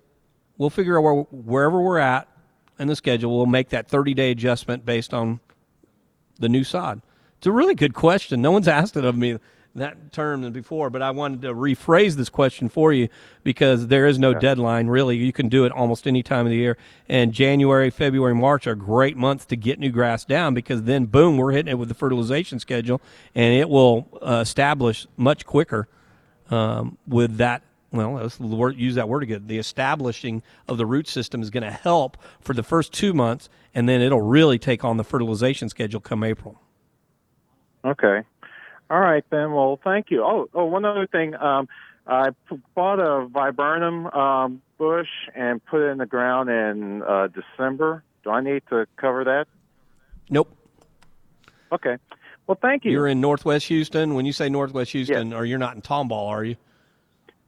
[0.57, 2.27] We'll figure out where, wherever we're at
[2.81, 3.35] in the schedule.
[3.35, 5.39] We'll make that thirty day adjustment based on
[6.39, 7.01] the new sod.
[7.37, 8.41] It's a really good question.
[8.41, 9.37] No one's asked it of me
[9.75, 13.07] that term than before, but I wanted to rephrase this question for you
[13.43, 14.87] because there is no deadline.
[14.87, 16.77] Really, you can do it almost any time of the year.
[17.07, 21.37] And January, February, March are great months to get new grass down because then, boom,
[21.37, 23.01] we're hitting it with the fertilization schedule,
[23.33, 25.87] and it will uh, establish much quicker
[26.49, 27.63] um, with that.
[27.91, 29.47] Well, let's word, use that word again.
[29.47, 33.49] The establishing of the root system is going to help for the first two months,
[33.75, 36.59] and then it'll really take on the fertilization schedule come April.
[37.83, 38.21] Okay.
[38.89, 39.51] All right then.
[39.51, 40.23] Well, thank you.
[40.23, 41.35] Oh, oh, one other thing.
[41.35, 41.67] Um,
[42.07, 47.27] I p- bought a viburnum um, bush and put it in the ground in uh,
[47.27, 48.03] December.
[48.23, 49.47] Do I need to cover that?
[50.29, 50.55] Nope.
[51.71, 51.97] Okay.
[52.47, 52.91] Well, thank you.
[52.91, 54.13] You're in Northwest Houston.
[54.13, 56.55] When you say Northwest Houston, or you're not in Tomball, are you?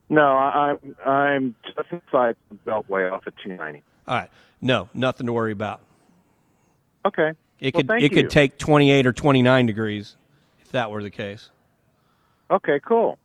[0.10, 3.84] No, I, I'm I'm just inside the Beltway off of 290.
[4.08, 4.30] All right.
[4.62, 5.82] No, nothing to worry about.
[7.06, 7.32] Okay.
[7.60, 8.10] It Well, could it you.
[8.10, 10.16] could take 28 or 29 degrees
[10.62, 11.50] if that were the case.
[12.52, 13.18] Okay, cool.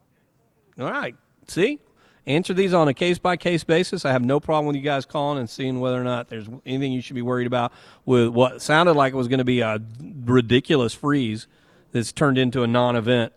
[0.78, 1.14] All right.
[1.46, 1.80] See?
[2.26, 4.04] Answer these on a case by case basis.
[4.04, 6.92] I have no problem with you guys calling and seeing whether or not there's anything
[6.92, 7.72] you should be worried about
[8.04, 9.80] with what sounded like it was going to be a
[10.26, 11.46] ridiculous freeze
[11.92, 13.32] that's turned into a non event.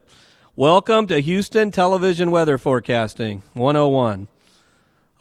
[0.57, 4.27] Welcome to Houston Television Weather Forecasting 101.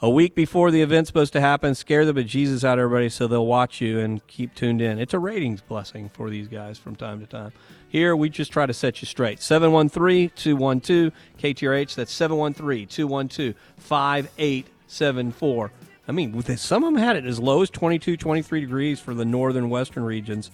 [0.03, 3.29] A week before the event's supposed to happen, scare the bejesus out of everybody so
[3.29, 4.99] they'll watch you and keep tuned in.
[4.99, 7.53] It's a ratings blessing for these guys from time to time.
[7.89, 9.41] Here, we just try to set you straight.
[9.41, 11.95] 713 212 KTRH.
[11.95, 15.73] That's 713 212 5874.
[16.09, 19.25] I mean, some of them had it as low as 22, 23 degrees for the
[19.25, 20.51] northern western regions.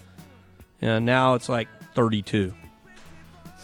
[0.83, 2.53] And now it's like 32.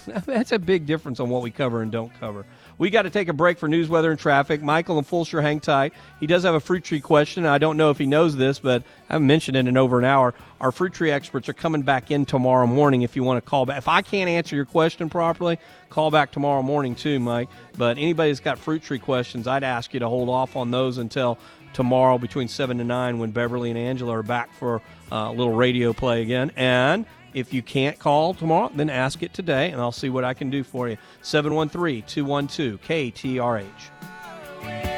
[0.27, 2.45] That's a big difference on what we cover and don't cover.
[2.79, 4.63] We got to take a break for news, weather, and traffic.
[4.63, 5.93] Michael and Fulshear hang tight.
[6.21, 7.47] He does have a fruit tree question.
[7.47, 10.05] I don't know if he knows this, but I haven't mentioned it in over an
[10.05, 10.35] hour.
[10.61, 13.67] Our fruit tree experts are coming back in tomorrow morning if you want to call
[13.67, 13.79] back.
[13.79, 15.59] If I can't answer your question properly,
[15.91, 17.49] call back tomorrow morning too, Mike.
[17.77, 20.99] But anybody that's got fruit tree questions, I'd ask you to hold off on those
[20.99, 21.39] until
[21.73, 25.55] tomorrow between 7 to 9 when Beverly and Angela are back for uh, a little
[25.55, 26.53] radio play again.
[26.57, 30.35] And if you can't call tomorrow, then ask it today, and I'll see what I
[30.35, 30.97] can do for you.
[31.23, 34.92] 713 212 KTRH.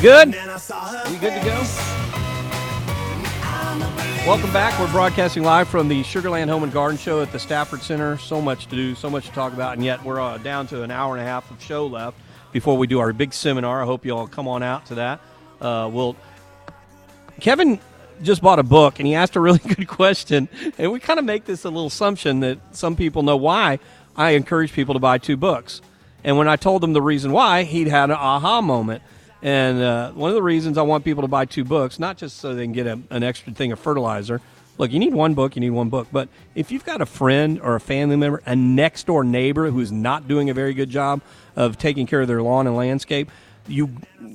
[0.00, 0.32] You good?
[0.32, 1.62] Then I saw her You good to go?
[4.26, 4.80] Welcome back.
[4.80, 8.16] We're broadcasting live from the Sugarland Home and Garden Show at the Stafford Center.
[8.16, 10.82] So much to do, so much to talk about, and yet we're uh, down to
[10.82, 12.16] an hour and a half of show left
[12.50, 13.82] before we do our big seminar.
[13.82, 15.20] I hope you all come on out to that.
[15.60, 16.16] Uh, we'll
[17.38, 17.78] Kevin
[18.22, 20.48] just bought a book and he asked a really good question.
[20.78, 23.80] And we kind of make this a little assumption that some people know why
[24.16, 25.82] I encourage people to buy two books.
[26.24, 29.02] And when I told him the reason why, he'd had an aha moment.
[29.42, 32.38] And uh, one of the reasons I want people to buy two books, not just
[32.38, 34.40] so they can get a, an extra thing of fertilizer.
[34.76, 36.08] Look, you need one book, you need one book.
[36.10, 39.92] But if you've got a friend or a family member, a next door neighbor who's
[39.92, 41.20] not doing a very good job
[41.56, 43.30] of taking care of their lawn and landscape,
[43.66, 43.90] you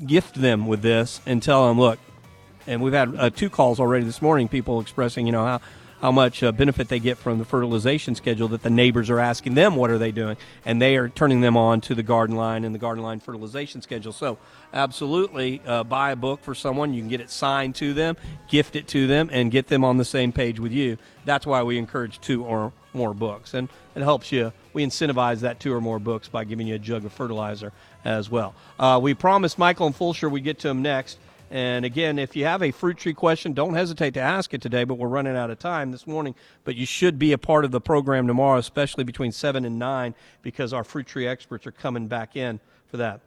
[0.05, 1.99] gift them with this and tell them, look,
[2.67, 4.47] and we've had uh, two calls already this morning.
[4.47, 5.61] People expressing, you know, how
[6.01, 9.55] how much uh, benefit they get from the fertilization schedule that the neighbors are asking
[9.55, 12.63] them what are they doing, and they are turning them on to the garden line
[12.63, 14.11] and the garden line fertilization schedule.
[14.11, 14.37] So,
[14.73, 16.93] absolutely, uh, buy a book for someone.
[16.93, 18.17] You can get it signed to them,
[18.49, 20.97] gift it to them, and get them on the same page with you.
[21.23, 24.53] That's why we encourage two or more books, and it helps you.
[24.73, 27.71] We incentivize that two or more books by giving you a jug of fertilizer
[28.03, 28.53] as well.
[28.79, 31.17] Uh, we promised Michael and Fulshear we'd get to them next.
[31.51, 34.83] And again, if you have a fruit tree question, don't hesitate to ask it today,
[34.83, 36.35] but we're running out of time this morning.
[36.63, 40.15] But you should be a part of the program tomorrow, especially between 7 and 9,
[40.41, 43.21] because our fruit tree experts are coming back in for that.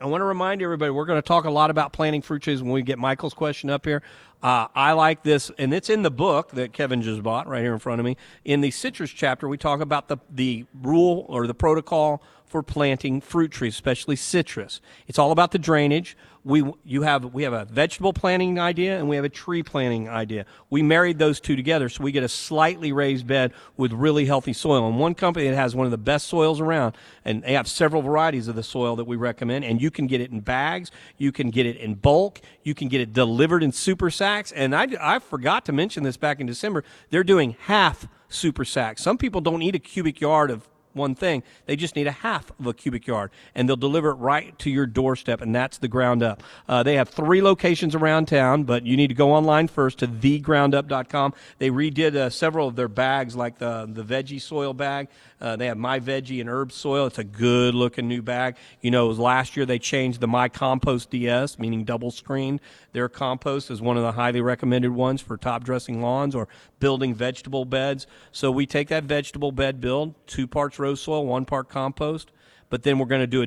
[0.00, 2.62] I want to remind everybody we're going to talk a lot about planting fruit trees
[2.62, 4.02] when we get Michael's question up here.
[4.42, 7.72] Uh, I like this, and it's in the book that Kevin just bought right here
[7.72, 8.18] in front of me.
[8.44, 13.20] In the citrus chapter, we talk about the, the rule or the protocol for planting
[13.20, 14.82] fruit trees, especially citrus.
[15.06, 16.16] It's all about the drainage.
[16.44, 20.08] We you have we have a vegetable planting idea and we have a tree planting
[20.10, 20.44] idea.
[20.68, 24.52] We married those two together, so we get a slightly raised bed with really healthy
[24.52, 24.86] soil.
[24.86, 28.02] And one company that has one of the best soils around, and they have several
[28.02, 29.64] varieties of the soil that we recommend.
[29.64, 32.88] And you can get it in bags, you can get it in bulk, you can
[32.88, 34.52] get it delivered in super sacks.
[34.52, 36.84] And I I forgot to mention this back in December.
[37.08, 39.02] They're doing half super sacks.
[39.02, 41.42] Some people don't need a cubic yard of one thing.
[41.66, 44.70] They just need a half of a cubic yard, and they'll deliver it right to
[44.70, 46.42] your doorstep, and that's the ground up.
[46.68, 50.06] Uh, they have three locations around town, but you need to go online first to
[50.06, 51.34] thegroundup.com.
[51.58, 55.08] They redid uh, several of their bags, like the the veggie soil bag.
[55.44, 57.04] Uh, they have My Veggie and Herb Soil.
[57.04, 58.56] It's a good looking new bag.
[58.80, 62.62] You know, last year they changed the My Compost DS, meaning double screened.
[62.92, 66.48] Their compost is one of the highly recommended ones for top dressing lawns or
[66.80, 68.06] building vegetable beds.
[68.32, 72.32] So we take that vegetable bed build, two parts rose soil, one part compost,
[72.70, 73.46] but then we're going to do a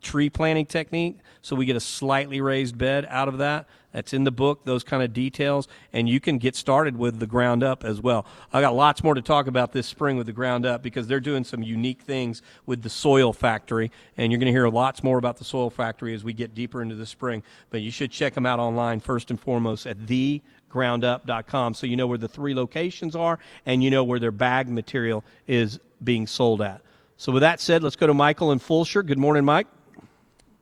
[0.00, 4.24] tree planting technique so we get a slightly raised bed out of that that's in
[4.24, 7.84] the book those kind of details and you can get started with the ground up
[7.84, 8.26] as well.
[8.52, 11.20] I got lots more to talk about this spring with the ground up because they're
[11.20, 15.18] doing some unique things with the soil factory and you're going to hear lots more
[15.18, 17.42] about the soil factory as we get deeper into the spring.
[17.70, 21.96] But you should check them out online first and foremost at the groundup.com so you
[21.96, 26.26] know where the three locations are and you know where their bag material is being
[26.26, 26.80] sold at.
[27.18, 29.04] So with that said let's go to michael and Fulshear.
[29.04, 29.66] Good morning mike.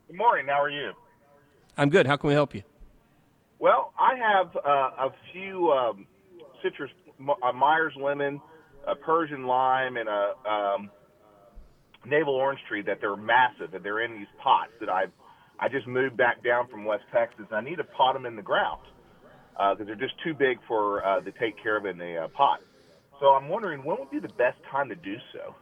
[0.09, 0.47] Good morning.
[0.47, 0.93] How are you?
[1.77, 2.07] i'm good.
[2.07, 2.63] How can we help you
[3.61, 6.07] Well, I have uh, a few um,
[6.63, 6.91] citrus,
[7.47, 8.41] a Myers lemon,
[8.89, 10.91] a Persian lime, and a um,
[12.07, 15.05] navel orange tree that they're massive and they're in these pots that I
[15.63, 17.45] I just moved back down from West Texas.
[17.53, 18.81] I need to pot them in the ground
[19.53, 22.61] because they're just too big for uh, to take care of in the uh, pot.
[23.21, 25.55] So I'm wondering when would be the best time to do so.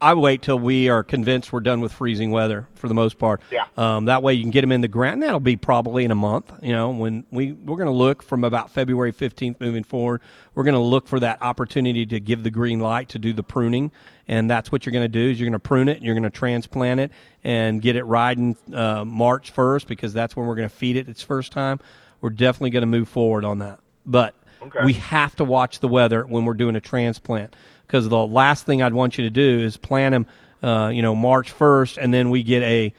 [0.00, 3.40] I wait till we are convinced we're done with freezing weather for the most part.
[3.50, 3.64] Yeah.
[3.76, 5.22] Um, that way you can get them in the ground.
[5.22, 6.52] That'll be probably in a month.
[6.62, 10.20] You know, when we we're going to look from about February fifteenth moving forward.
[10.54, 13.42] We're going to look for that opportunity to give the green light to do the
[13.42, 13.90] pruning,
[14.28, 15.30] and that's what you're going to do.
[15.30, 17.10] Is you're going to prune it, you're going to transplant it,
[17.42, 21.08] and get it riding uh, March first because that's when we're going to feed it
[21.08, 21.80] its first time.
[22.20, 24.82] We're definitely going to move forward on that, but Okay.
[24.82, 27.54] we have to watch the weather when we're doing a transplant
[27.86, 30.26] because the last thing I'd want you to do is plant them,
[30.62, 32.92] uh, you know, March 1st, and then we get a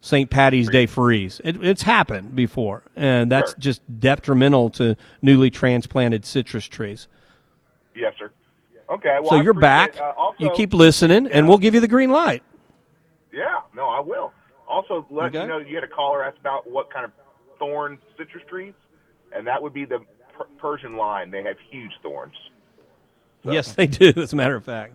[0.00, 0.30] St.
[0.30, 1.40] Patty's Day freeze.
[1.44, 7.08] It, it's happened before, and that's just detrimental to newly transplanted citrus trees.
[7.94, 8.30] Yes, sir.
[8.88, 9.18] Okay.
[9.20, 9.98] Well, so I you're back.
[10.00, 12.42] uh, also, you keep listening, and we'll give you the green light.
[13.32, 14.32] Yeah, no, I will.
[14.68, 15.42] Also, let Okay.
[15.42, 17.10] you know you had a caller asked about what kind of
[17.58, 18.72] thorn citrus trees,
[19.36, 19.98] and that would be the
[20.32, 21.30] per- Persian lime.
[21.30, 22.34] They have huge thorns.
[23.52, 24.12] Yes, they do.
[24.16, 24.94] As a matter of fact.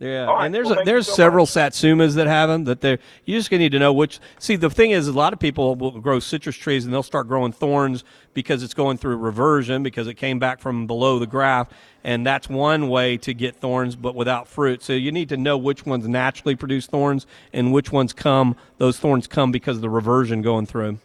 [0.00, 2.64] Yeah, right, and there's well, a, there's so several satsumas that have them.
[2.64, 4.20] That they you just need to know which.
[4.38, 7.26] See, the thing is, a lot of people will grow citrus trees and they'll start
[7.26, 11.72] growing thorns because it's going through reversion because it came back from below the graft,
[12.04, 14.84] and that's one way to get thorns, but without fruit.
[14.84, 18.54] So you need to know which ones naturally produce thorns and which ones come.
[18.76, 20.98] Those thorns come because of the reversion going through.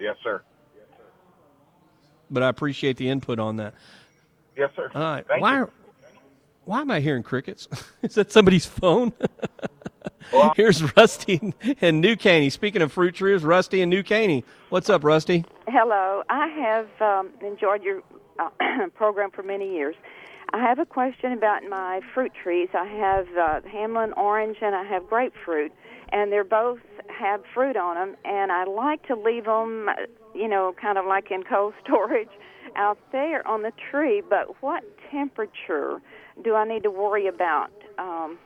[0.00, 0.42] Yes, sir.
[2.28, 3.74] But I appreciate the input on that.
[4.56, 4.90] Yes, sir.
[4.94, 5.26] All right.
[5.26, 5.62] Thank why you.
[5.64, 5.70] are-
[6.64, 7.68] why am I hearing crickets?
[8.02, 9.12] Is that somebody's phone?
[10.56, 12.50] Here's Rusty and New Caney.
[12.50, 14.44] Speaking of fruit trees, Rusty and New Caney.
[14.70, 15.44] What's up, Rusty?
[15.68, 16.24] Hello.
[16.28, 18.02] I have um, enjoyed your
[18.40, 18.48] uh,
[18.96, 19.94] program for many years.
[20.52, 22.68] I have a question about my fruit trees.
[22.74, 25.70] I have uh, Hamlin orange and I have grapefruit,
[26.12, 28.16] and they're both have fruit on them.
[28.24, 29.88] And I like to leave them,
[30.34, 32.30] you know, kind of like in cold storage
[32.76, 34.22] out there on the tree.
[34.28, 36.00] But what temperature
[36.44, 38.38] do I need to worry about um,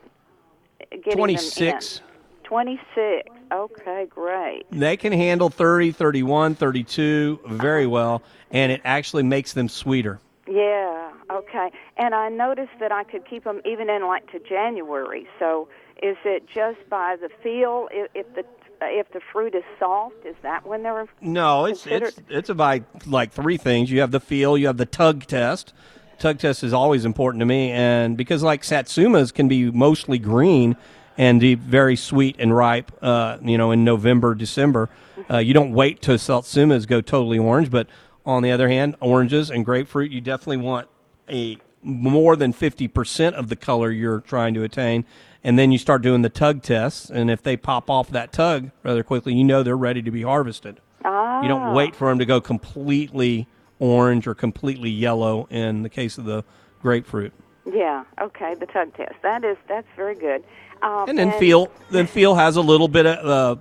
[0.90, 1.36] getting them in?
[1.36, 2.00] 26.
[2.44, 3.30] 26.
[3.52, 4.66] Okay, great.
[4.70, 10.18] They can handle 30, 31, 32 very well, and it actually makes them sweeter.
[10.48, 11.12] Yeah.
[11.30, 11.70] Okay.
[11.96, 15.28] And I noticed that I could keep them even in like to January.
[15.38, 15.68] So
[16.02, 17.88] is it just by the feel?
[17.92, 18.44] If, if the
[18.82, 22.08] if the fruit is soft, is that when they're No, it's considered?
[22.08, 23.90] it's it's about like three things.
[23.90, 25.72] You have the feel, you have the tug test.
[26.18, 30.76] Tug test is always important to me, and because like satsumas can be mostly green
[31.16, 34.88] and be very sweet and ripe, uh, you know, in November, December.
[35.30, 37.86] Uh, you don't wait till satsumas go totally orange, but
[38.24, 40.88] on the other hand, oranges and grapefruit, you definitely want
[41.28, 45.04] a more than 50% of the color you're trying to attain.
[45.42, 48.70] And then you start doing the tug tests, and if they pop off that tug
[48.82, 50.80] rather quickly, you know they're ready to be harvested.
[51.04, 51.42] Ah.
[51.42, 53.46] You don't wait for them to go completely
[53.78, 56.44] orange or completely yellow in the case of the
[56.82, 57.32] grapefruit.
[57.64, 58.04] Yeah.
[58.20, 58.54] Okay.
[58.54, 59.14] The tug test.
[59.22, 60.44] That is that's very good.
[60.82, 63.60] Um, And then feel then feel has a little bit of uh,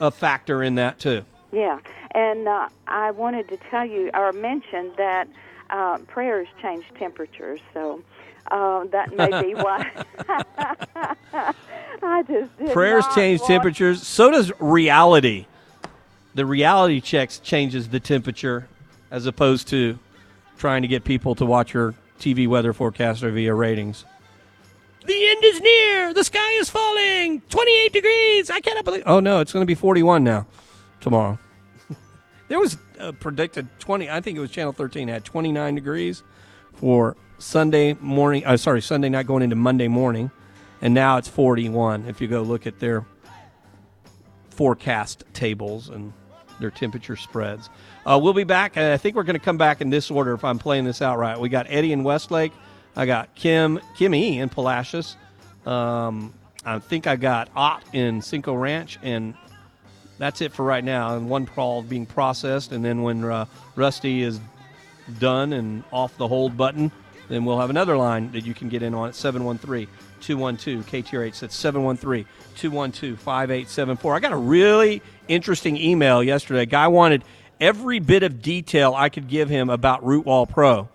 [0.00, 1.24] a factor in that too.
[1.52, 1.78] Yeah.
[2.12, 5.28] And uh, I wanted to tell you or mention that
[5.70, 8.02] uh, prayers change temperatures, so
[8.50, 9.90] uh, that may be why.
[12.02, 14.06] I just did Prayers change want- temperatures.
[14.06, 15.46] So does reality.
[16.34, 18.68] The reality checks changes the temperature
[19.10, 19.98] as opposed to
[20.56, 24.04] trying to get people to watch your TV weather forecaster via ratings.
[25.06, 26.12] The end is near.
[26.14, 27.40] The sky is falling.
[27.48, 28.50] 28 degrees.
[28.50, 29.02] I cannot believe.
[29.06, 30.46] Oh no, it's going to be 41 now
[31.00, 31.38] tomorrow.
[32.48, 34.10] there was uh, predicted 20.
[34.10, 36.22] I think it was Channel 13 had 29 degrees
[36.74, 38.44] for Sunday morning.
[38.44, 40.30] Uh, sorry, Sunday night going into Monday morning,
[40.80, 42.06] and now it's 41.
[42.06, 43.04] If you go look at their
[44.50, 46.12] forecast tables and
[46.58, 47.70] their temperature spreads.
[48.04, 48.76] Uh, we'll be back.
[48.76, 51.00] and I think we're going to come back in this order if I'm playing this
[51.00, 51.38] out right.
[51.38, 52.52] We got Eddie in Westlake.
[52.96, 55.16] I got Kim, Kimmy in Palacios.
[55.64, 56.34] Um,
[56.64, 59.34] I think I got Ott in Cinco Ranch, and
[60.18, 61.16] that's it for right now.
[61.16, 63.46] And one call being processed, and then when uh,
[63.76, 64.40] Rusty is
[65.18, 66.92] done and off the hold button,
[67.28, 69.86] then we'll have another line that you can get in on at 713
[70.20, 71.40] 212 KTRH.
[71.40, 72.26] That's 713
[72.56, 74.14] 212 5874.
[74.14, 76.62] I got a really interesting email yesterday.
[76.62, 77.24] A guy wanted
[77.60, 80.88] every bit of detail I could give him about Root Wall Pro.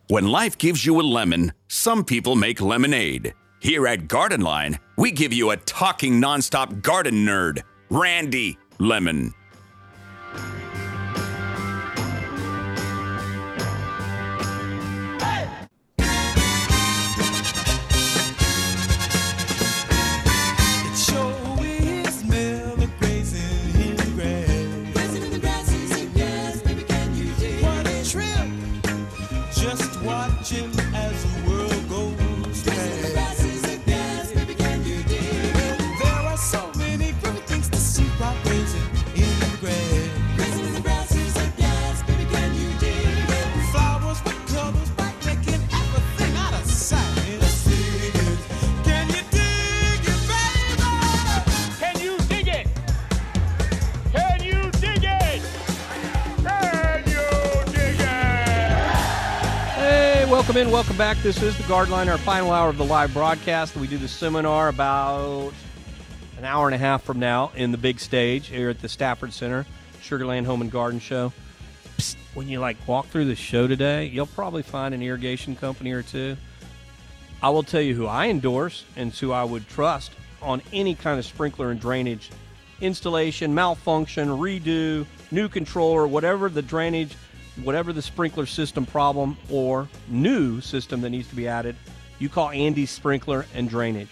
[0.08, 3.34] When life gives you a lemon, some people make lemonade.
[3.58, 9.32] Here at Garden Line, we give you a talking nonstop garden nerd, Randy Lemmon.
[60.56, 61.18] Hey, welcome back.
[61.18, 63.76] This is the Guard our final hour of the live broadcast.
[63.76, 65.52] We do the seminar about
[66.38, 69.34] an hour and a half from now in the big stage here at the Stafford
[69.34, 69.66] Center,
[70.00, 71.30] Sugarland Home and Garden Show.
[71.98, 75.92] Psst, when you like walk through the show today, you'll probably find an irrigation company
[75.92, 76.38] or two.
[77.42, 81.18] I will tell you who I endorse and who I would trust on any kind
[81.18, 82.30] of sprinkler and drainage
[82.80, 87.14] installation, malfunction, redo, new controller, whatever the drainage,
[87.62, 91.76] whatever the sprinkler system problem or new system that needs to be added,
[92.18, 94.10] you call Andy Sprinkler and Drainage.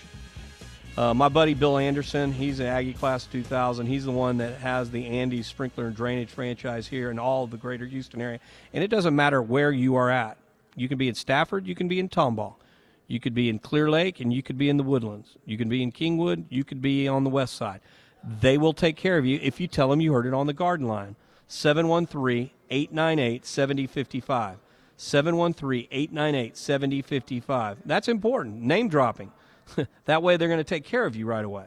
[0.97, 3.87] Uh, my buddy Bill Anderson, he's an Aggie Class 2000.
[3.87, 7.51] He's the one that has the Andy's Sprinkler and Drainage franchise here in all of
[7.51, 8.39] the greater Houston area.
[8.73, 10.37] And it doesn't matter where you are at.
[10.77, 12.55] You can be in Stafford, you can be in Tomball,
[13.09, 15.37] you could be in Clear Lake, and you could be in the Woodlands.
[15.45, 17.81] You can be in Kingwood, you could be on the west side.
[18.41, 20.53] They will take care of you if you tell them you heard it on the
[20.53, 21.17] garden line.
[21.49, 24.59] 713 898 7055.
[24.97, 27.79] 713 898 7055.
[27.85, 28.63] That's important.
[28.63, 29.33] Name dropping.
[30.05, 31.67] that way they're going to take care of you right away.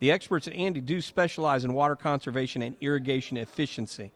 [0.00, 4.12] The experts at Andy do specialize in water conservation and irrigation efficiency.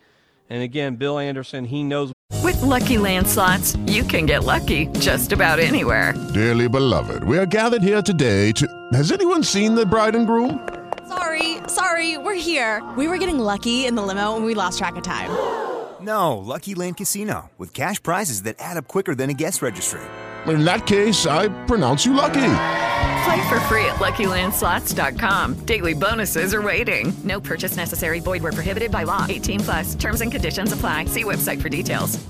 [0.51, 2.12] And again, Bill Anderson, he knows.
[2.43, 6.15] With Lucky Land slots, you can get lucky just about anywhere.
[6.32, 8.66] Dearly beloved, we are gathered here today to.
[8.93, 10.69] Has anyone seen the bride and groom?
[11.09, 12.82] Sorry, sorry, we're here.
[12.97, 15.74] We were getting lucky in the limo and we lost track of time.
[16.05, 20.02] No, Lucky Land Casino, with cash prizes that add up quicker than a guest registry.
[20.47, 22.51] In that case, I pronounce you lucky.
[23.24, 25.64] Play for free at LuckyLandSlots.com.
[25.64, 27.14] Daily bonuses are waiting.
[27.24, 28.20] No purchase necessary.
[28.20, 29.24] Void where prohibited by law.
[29.28, 29.94] 18 plus.
[29.94, 31.06] Terms and conditions apply.
[31.06, 32.22] See website for details.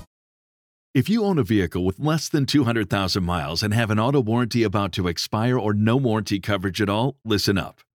[0.93, 4.63] If you own a vehicle with less than 200,000 miles and have an auto warranty
[4.63, 7.81] about to expire or no warranty coverage at all, listen up.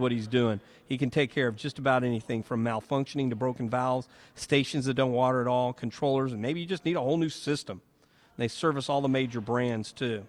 [0.00, 0.60] what he's doing.
[0.84, 4.94] He can take care of just about anything from malfunctioning to broken valves, stations that
[4.94, 7.80] don't water at all, controllers, and maybe you just need a whole new system.
[8.36, 10.26] They service all the major brands too.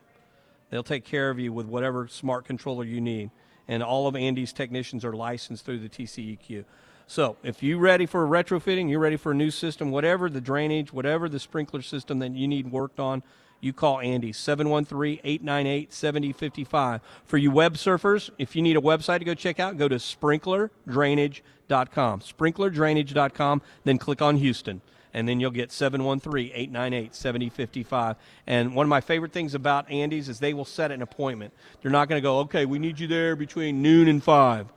[0.69, 3.31] They'll take care of you with whatever smart controller you need.
[3.67, 6.65] And all of Andy's technicians are licensed through the TCEQ.
[7.07, 10.41] So if you're ready for a retrofitting, you're ready for a new system, whatever the
[10.41, 13.21] drainage, whatever the sprinkler system that you need worked on,
[13.61, 16.99] you call Andy 713-898-7055.
[17.23, 19.95] For you web surfers, if you need a website to go check out, go to
[19.95, 22.19] sprinklerdrainage.com.
[22.19, 24.81] Sprinklerdrainage.com, then click on Houston.
[25.13, 28.15] And then you'll get 713-898-7055.
[28.47, 31.53] And one of my favorite things about Andy's is they will set an appointment.
[31.81, 34.67] They're not going to go, okay, we need you there between noon and 5.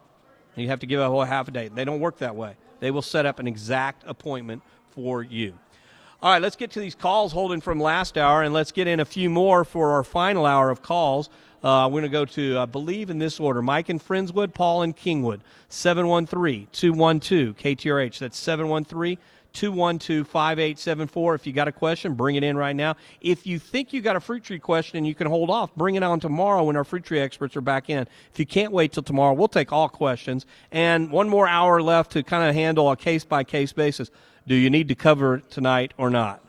[0.56, 1.68] And you have to give a whole half a day.
[1.68, 2.56] They don't work that way.
[2.80, 5.54] They will set up an exact appointment for you.
[6.24, 8.98] All right, let's get to these calls holding from last hour, and let's get in
[8.98, 11.28] a few more for our final hour of calls.
[11.62, 14.84] Uh, we're going to go to, I believe, in this order Mike in Friendswood, Paul
[14.84, 18.20] in Kingwood, 713 212 KTRH.
[18.20, 19.18] That's 713
[19.54, 21.34] 212 5874.
[21.34, 22.96] If you got a question, bring it in right now.
[23.20, 25.94] If you think you got a fruit tree question and you can hold off, bring
[25.94, 28.06] it on tomorrow when our fruit tree experts are back in.
[28.32, 30.44] If you can't wait till tomorrow, we'll take all questions.
[30.70, 34.10] And one more hour left to kind of handle a case by case basis.
[34.46, 36.43] Do you need to cover tonight or not?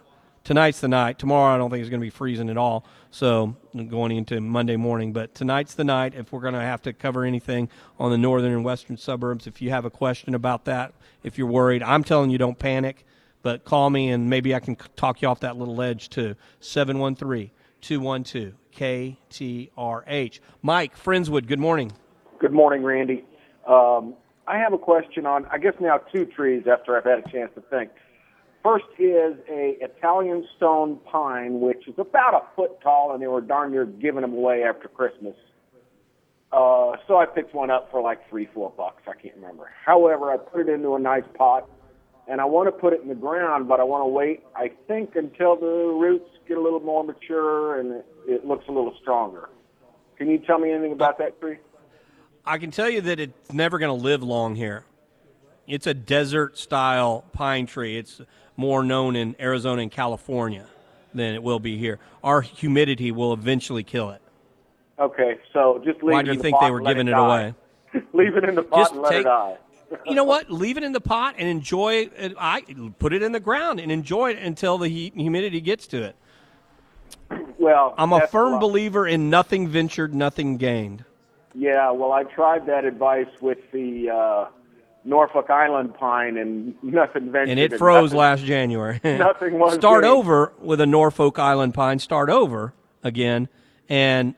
[0.45, 1.17] Tonight's the night.
[1.17, 2.85] Tomorrow, I don't think it's going to be freezing at all.
[3.09, 3.55] So
[3.87, 6.13] going into Monday morning, but tonight's the night.
[6.15, 7.67] If we're going to have to cover anything
[7.97, 10.93] on the northern and western suburbs, if you have a question about that,
[11.23, 13.05] if you're worried, I'm telling you, don't panic.
[13.41, 16.35] But call me and maybe I can talk you off that little ledge too.
[16.59, 17.49] 713
[17.81, 20.39] 212 KTRH.
[20.61, 21.91] Mike, Friendswood, good morning.
[22.37, 23.25] Good morning, Randy.
[23.67, 24.13] Um,
[24.47, 27.49] I have a question on, I guess now two trees after I've had a chance
[27.55, 27.89] to think.
[28.65, 33.39] First is a Italian stone pine, which is about a foot tall, and they were
[33.39, 35.35] darn near giving them away after Christmas.
[36.51, 39.03] Uh, so I picked one up for like three, four bucks.
[39.07, 39.71] I can't remember.
[39.85, 41.69] However, I put it into a nice pot,
[42.27, 44.41] and I want to put it in the ground, but I want to wait.
[44.55, 48.71] I think until the roots get a little more mature and it, it looks a
[48.71, 49.47] little stronger.
[50.17, 51.57] Can you tell me anything about that tree?
[52.43, 54.85] I can tell you that it's never going to live long here.
[55.67, 57.97] It's a desert style pine tree.
[57.97, 58.21] It's
[58.57, 60.65] more known in Arizona and California
[61.13, 61.99] than it will be here.
[62.23, 64.21] Our humidity will eventually kill it.
[64.99, 66.11] Okay, so just leave it the.
[66.13, 67.41] Why it do you in the think pot they were giving it, die.
[67.41, 67.53] away?
[68.13, 69.57] leave it in the pot Just and let take- it die.
[70.05, 70.49] you know what?
[70.51, 72.33] Leave it in the pot and enjoy it.
[72.39, 72.61] I
[72.97, 76.03] put it in the ground and enjoy it until the heat and humidity gets to
[76.03, 76.15] it.
[77.57, 81.03] Well, I'm a firm believer in nothing ventured, nothing gained.
[81.55, 84.45] Yeah, well, I tried that advice with the uh,
[85.05, 87.49] Norfolk Island pine, and nothing ventured.
[87.49, 88.99] and it froze nothing, last January.
[89.03, 90.13] Nothing was Start gained.
[90.13, 91.99] over with a Norfolk Island pine.
[91.99, 92.73] Start over
[93.03, 93.47] again,
[93.87, 94.33] and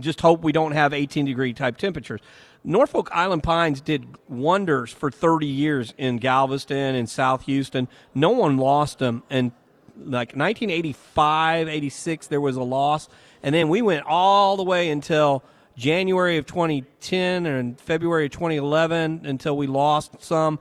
[0.00, 2.20] just hope we don't have 18 degree type temperatures.
[2.64, 7.88] Norfolk Island pines did wonders for 30 years in Galveston and South Houston.
[8.14, 9.52] No one lost them, and
[9.96, 13.08] like 1985, 86, there was a loss,
[13.42, 15.44] and then we went all the way until.
[15.80, 20.58] January of 2010 and February of 2011 until we lost some.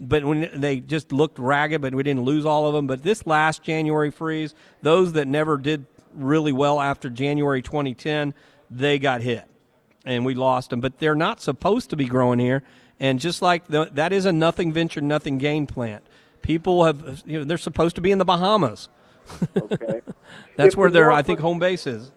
[0.00, 2.86] but when they just looked ragged, but we didn't lose all of them.
[2.88, 8.34] But this last January freeze, those that never did really well after January 2010,
[8.70, 9.44] they got hit,
[10.04, 10.80] and we lost them.
[10.80, 12.62] But they're not supposed to be growing here.
[12.98, 16.02] And just like the, that is a nothing venture, nothing gain plant.
[16.42, 18.88] People have, you know, they're supposed to be in the Bahamas.
[19.56, 20.00] Okay.
[20.56, 22.10] That's If where the their, I think, home base is.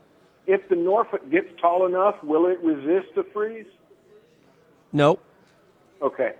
[0.49, 3.67] If the Norfolk gets tall enough, will it resist the freeze?
[4.91, 5.23] Nope,
[6.01, 6.33] Okay.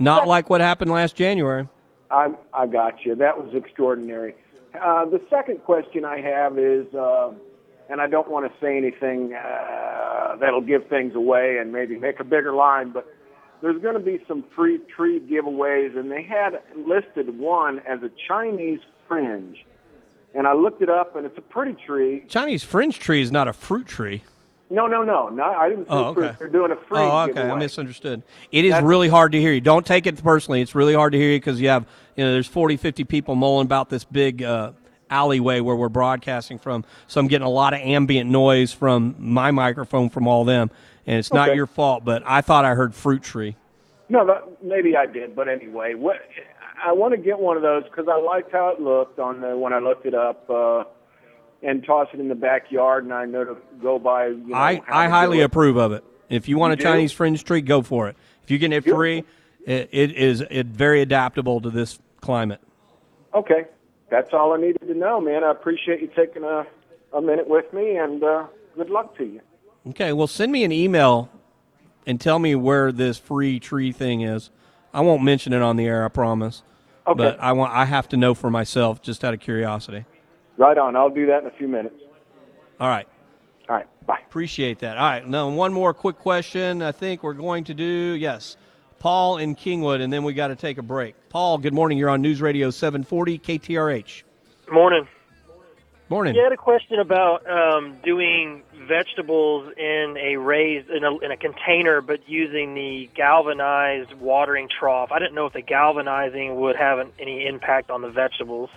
[0.00, 1.68] not like what happened last January.
[2.10, 3.14] I, I got you.
[3.14, 4.34] That was extraordinary.
[4.82, 7.32] Uh, the second question I have is, uh,
[7.90, 12.20] and I don't want to say anything uh, that'll give things away and maybe make
[12.20, 13.06] a bigger line, but
[13.60, 18.10] there's going to be some free tree giveaways, and they had listed one as a
[18.26, 19.66] Chinese fringe.
[20.34, 22.24] And I looked it up, and it's a pretty tree.
[22.28, 24.22] Chinese fringe tree is not a fruit tree.
[24.70, 25.44] No, no, no, no.
[25.44, 26.24] I didn't Oh, fruit.
[26.24, 26.36] okay.
[26.38, 27.32] They're doing a free Oh, okay.
[27.34, 27.50] giveaway.
[27.52, 28.22] I misunderstood.
[28.50, 29.60] It is That's- really hard to hear you.
[29.60, 30.60] Don't take it personally.
[30.62, 31.86] It's really hard to hear you because you have,
[32.16, 34.72] you know, there's 40, 50 people mulling about this big uh,
[35.10, 36.84] alleyway where we're broadcasting from.
[37.06, 40.70] So I'm getting a lot of ambient noise from my microphone from all them.
[41.06, 43.54] And it's not your fault, but I thought I heard fruit tree.
[44.08, 46.16] No, that, maybe I did, but anyway, what
[46.84, 49.56] I want to get one of those because I liked how it looked on the
[49.56, 50.84] when I looked it up uh,
[51.62, 54.26] and toss it in the backyard, and I know to go by.
[54.26, 56.04] You know, I, I highly approve of it.
[56.28, 56.82] If you want You a do?
[56.84, 58.16] Chinese fringe tree, go for it.
[58.42, 59.24] If you get it free,
[59.64, 62.60] it, it is it very adaptable to this climate.
[63.32, 63.64] Okay,
[64.10, 65.42] that's all I needed to know, man.
[65.42, 66.66] I appreciate you taking a
[67.14, 68.46] a minute with me, and uh,
[68.76, 69.40] good luck to you.
[69.88, 71.30] Okay, well, send me an email
[72.06, 74.50] and tell me where this free tree thing is.
[74.92, 76.62] I won't mention it on the air, I promise.
[77.06, 77.16] Okay.
[77.16, 80.04] But I want I have to know for myself, just out of curiosity.
[80.56, 80.96] Right on.
[80.96, 81.96] I'll do that in a few minutes.
[82.80, 83.06] All right.
[83.68, 83.86] All right.
[84.06, 84.20] Bye.
[84.26, 84.96] Appreciate that.
[84.96, 85.26] All right.
[85.26, 86.82] Now, one more quick question.
[86.82, 88.56] I think we're going to do yes,
[88.98, 91.14] Paul in Kingwood, and then we got to take a break.
[91.28, 91.98] Paul, good morning.
[91.98, 94.22] You're on News Radio 740 KTRH.
[94.70, 95.06] Morning.
[96.08, 96.34] Morning.
[96.34, 101.36] You had a question about um, doing vegetables in a raised in a, in a
[101.36, 105.10] container, but using the galvanized watering trough.
[105.12, 108.70] I didn't know if the galvanizing would have an, any impact on the vegetables.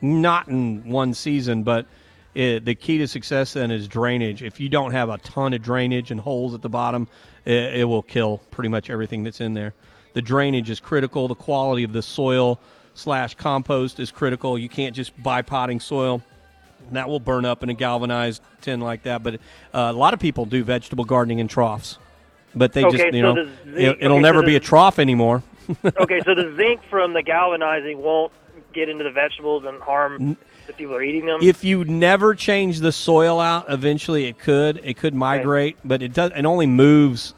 [0.00, 1.86] not in one season, but
[2.34, 4.42] it, the key to success then is drainage.
[4.42, 7.08] If you don't have a ton of drainage and holes at the bottom,
[7.44, 9.72] it, it will kill pretty much everything that's in there.
[10.12, 11.26] The drainage is critical.
[11.28, 12.60] The quality of the soil
[12.94, 14.58] slash compost is critical.
[14.58, 16.22] You can't just buy potting soil.
[16.92, 19.22] That will burn up in a galvanized tin like that.
[19.22, 19.38] But uh,
[19.72, 21.98] a lot of people do vegetable gardening in troughs,
[22.54, 24.60] but they Okay, just you so know the- it, it'll okay, never so be a
[24.60, 25.42] trough anymore.
[25.96, 28.32] okay, so the zinc from the galvanizing won't
[28.72, 30.36] get into the vegetables and harm
[30.66, 31.40] the people are eating them.
[31.42, 34.80] If you never change the soil out, eventually it could.
[34.82, 36.32] It could migrate, but it does.
[36.34, 37.34] It only moves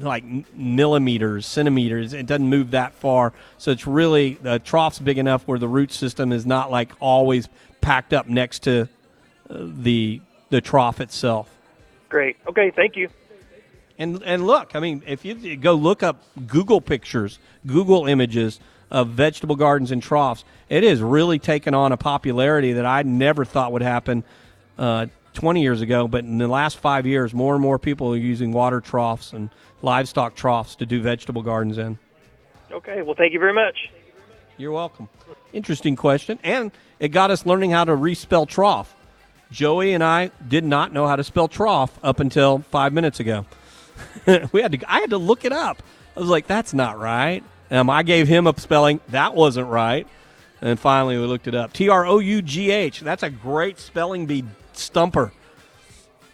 [0.00, 0.24] like
[0.54, 2.12] millimeters, centimeters.
[2.12, 3.32] It doesn't move that far.
[3.58, 7.48] So it's really the trough's big enough where the root system is not like always
[7.80, 8.86] packed up next to uh,
[9.48, 11.54] the the trough itself.
[12.08, 12.36] Great.
[12.48, 13.08] Okay, thank you.
[13.98, 18.60] And and look, I mean, if you go look up Google pictures, Google images
[18.90, 23.44] of vegetable gardens and troughs, it has really taken on a popularity that I never
[23.44, 24.24] thought would happen
[24.78, 26.08] uh, 20 years ago.
[26.08, 29.50] But in the last five years, more and more people are using water troughs and
[29.82, 31.98] livestock troughs to do vegetable gardens in.
[32.70, 33.90] Okay, well, thank you very much.
[34.56, 35.08] You're welcome.
[35.52, 38.94] Interesting question, and it got us learning how to respell trough.
[39.50, 43.46] Joey and I did not know how to spell trough up until five minutes ago.
[44.52, 44.92] we had to.
[44.92, 45.82] I had to look it up.
[46.16, 50.06] I was like, "That's not right." Um, I gave him a spelling that wasn't right,
[50.60, 51.72] and finally we looked it up.
[51.72, 53.00] T R O U G H.
[53.00, 55.32] That's a great spelling bee stumper.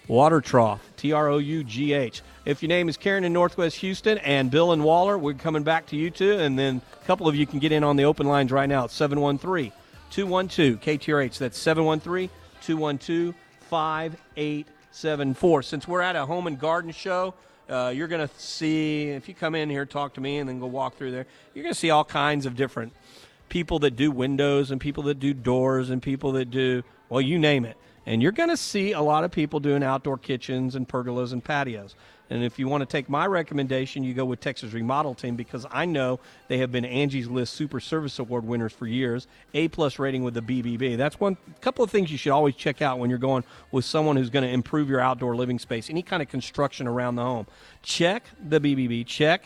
[0.08, 0.80] Water trough.
[0.96, 2.22] T R O U G H.
[2.44, 5.86] If your name is Karen in Northwest Houston and Bill and Waller, we're coming back
[5.86, 6.38] to you too.
[6.38, 8.84] And then a couple of you can get in on the open lines right now.
[8.84, 9.72] It's 713
[10.10, 11.38] 212 KTRH.
[11.38, 12.30] That's 713
[12.62, 15.62] 212 5874.
[15.62, 17.34] Since we're at a home and garden show,
[17.68, 20.60] uh, you're going to see, if you come in here, talk to me, and then
[20.60, 22.92] go walk through there, you're going to see all kinds of different
[23.48, 27.38] people that do windows and people that do doors and people that do, well, you
[27.38, 27.76] name it.
[28.06, 31.42] And you're going to see a lot of people doing outdoor kitchens and pergolas and
[31.42, 31.94] patios.
[32.30, 35.66] And if you want to take my recommendation, you go with Texas Remodel Team because
[35.70, 39.98] I know they have been Angie's List Super Service Award winners for years, A plus
[39.98, 40.96] rating with the BBB.
[40.96, 44.16] That's one couple of things you should always check out when you're going with someone
[44.16, 47.46] who's going to improve your outdoor living space, any kind of construction around the home.
[47.82, 49.06] Check the BBB.
[49.06, 49.44] Check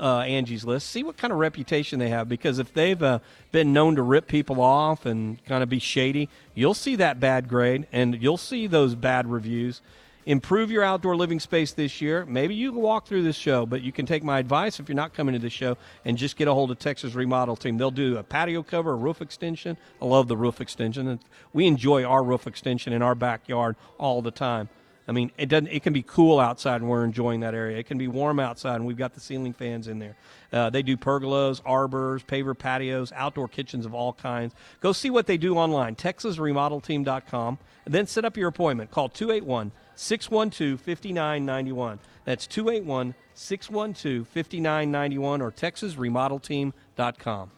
[0.00, 0.88] uh, Angie's List.
[0.88, 3.20] See what kind of reputation they have because if they've uh,
[3.52, 7.48] been known to rip people off and kind of be shady, you'll see that bad
[7.48, 9.82] grade and you'll see those bad reviews.
[10.26, 12.26] Improve your outdoor living space this year.
[12.26, 14.96] Maybe you can walk through this show, but you can take my advice if you're
[14.96, 17.78] not coming to this show and just get a hold of Texas Remodel Team.
[17.78, 19.76] They'll do a patio cover, a roof extension.
[20.00, 21.20] I love the roof extension.
[21.52, 24.68] We enjoy our roof extension in our backyard all the time.
[25.08, 25.68] I mean, it doesn't.
[25.68, 27.78] It can be cool outside, and we're enjoying that area.
[27.78, 30.16] It can be warm outside, and we've got the ceiling fans in there.
[30.52, 34.54] Uh, they do pergolas, arbors, paver patios, outdoor kitchens of all kinds.
[34.80, 38.90] Go see what they do online, TexasRemodelTeam.com, and then set up your appointment.
[38.90, 41.98] Call 281 612 5991.
[42.24, 47.50] That's 281 612 5991 or TexasRemodelTeam.com.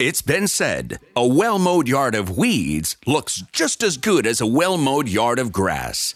[0.00, 4.46] It's been said a well mowed yard of weeds looks just as good as a
[4.46, 6.14] well mowed yard of grass.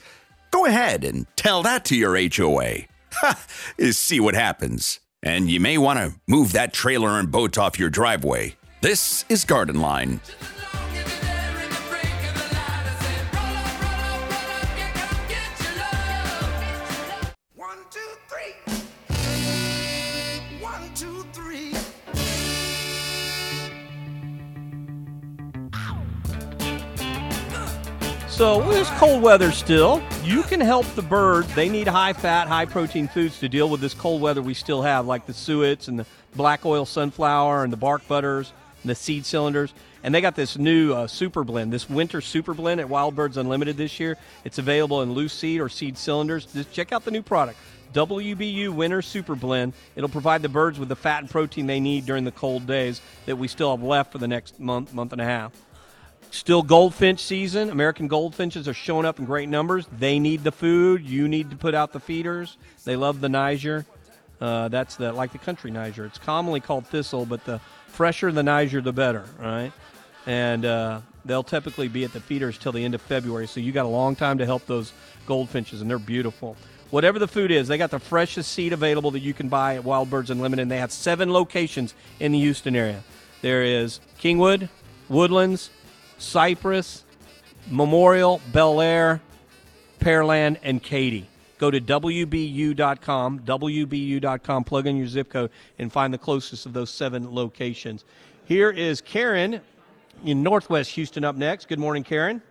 [0.52, 2.82] Go ahead and tell that to your HOA.
[3.14, 3.44] Ha!
[3.90, 5.00] See what happens.
[5.20, 8.54] And you may want to move that trailer and boat off your driveway.
[8.82, 10.20] This is Garden Line.
[28.32, 30.02] So it's cold weather still.
[30.24, 31.54] You can help the birds.
[31.54, 34.80] They need high fat, high protein foods to deal with this cold weather we still
[34.80, 38.94] have, like the suets and the black oil sunflower and the bark butters and the
[38.94, 39.74] seed cylinders.
[40.02, 43.36] And they got this new uh, super blend, this winter super blend at Wild Birds
[43.36, 44.16] Unlimited this year.
[44.44, 46.46] It's available in loose seed or seed cylinders.
[46.46, 47.58] Just check out the new product,
[47.92, 49.74] WBU Winter Super Blend.
[49.94, 53.02] It'll provide the birds with the fat and protein they need during the cold days
[53.26, 55.52] that we still have left for the next month, month and a half.
[56.32, 57.68] Still goldfinch season.
[57.68, 59.86] American goldfinches are showing up in great numbers.
[59.98, 61.04] They need the food.
[61.04, 62.56] You need to put out the feeders.
[62.86, 63.84] They love the Niger.
[64.40, 66.06] Uh, that's the like the country Niger.
[66.06, 69.72] It's commonly called thistle, but the fresher the Niger, the better, right?
[70.24, 73.46] And uh, they'll typically be at the feeders till the end of February.
[73.46, 74.94] So you got a long time to help those
[75.26, 76.56] goldfinches, and they're beautiful.
[76.88, 79.84] Whatever the food is, they got the freshest seed available that you can buy at
[79.84, 80.62] Wild Birds Unlimited.
[80.62, 83.04] And they have seven locations in the Houston area.
[83.42, 84.70] There is Kingwood,
[85.10, 85.68] Woodlands,
[86.22, 87.04] Cypress,
[87.70, 89.20] Memorial, Bellaire,
[89.98, 91.28] Pearland, and Katy.
[91.58, 96.90] Go to WBU.com, WBU.com, plug in your zip code, and find the closest of those
[96.90, 98.04] seven locations.
[98.46, 99.60] Here is Karen
[100.24, 101.68] in Northwest Houston up next.
[101.68, 102.42] Good morning, Karen.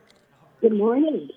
[0.61, 1.29] Good morning.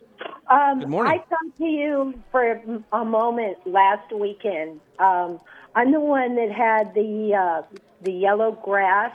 [0.48, 1.12] Um, Good morning.
[1.12, 2.60] I talked to you for
[2.92, 4.80] a moment last weekend.
[4.98, 5.40] Um,
[5.74, 9.12] I'm the one that had the uh, the yellow grass,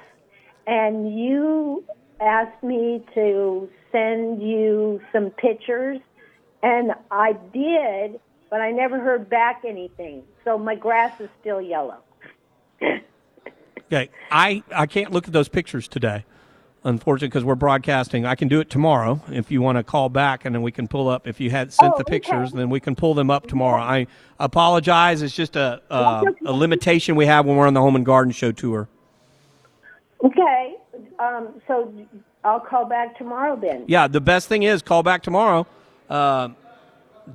[0.68, 1.84] and you
[2.22, 6.00] asked me to send you some pictures,
[6.62, 8.20] and I did,
[8.50, 10.24] but I never heard back anything.
[10.44, 11.98] So my grass is still yellow.
[13.92, 16.24] Okay, I, I can't look at those pictures today,
[16.84, 18.24] unfortunately, because we're broadcasting.
[18.26, 20.88] I can do it tomorrow if you want to call back, and then we can
[20.88, 21.28] pull up.
[21.28, 22.20] If you had sent Oh, the okay.
[22.20, 23.82] pictures, then we can pull them up tomorrow.
[23.82, 24.06] I
[24.40, 25.24] apologize.
[25.24, 28.32] It's just a, a a limitation we have when we're on the Home and Garden
[28.32, 28.88] Show tour.
[30.24, 30.76] Okay,
[31.20, 31.94] um, so
[32.44, 33.86] I'll call back tomorrow then.
[33.88, 35.68] Yeah, the best thing is call back tomorrow.
[36.10, 36.50] Uh,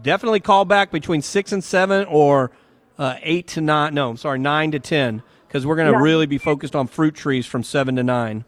[0.02, 2.50] definitely call back between six and seven, or
[2.98, 3.94] uh, eight to nine.
[3.94, 7.14] No, I'm sorry, nine to ten, because we're going to really be focused on fruit
[7.14, 8.44] trees from seven to nine.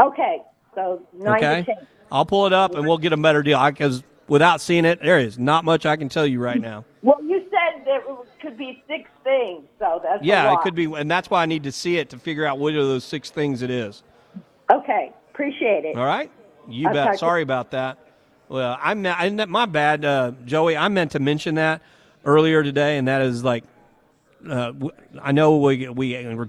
[0.00, 0.42] Okay,
[0.74, 1.86] so nine okay, to ten.
[2.10, 3.64] I'll pull it up and we'll get a better deal.
[3.66, 6.84] Because without seeing it, there is not much I can tell you right now.
[7.02, 8.02] Well, you said there
[8.40, 11.64] could be six things, so that's yeah, it could be, and that's why I need
[11.64, 14.02] to see it to figure out what are those six things it is.
[14.70, 15.96] Okay, appreciate it.
[15.96, 16.30] All right,
[16.68, 17.04] you I'll bet.
[17.04, 17.98] talk to- Sorry about that.
[18.48, 20.76] Well, I'm I, my bad, uh, Joey.
[20.76, 21.82] I meant to mention that
[22.24, 23.64] earlier today, and that is like,
[24.48, 24.72] uh,
[25.20, 26.48] I know we we re-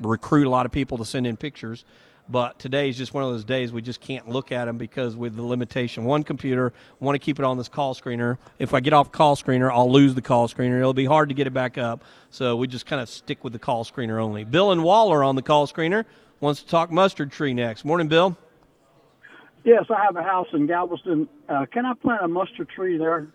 [0.00, 1.84] recruit a lot of people to send in pictures,
[2.28, 5.16] but today is just one of those days we just can't look at them because
[5.16, 8.36] with the limitation, one computer want to keep it on this call screener.
[8.58, 10.78] If I get off call screener, I'll lose the call screener.
[10.78, 13.54] It'll be hard to get it back up, so we just kind of stick with
[13.54, 14.44] the call screener only.
[14.44, 16.04] Bill and Waller on the call screener
[16.40, 17.84] wants to talk mustard tree next.
[17.84, 18.36] Morning, Bill.
[19.64, 21.28] Yes, I have a house in Galveston.
[21.48, 23.28] Uh, can I plant a mustard tree there?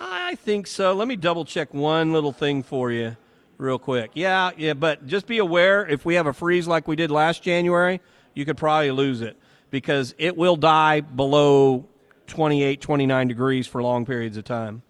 [0.00, 0.92] I think so.
[0.94, 3.16] Let me double check one little thing for you
[3.58, 4.12] real quick.
[4.14, 7.42] Yeah, yeah, but just be aware if we have a freeze like we did last
[7.42, 8.00] January,
[8.34, 9.36] you could probably lose it
[9.70, 11.84] because it will die below
[12.28, 14.82] 28, 29 degrees for long periods of time.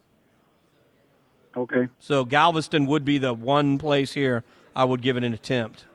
[1.57, 1.89] Okay.
[1.99, 4.45] So Galveston would be the one place here
[4.77, 5.87] I would give it an attempt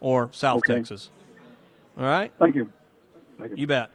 [0.00, 0.74] or South Okay.
[0.74, 1.10] Texas.
[1.96, 2.32] All right?
[2.38, 2.70] Thank you.
[3.54, 3.90] You bet.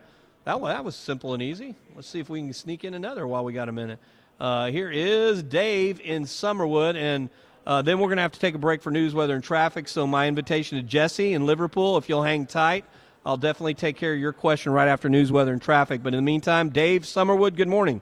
[0.46, 1.76] That, wa- that was simple and easy.
[1.96, 4.00] Let's see if we can sneak in another while we got a minute.
[4.40, 7.30] Uh, here is Dave in Summerwood, and
[7.66, 9.88] uh, then we're going to have to take a break for news, weather, and traffic.
[9.88, 12.84] So, my invitation to Jesse in Liverpool, if you'll hang tight,
[13.26, 16.04] I'll definitely take care of your question right after news, weather, and traffic.
[16.04, 18.02] But in the meantime, Dave Summerwood, good morning.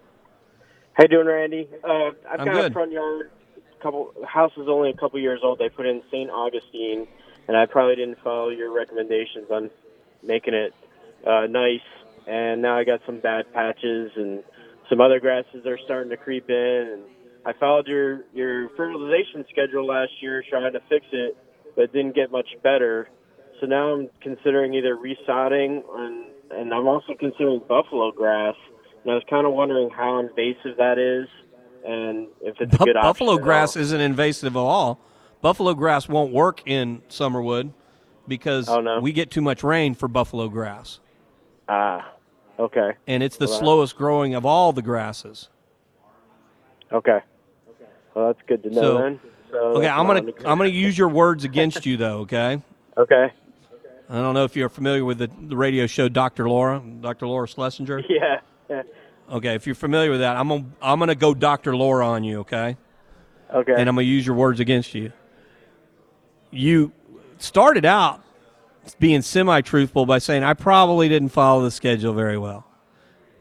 [0.94, 1.70] How you doing, Randy?
[1.84, 2.72] Uh, I've I'm got good.
[2.72, 3.30] a front yard.
[3.84, 5.58] Couple house is only a couple years old.
[5.60, 6.30] They put in St.
[6.30, 7.08] Augustine,
[7.48, 9.70] and I probably didn't follow your recommendations on
[10.24, 10.74] making it
[11.26, 11.80] uh, nice.
[12.28, 14.44] And now I got some bad patches, and
[14.90, 16.90] some other grasses are starting to creep in.
[16.94, 17.02] And
[17.46, 21.36] I followed your your fertilization schedule last year, trying to fix it,
[21.76, 23.10] but it didn't get much better.
[23.60, 28.56] So now I'm considering either resodding, and and I'm also considering buffalo grass.
[29.04, 31.28] And I was kind of wondering how invasive that is,
[31.84, 33.02] and if it's a good option.
[33.02, 35.00] buffalo grass isn't invasive at all.
[35.42, 37.74] Buffalo grass won't work in Summerwood
[38.28, 41.00] because Oh, we get too much rain for buffalo grass.
[41.68, 42.12] Ah,
[42.60, 42.92] okay.
[43.08, 45.50] And it's the Well, slowest growing of all the grasses.
[46.92, 47.20] Okay.
[48.14, 49.20] Well, that's good to know So- then.
[49.52, 52.20] So Okay, I'm gonna I'm gonna use your words against you though.
[52.20, 52.62] Okay.
[52.98, 53.34] Okay.
[54.10, 56.48] I don't know if you're familiar with the, the radio show Dr.
[56.48, 57.28] Laura, Dr.
[57.28, 58.02] Laura Schlesinger.
[58.10, 58.40] Yeah.
[58.70, 58.84] yeah.
[59.30, 61.76] Okay, if you're familiar with that, I'm gonna I'm gonna go Dr.
[61.76, 62.40] Laura on you.
[62.42, 62.78] Okay.
[63.54, 63.72] Okay.
[63.74, 65.12] And I'm gonna use your words against you.
[66.52, 66.92] You
[67.38, 68.22] started out
[69.00, 72.66] being semi-truthful by saying I probably didn't follow the schedule very well,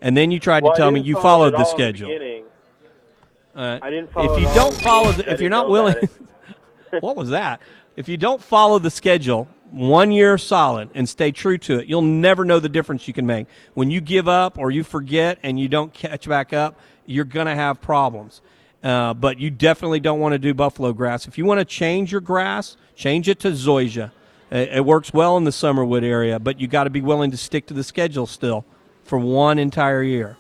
[0.01, 2.11] and then you tried Well, to tell me you follow followed the schedule.
[2.11, 2.45] All right.
[3.55, 5.97] Uh, I didn't follow if you don't follow, the, if you're didn't willing,
[7.01, 7.61] what was that?
[7.97, 12.03] If you don't follow the schedule one year solid and stay true to it, you'll
[12.03, 13.47] never know the difference you can make.
[13.75, 17.55] When you give up or you forget and you don't catch back up, you're gonna
[17.55, 18.41] have problems.
[18.83, 21.29] Uh, but you definitely don't want to do buffalo grass.
[21.29, 24.11] If you want to change your grass, change it to zoysia.
[24.51, 27.37] It, it works well in the Summerwood area, but you got to be willing to
[27.37, 28.65] stick to the schedule still
[29.05, 30.37] for one entire year.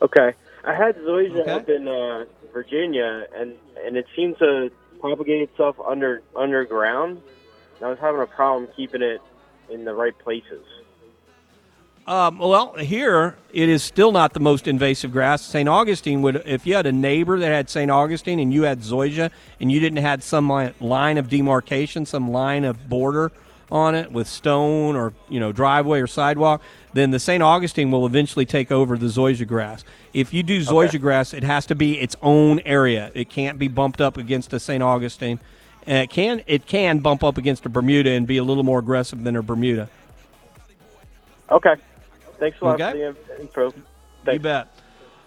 [0.00, 0.34] Okay.
[0.64, 1.50] I had zoysia Okay.
[1.52, 4.70] up in uh, Virginia, and and it seemed to
[5.00, 7.20] propagate itself under underground.
[7.76, 9.20] And I was having a problem keeping it
[9.70, 10.64] in the right places.
[12.06, 15.42] Um, well, here it is still not the most invasive grass.
[15.42, 15.68] St.
[15.68, 17.90] Augustine would, if you had a neighbor that had St.
[17.90, 19.30] Augustine and you had zoysia,
[19.60, 20.48] and you didn't have some
[20.80, 23.30] line of demarcation, some line of border
[23.70, 26.60] on it with stone or you know driveway or sidewalk,
[26.92, 27.42] then the St.
[27.42, 29.84] Augustine will eventually take over the zoysia grass.
[30.12, 33.12] If you do zoysia grass, it has to be its own area.
[33.14, 34.82] It can't be bumped up against a St.
[34.82, 35.38] Augustine.
[35.86, 38.80] And it can it can bump up against a Bermuda and be a little more
[38.80, 39.88] aggressive than a Bermuda.
[41.50, 41.76] Okay.
[42.42, 42.90] Thanks a lot Okay.
[42.90, 43.72] for the in- info.
[44.32, 44.66] You bet.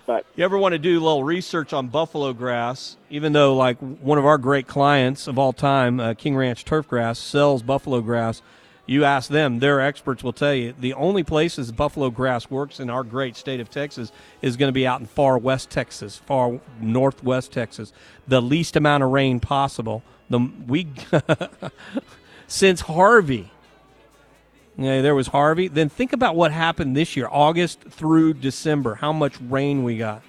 [0.06, 0.24] Bye.
[0.36, 2.98] You ever want to do a little research on buffalo grass?
[3.10, 6.90] Even though, like one of our great clients of all time, uh, King Ranch Turf
[6.90, 8.42] Grass, sells buffalo grass,
[8.86, 12.90] you ask them; their experts will tell you the only places buffalo grass works in
[12.90, 14.12] our great state of Texas
[14.42, 17.94] is going to be out in far west Texas, far northwest Texas,
[18.28, 20.04] the least amount of rain possible.
[20.30, 20.88] The we
[22.48, 23.52] since Harvey.
[24.78, 25.68] Yeah, there was Harvey.
[25.68, 28.96] Then think about what happened this year, August through December.
[28.96, 30.22] How much rain we got.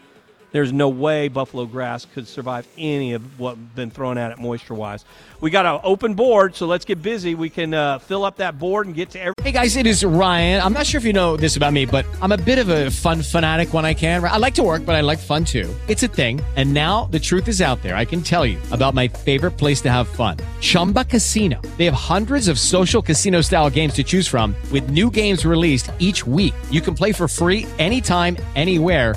[0.57, 4.73] There's no way buffalo grass could survive any of what been thrown at it moisture
[4.73, 5.05] wise.
[5.39, 7.35] We got an open board, so let's get busy.
[7.35, 9.35] We can uh, fill up that board and get to every.
[9.43, 10.63] Hey guys, it is Ryan.
[10.63, 12.91] I'm not sure if you know this about me, but I'm a bit of a
[12.91, 14.25] fun fanatic when I can.
[14.25, 15.69] I like to work, but I like fun too.
[15.89, 16.41] It's a thing.
[16.57, 17.95] And now the truth is out there.
[17.95, 21.61] I can tell you about my favorite place to have fun Chumba Casino.
[21.77, 25.91] They have hundreds of social casino style games to choose from, with new games released
[25.99, 26.55] each week.
[26.71, 29.17] You can play for free anytime, anywhere.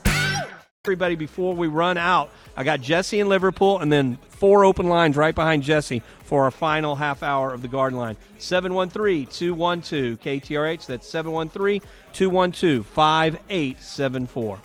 [0.83, 5.15] Everybody, before we run out, I got Jesse in Liverpool and then four open lines
[5.15, 8.17] right behind Jesse for our final half hour of the Garden Line.
[8.39, 10.87] 713 212 KTRH.
[10.87, 14.59] That's 713 212 5874.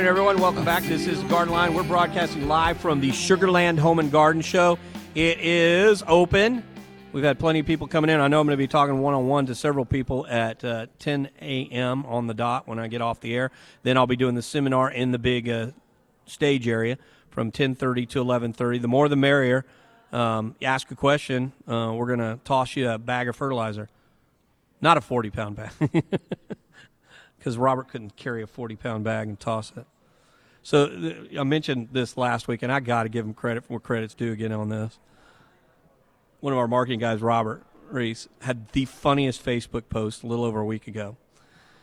[0.00, 0.38] Morning, everyone.
[0.38, 0.82] Welcome back.
[0.84, 1.74] This is Garden Line.
[1.74, 4.78] We're broadcasting live from the Sugarland Home and Garden Show.
[5.14, 6.64] It is open.
[7.12, 8.18] We've had plenty of people coming in.
[8.18, 10.86] I know I'm going to be talking one on one to several people at uh,
[11.00, 12.06] 10 a.m.
[12.06, 13.50] on the dot when I get off the air.
[13.82, 15.72] Then I'll be doing the seminar in the big uh,
[16.24, 16.96] stage area
[17.28, 18.80] from 10:30 to 11:30.
[18.80, 19.66] The more, the merrier.
[20.14, 23.90] Um, ask a question, uh, we're going to toss you a bag of fertilizer,
[24.80, 25.72] not a 40 pound bag,
[27.40, 29.86] because Robert couldn't carry a 40 pound bag and toss it.
[30.62, 33.72] So th- I mentioned this last week, and I got to give him credit for
[33.72, 34.98] where credit's due again on this
[36.40, 40.60] one of our marketing guys, Robert Reese, had the funniest Facebook post a little over
[40.60, 41.16] a week ago.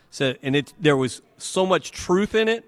[0.10, 2.66] Said, and it there was so much truth in it,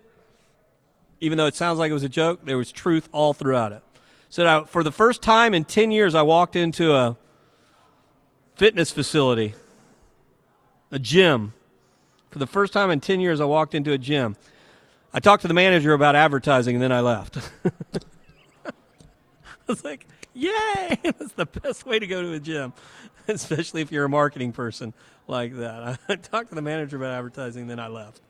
[1.20, 2.46] even though it sounds like it was a joke.
[2.46, 3.82] There was truth all throughout it.
[4.30, 7.18] Said, I, for the first time in ten years, I walked into a
[8.56, 9.56] fitness facility,
[10.92, 11.54] a gym.
[12.30, 14.36] For the first time in ten years, I walked into a gym.
[15.14, 17.38] I talked to the manager about advertising, and then I left.
[18.66, 18.72] I
[19.68, 21.00] was like, Yay!
[21.04, 22.74] That's the best way to go to a gym,
[23.28, 24.94] especially if you're a marketing person
[25.28, 26.00] like that.
[26.08, 28.22] I talked to the manager about advertising, then I left.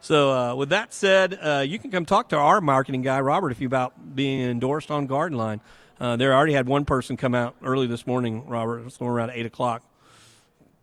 [0.00, 3.50] So, uh, with that said, uh, you can come talk to our marketing guy, Robert,
[3.50, 5.60] if you about being endorsed on Garden Line.
[6.00, 9.30] Uh, there already had one person come out early this morning, Robert, it was around
[9.30, 9.82] 8 o'clock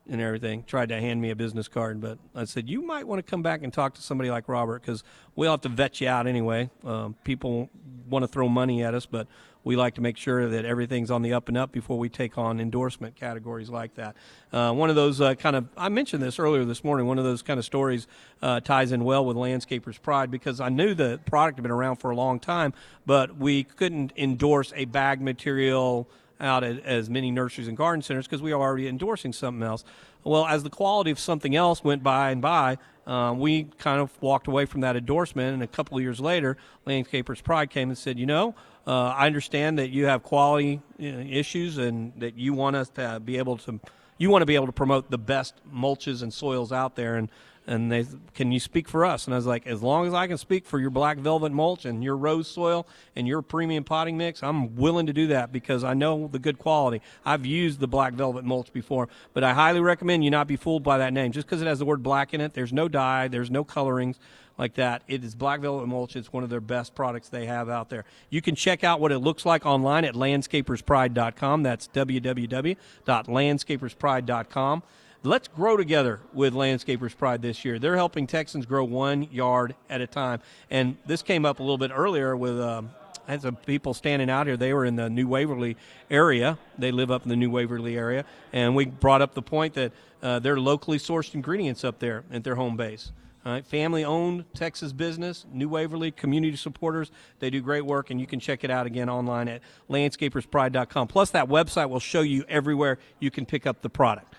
[0.10, 0.64] and everything.
[0.64, 3.42] Tried to hand me a business card, but I said you might want to come
[3.42, 5.04] back and talk to somebody like Robert because
[5.36, 6.70] we'll have to vet you out anyway.
[6.84, 7.70] Um, people
[8.10, 9.28] want to throw money at us, but
[9.64, 12.38] we like to make sure that everything's on the up and up before we take
[12.38, 14.16] on endorsement categories like that.
[14.52, 17.06] Uh, one of those uh, kind of I mentioned this earlier this morning.
[17.06, 18.08] One of those kind of stories
[18.42, 21.98] uh, ties in well with Landscapers Pride because I knew the product had been around
[21.98, 22.74] for a long time,
[23.06, 26.10] but we couldn't endorse a bag material
[26.40, 29.84] out at as many nurseries and garden centers because we were already endorsing something else.
[30.24, 34.12] Well, as the quality of something else went by and by, uh, we kind of
[34.22, 35.54] walked away from that endorsement.
[35.54, 38.54] And a couple of years later, Landscapers Pride came and said, you know,
[38.86, 43.38] uh, I understand that you have quality issues and that you want us to be
[43.38, 43.80] able to,
[44.18, 47.16] you want to be able to promote the best mulches and soils out there.
[47.16, 47.30] And
[47.68, 49.26] and they can you speak for us?
[49.26, 51.86] And i was like as long as i can speak for your black velvet mulch
[51.86, 55.84] and your rose soil and your premium potting mix i'm willing to do that because
[55.84, 57.02] i know the good quality.
[57.26, 60.84] I've used the black velvet mulch before but i highly recommend you not be fooled
[60.84, 61.32] by that name.
[61.32, 64.20] Just because it has the word black in it there's no dye there's no colorings
[64.58, 65.02] like that.
[65.08, 66.16] It is black velvet mulch.
[66.16, 68.06] It's one of their best products they have out there.
[68.30, 74.84] You can check out what it looks like online at landscaperspride.com that's www.landscaperspride.com
[75.28, 77.80] Let's grow together with Landscapers Pride this year.
[77.80, 80.40] They're helping Texans grow one yard at a time.
[80.70, 82.92] And this came up a little bit earlier with um,
[83.28, 84.56] I had some people standing out here.
[84.56, 85.76] They were in the New Waverly
[86.10, 86.58] area.
[86.78, 88.24] They live up in the New Waverly area.
[88.54, 89.92] And we brought up the point that
[90.24, 93.12] uh, they're locally sourced ingredients up there at their home base.
[93.46, 97.12] Right, family owned Texas business, New Waverly, community supporters.
[97.40, 101.08] They do great work, and you can check it out again online at landscaperspride.com.
[101.08, 104.34] Plus, that website will show you everywhere you can pick up the product.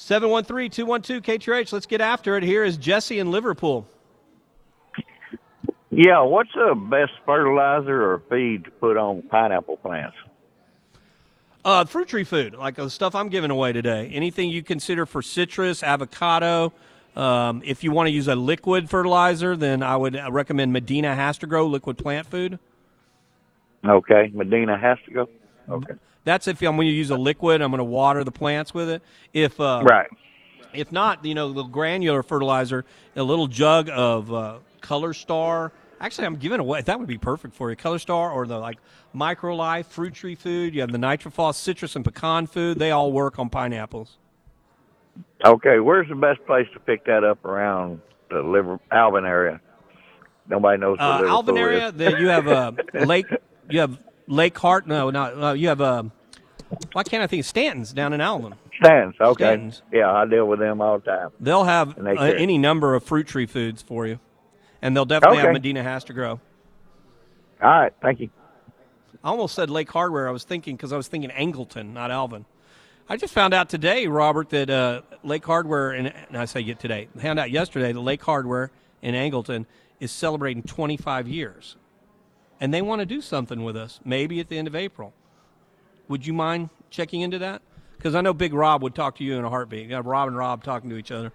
[0.00, 1.72] 713 212 KTRH.
[1.72, 2.42] Let's get after it.
[2.42, 3.86] Here is Jesse in Liverpool.
[5.90, 10.16] Yeah, what's the best fertilizer or feed to put on pineapple plants?
[11.64, 14.08] Uh, fruit tree food, like the stuff I'm giving away today.
[14.08, 16.72] Anything you consider for citrus, avocado.
[17.14, 21.70] Um, if you want to use a liquid fertilizer, then I would recommend Medina HastaGro
[21.70, 22.58] liquid plant food.
[23.86, 25.28] Okay, Medina has to go.
[25.68, 25.94] Okay.
[26.24, 27.62] That's if I'm going to use a liquid.
[27.62, 29.02] I'm going to water the plants with it.
[29.32, 30.08] If uh, right.
[30.72, 32.84] If not, you know, the granular fertilizer,
[33.16, 35.72] a little jug of uh, Color Star.
[36.00, 36.80] Actually, I'm giving away.
[36.82, 37.76] That would be perfect for you.
[37.76, 38.78] Color Star or the like
[39.14, 40.74] MicroLife fruit tree food.
[40.74, 42.78] You have the Nitrophos citrus and pecan food.
[42.78, 44.16] They all work on pineapples.
[45.44, 49.60] Okay, where's the best place to pick that up around the Liver Alvin area?
[50.48, 52.74] Nobody knows where Uh, Alvin area, the, you have a
[53.06, 53.26] Lake.
[53.68, 53.98] You have
[54.30, 54.86] Lake Hart.
[54.86, 55.42] No, not.
[55.42, 55.80] Uh, you have.
[55.80, 56.10] a.
[56.92, 58.54] why can't I think of Stanton's down in Alvin?
[58.82, 59.16] Stands.
[59.20, 59.44] Okay.
[59.44, 59.82] Stanton's.
[59.92, 61.30] Yeah, I deal with them all the time.
[61.40, 64.20] They'll have they uh, any number of fruit tree foods for you,
[64.80, 66.40] and they'll definitely have Medina HastaGro.
[67.62, 68.30] All right, thank you.
[69.22, 70.28] I almost said Lake Hardware.
[70.28, 72.46] I was thinking because I was thinking Angleton, not Alvin.
[73.06, 76.78] I just found out today, Robert, that uh, Lake Hardware, and, and I say get
[76.78, 78.70] today, found out yesterday that Lake Hardware
[79.02, 79.66] in Angleton
[79.98, 81.76] is celebrating 25 years.
[82.60, 85.14] And they want to do something with us, maybe at the end of April.
[86.08, 87.62] Would you mind checking into that?
[87.96, 89.88] Because I know Big Rob would talk to you in a heartbeat.
[89.88, 91.32] You have Rob and Rob talking to each other,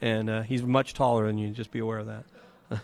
[0.00, 1.50] and uh, he's much taller than you.
[1.50, 2.80] Just be aware of that.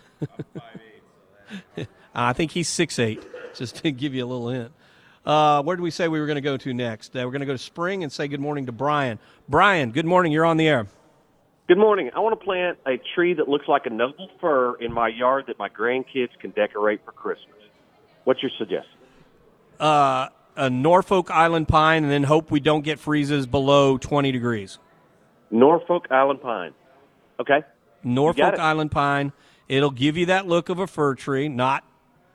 [2.14, 3.23] I think he's six eight.
[3.55, 4.73] Just to give you a little hint.
[5.24, 7.14] Uh, where did we say we were going to go to next?
[7.14, 9.19] Uh, we're going to go to Spring and say good morning to Brian.
[9.48, 10.32] Brian, good morning.
[10.32, 10.86] You're on the air.
[11.69, 12.10] Good morning.
[12.14, 15.44] I want to plant a tree that looks like a noble fir in my yard
[15.47, 17.62] that my grandkids can decorate for Christmas.
[18.24, 18.99] What's your suggestion?
[19.81, 24.78] Uh, a Norfolk Island pine, and then hope we don't get freezes below 20 degrees.
[25.51, 26.73] Norfolk Island pine.
[27.40, 27.62] Okay.
[28.05, 28.59] Norfolk.
[28.59, 29.32] Island pine.
[29.69, 31.85] It'll give you that look of a fir tree, not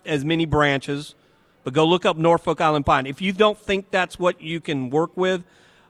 [0.05, 1.15] as many branches,
[1.63, 3.05] but go look up Norfolk Island pine.
[3.05, 5.43] If you don't think that's what you can work with,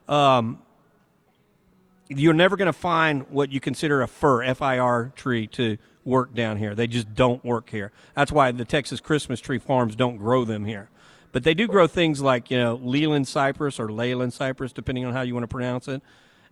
[0.08, 0.60] um,
[2.08, 5.76] you're never going to find what you consider a fir, F-I-R tree to
[6.08, 6.74] work down here.
[6.74, 7.92] They just don't work here.
[8.16, 10.88] That's why the Texas Christmas tree farms don't grow them here.
[11.30, 15.12] But they do grow things like, you know, Leland cypress or Leyland cypress, depending on
[15.12, 16.02] how you want to pronounce it.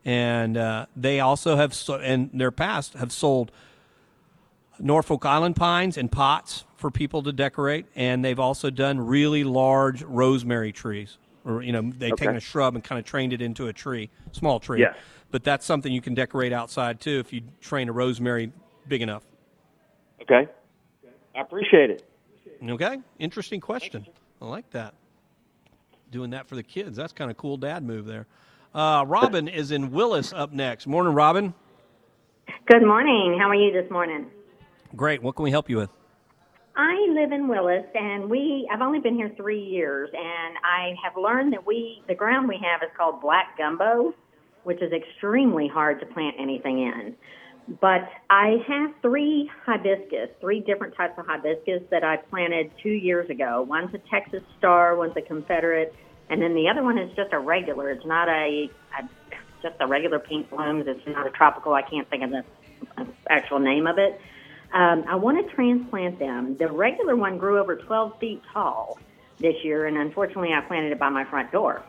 [0.04, 3.50] And uh, they also have, so, in their past, have sold
[4.78, 10.02] Norfolk Island pines and pots for people to decorate, and they've also done really large
[10.02, 11.16] rosemary trees.
[11.44, 12.26] Or you know, they've Okay.
[12.26, 14.80] taken a shrub and kind of trained it into a tree, small tree.
[14.80, 14.96] Yes.
[15.30, 18.52] But that's something you can decorate outside too if you train a rosemary
[18.86, 19.22] big enough.
[20.30, 20.50] Okay.
[21.34, 22.04] I appreciate it.
[22.66, 24.06] Okay, interesting question.
[24.40, 24.94] I like that.
[26.10, 26.96] Doing that for the kids.
[26.96, 28.26] That's kind of cool dad move there.
[28.74, 30.86] Uh, Robin is in Willis up next.
[30.86, 31.54] Morning, Robin.
[32.66, 33.36] Good morning.
[33.38, 34.26] How are you this morning?
[34.94, 35.22] Great.
[35.22, 35.90] What can we help you with?
[36.76, 41.16] I live in Willis, and we I've only been here three years, and I have
[41.16, 44.14] learned that we the ground we have is called black gumbo,
[44.64, 47.14] which is extremely hard to plant anything in.
[47.80, 53.28] But I have three hibiscus, three different types of hibiscus that I planted two years
[53.28, 53.62] ago.
[53.62, 55.92] One's a Texas Star, one's a Confederate,
[56.30, 57.90] and then the other one is just a regular.
[57.90, 59.08] It's not a, a
[59.62, 60.84] just a regular pink blooms.
[60.86, 61.74] It's not a tropical.
[61.74, 62.44] I can't think of the
[63.28, 64.20] actual name of it.
[64.72, 66.56] Um, I want to transplant them.
[66.58, 68.98] The regular one grew over 12 feet tall
[69.38, 71.82] this year, and unfortunately, I planted it by my front door.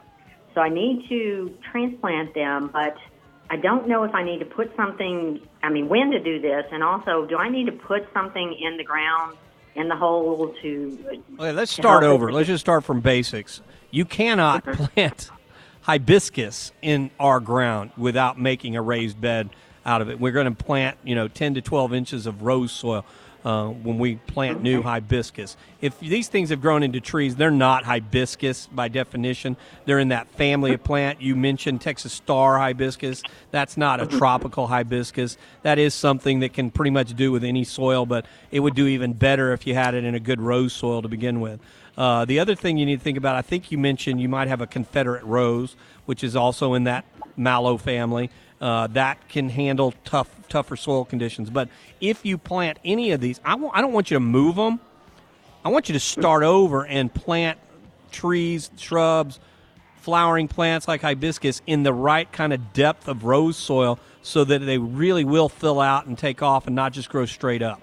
[0.54, 2.98] So I need to transplant them, but
[3.50, 6.66] I don't know if I need to put something, I mean, when to do this,
[6.72, 9.38] and also, do I need to put something in the ground,
[9.76, 11.22] in the hole to.
[11.40, 12.16] Okay, let's to start help it?
[12.16, 12.32] over.
[12.32, 13.62] Let's just start from basics.
[13.92, 15.30] You cannot plant
[15.82, 19.50] hibiscus in our ground without making a raised bed
[19.86, 20.20] out of it.
[20.20, 23.06] We're going to plant, you know, 10 to 12 inches of rose soil
[23.48, 25.56] uh, when we plant new hibiscus.
[25.80, 29.56] If these things have grown into trees, they're not hibiscus by definition.
[29.86, 31.22] They're in that family of plant.
[31.22, 33.24] You mentioned Texas star hibiscus.
[33.52, 35.38] That's not a tropical hibiscus.
[35.62, 38.86] That is something that can pretty much do with any soil, but it would do
[38.86, 41.62] even better if you had it in a good rose soil to begin with.
[41.98, 44.50] Uh, the other thing you need to think about, I think you mentioned you might
[44.50, 47.06] have a Confederate rose, which is also in that
[47.38, 48.30] mallow family.
[48.60, 51.50] Uh, that can handle tough, tougher soil conditions.
[51.50, 51.70] But
[52.02, 54.80] if you plant any of these, I w- I don't want you to move them.
[55.64, 57.60] I want you to start over and plant
[58.12, 59.40] trees, shrubs,
[59.98, 64.60] flowering plants like hibiscus in the right kind of depth of rose soil so that
[64.60, 67.82] they really will fill out and take off and not just grow straight up.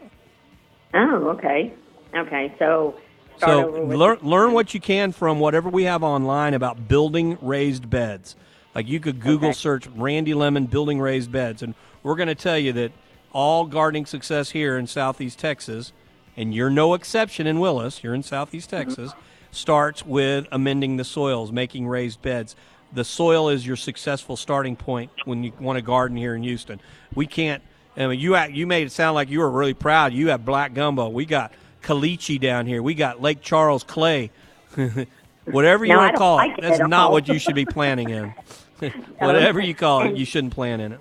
[0.94, 1.72] Oh, okay.
[2.16, 2.94] Okay, so
[3.38, 8.36] So learn learn what you can from whatever we have online about building raised beds.
[8.74, 12.58] Like you could Google search Randy Lemmon building raised beds, and we're going to tell
[12.58, 12.92] you that
[13.32, 15.92] all gardening success here in Southeast Texas,
[16.36, 18.02] and you're no exception in Willis.
[18.02, 19.12] You're in Southeast Texas.
[19.50, 22.56] Starts with amending the soils, making raised beds.
[22.92, 26.80] The soil is your successful starting point when you want to garden here in Houston.
[27.14, 27.62] We can't.
[27.96, 30.12] I mean, you you made it sound like you were really proud.
[30.12, 31.08] You have black gumbo.
[31.08, 31.52] We got
[31.82, 32.82] caliche down here.
[32.82, 34.30] We got Lake Charles clay.
[35.44, 37.66] Whatever you No, want to call like it, it that's not what you should be
[37.66, 38.34] planting in.
[39.18, 41.00] Whatever you call it, you shouldn't plant in it.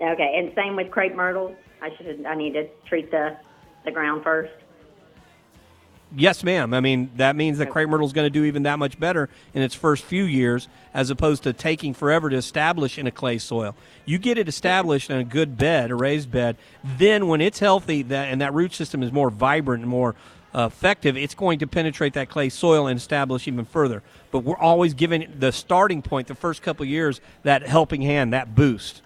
[0.00, 1.54] Okay, and same with crepe myrtle.
[1.82, 3.36] I should I need to treat the
[3.84, 4.52] the ground first.
[6.16, 6.74] Yes, ma'am.
[6.74, 9.28] I mean, that means that crepe myrtle is going to do even that much better
[9.54, 13.38] in its first few years, as opposed to taking forever to establish in a clay
[13.38, 13.76] soil.
[14.06, 18.02] You get it established in a good bed, a raised bed, then when it's healthy
[18.02, 20.16] that, and that root system is more vibrant and more
[20.52, 24.02] uh, effective, it's going to penetrate that clay soil and establish even further.
[24.30, 28.32] But we're always giving the starting point, the first couple of years, that helping hand,
[28.32, 29.02] that boost.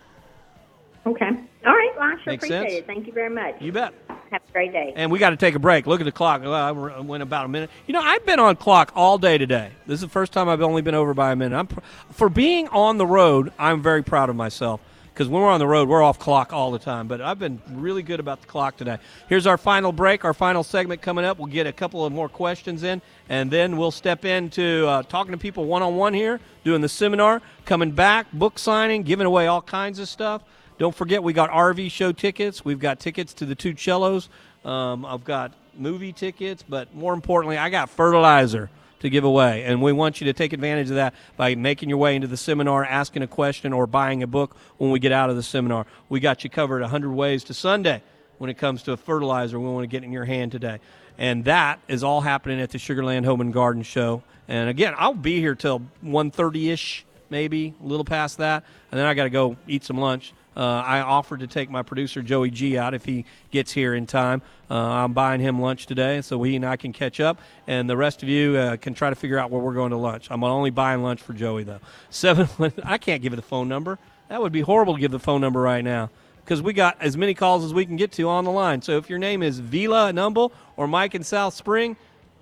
[1.07, 1.27] Okay.
[1.27, 1.91] All right.
[1.97, 2.73] Well, I sure Makes appreciate sense?
[2.81, 2.87] it.
[2.87, 3.61] Thank you very much.
[3.61, 3.95] You bet.
[4.31, 4.93] Have a great day.
[4.97, 5.87] And we got to take a break.
[5.87, 6.43] Look at the clock.
[6.43, 7.71] Well, I went about a minute.
[7.87, 9.71] You know, I've been on clock all day today.
[9.87, 11.57] This is the first time I've only been over by a minute.
[11.57, 11.81] I'm pr-
[12.11, 13.53] for being on the road.
[13.59, 14.81] I'm very proud of myself
[15.15, 17.07] because when we're on the road, we're off clock all the time.
[17.07, 18.99] But I've been really good about the clock today.
[19.28, 20.24] Here's our final break.
[20.24, 21.39] Our final segment coming up.
[21.39, 25.31] We'll get a couple of more questions in, and then we'll step into uh, talking
[25.31, 29.47] to people one on one here, doing the seminar, coming back, book signing, giving away
[29.47, 30.43] all kinds of stuff.
[30.78, 32.65] Don't forget, we got RV show tickets.
[32.65, 34.28] We've got tickets to the 2Cellos.
[34.69, 38.69] Um, I've got movie tickets, but more importantly, I got fertilizer
[39.05, 39.64] to give away.
[39.64, 42.39] And we want you to take advantage of that by making your way into the
[42.39, 45.86] seminar, asking a question, or buying a book when we get out of the seminar.
[46.09, 48.02] We got you covered 100 ways to Sunday.
[48.39, 50.81] when it comes to a fertilizer we want to get in your hand today.
[51.18, 54.22] And that is all happening at the Sugarland Home and Garden Show.
[54.48, 59.06] And again, I'll be here till 1.30 ish, maybe a little past that, and then
[59.06, 60.32] I got to go eat some lunch.
[60.56, 64.06] Uh, I offered to take my producer Joey G out if he gets here in
[64.06, 64.43] time.
[64.70, 67.97] Uh, I'm buying him lunch today, so he and I can catch up, and the
[67.97, 70.28] rest of you uh, can try to figure out where we're going to lunch.
[70.31, 71.81] I'm only buying lunch for Joey though.
[72.10, 72.48] Seven.
[72.85, 73.98] I can't give you the phone number.
[74.28, 76.10] That would be horrible to give the phone number right now
[76.44, 78.82] because we got as many calls as we can get to on the line.
[78.82, 81.97] So if your name is Vila in Humble or Mike in South Spring,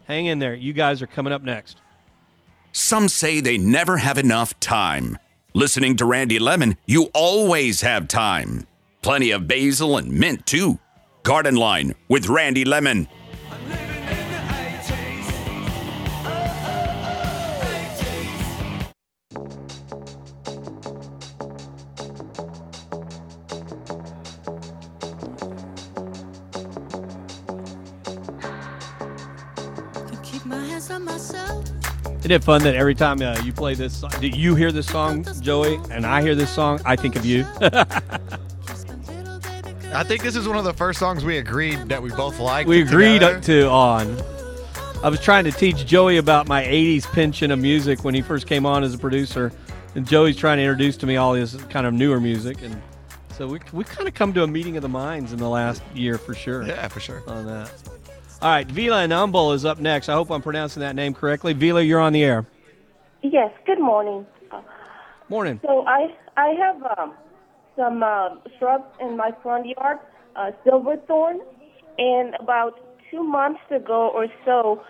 [0.06, 0.54] hang in there.
[0.54, 1.78] You guys are coming up next.
[2.72, 5.18] Some say they never have enough time.
[5.54, 8.66] Listening to Randy Lemmon, you always have time.
[9.02, 10.78] Plenty of basil and mint, too.
[11.24, 13.06] Garden Line with Randy Lemmon.
[32.22, 34.86] Isn't it fun that every time uh, you play this, song, do you hear this
[34.86, 37.44] song, Joey, and I hear this song, I think of you.
[39.92, 42.68] I think this is one of the first songs we agreed that we both liked.
[42.68, 43.40] we agreed together.
[43.40, 44.22] to on.
[45.02, 48.46] I was trying to teach Joey about my '80s pension of music when he first
[48.46, 49.50] came on as a producer,
[49.96, 52.80] and Joey's trying to introduce to me all this kind of newer music, and
[53.36, 55.82] so we we kind of come to a meeting of the minds in the last
[55.92, 56.62] year for sure.
[56.62, 57.24] Yeah, for sure.
[57.26, 57.72] On that.
[58.42, 60.08] All right, Vila and Humble is up next.
[60.08, 61.52] I hope I'm pronouncing that name correctly.
[61.52, 62.44] Vila, you're on the air.
[63.22, 64.26] Yes, good morning.
[65.28, 65.60] Morning.
[65.62, 67.14] So I I have um,
[67.76, 69.98] some uh, shrubs in my front yard,
[70.34, 71.40] uh, silverthorn,
[71.98, 72.80] and about
[73.12, 74.82] two months ago or so,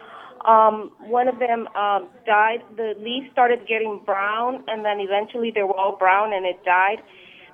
[0.51, 2.63] um, one of them um, died.
[2.79, 7.03] The leaves started getting brown, and then eventually they were all brown, and it died.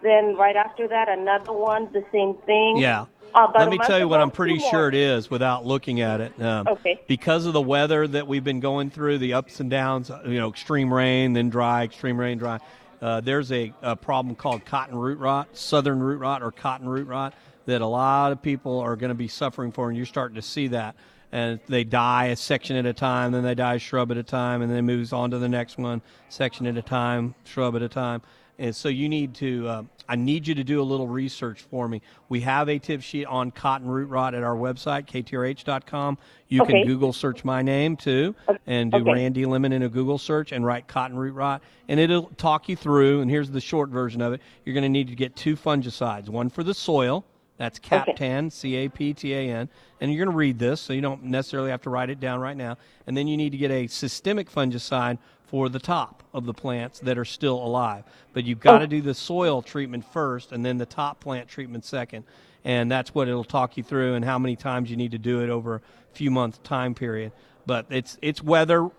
[0.04, 2.76] Then right after that, another one, the same thing.
[2.76, 3.06] Yeah.
[3.34, 6.40] Uh, Let me tell you what I'm pretty sure it is without looking at it.
[6.40, 7.00] Um, Okay.
[7.06, 10.38] Because of the weather that we've been going through, the ups and downs, uh, you
[10.38, 12.58] know, extreme rain, then dry, extreme rain, dry.
[13.00, 17.06] Uh, there's a, a problem called cotton root rot, southern root rot, or cotton root
[17.06, 17.34] rot
[17.66, 20.42] that a lot of people are going to be suffering for, and you're starting to
[20.42, 20.96] see that.
[21.30, 24.22] And they die a section at a time, then they die a shrub at a
[24.22, 26.00] time, and then it moves on to the next one,
[26.30, 28.22] section at a time, shrub at a time.
[28.58, 31.86] And so you need to, uh, I need you to do a little research for
[31.86, 32.00] me.
[32.30, 36.16] We have a tip sheet on cotton root rot at our website, ktrh.com.
[36.48, 36.72] You Okay.
[36.72, 38.34] can Google search my name too
[38.66, 39.10] and do Okay.
[39.12, 41.62] Randy Lemmon in a Google search and write cotton root rot.
[41.88, 43.20] And it'll talk you through.
[43.20, 46.28] And here's the short version of it you're going to need to get two fungicides
[46.30, 47.24] one for the soil.
[47.58, 49.68] That's Captan, C A P T A N.
[50.00, 52.38] And you're going to read this, so you don't necessarily have to write it down
[52.40, 52.78] right now.
[53.06, 55.18] And then you need to get a systemic fungicide
[55.48, 58.04] for the top of the plants that are still alive.
[58.34, 61.84] But you've got to do the soil treatment first and then the top plant treatment
[61.84, 62.24] second.
[62.64, 65.42] And that's what it'll talk you through and how many times you need to do
[65.42, 65.80] it over a
[66.14, 67.32] few month time period.
[67.66, 68.90] But it's it's weather.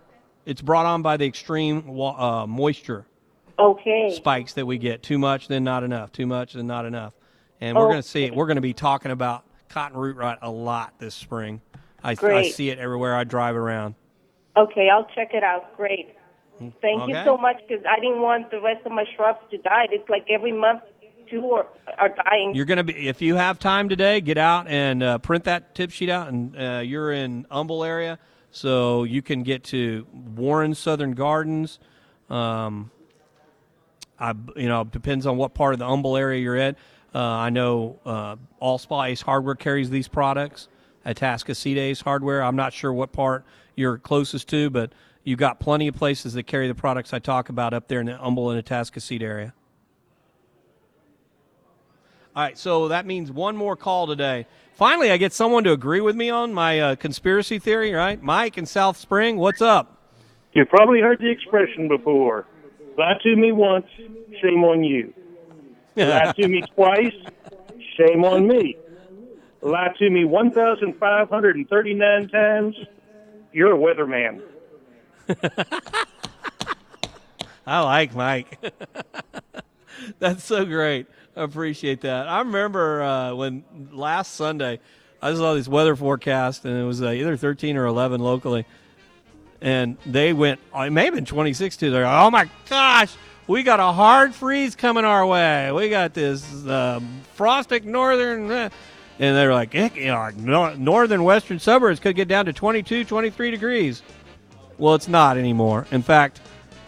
[0.46, 3.06] It's brought on by the extreme uh, moisture
[3.60, 4.10] Okay.
[4.16, 5.04] spikes that we get.
[5.04, 6.12] Too much, then not enough.
[6.12, 7.14] Too much, then not enough.
[7.62, 7.90] And we're Oh.
[7.90, 8.34] going to see it.
[8.34, 11.62] We're going to be talking about cotton root rot a lot this spring.
[12.04, 13.96] I, I see it everywhere I drive around.
[14.58, 15.76] Okay, I'll check it out.
[15.78, 16.16] Great.
[16.82, 19.88] Thank you so much because I didn't want the rest of my shrubs to die.
[19.92, 20.82] It's like every month
[21.30, 22.54] two are, are dying.
[22.56, 25.76] You're going to be if you have time today, get out and uh, print that
[25.76, 26.28] tip sheet out.
[26.30, 28.20] And uh, you're in Humble area,
[28.52, 31.80] so you can get to Warren Southern Gardens.
[32.30, 32.92] Um,
[34.20, 36.76] I you know depends on what part of the Humble area you're at.
[37.14, 40.68] Uh, I know uh, Allspa Ace Hardware carries these products.
[41.06, 42.44] Atascocita Ace Hardware.
[42.44, 44.92] I'm not sure what part you're closest to, but
[45.30, 48.08] you've got plenty of places that carry the products I talk about up there in
[48.08, 49.54] the Humble and Atascocita area.
[52.36, 54.48] All right, so that means one more call today.
[54.74, 58.20] Finally, I get someone to agree with me on my uh, conspiracy theory, right?
[58.22, 59.98] Mike in South Spring, what's up?
[60.54, 62.48] You've probably heard the expression before.
[62.98, 63.86] Lie to me once,
[64.42, 65.14] shame on you.
[65.96, 67.14] Lie to me twice,
[67.98, 68.78] shame on me.
[69.62, 72.76] Lie to me 1,539 times,
[73.52, 74.42] you're a weatherman.
[77.68, 78.58] I like Mike.
[80.20, 81.08] That's so great.
[81.36, 82.28] I appreciate that.
[82.28, 84.80] I remember uh, when last Sunday
[85.22, 88.66] I saw this weather forecast, and it was uh, either 13 or 11 locally,
[89.62, 90.60] and they went.
[90.74, 91.92] oh, It may have been 26 too.
[91.92, 93.14] They're like, oh my gosh,
[93.48, 95.72] we got a hard freeze coming our way.
[95.72, 98.50] We got this um, frostic northern.
[98.50, 98.70] uh,"
[99.20, 103.52] and they're like, "Heck, you know, northern western suburbs could get down to 22, 23
[103.52, 104.02] degrees.
[104.80, 105.86] Well, it's not anymore.
[105.92, 106.40] In fact,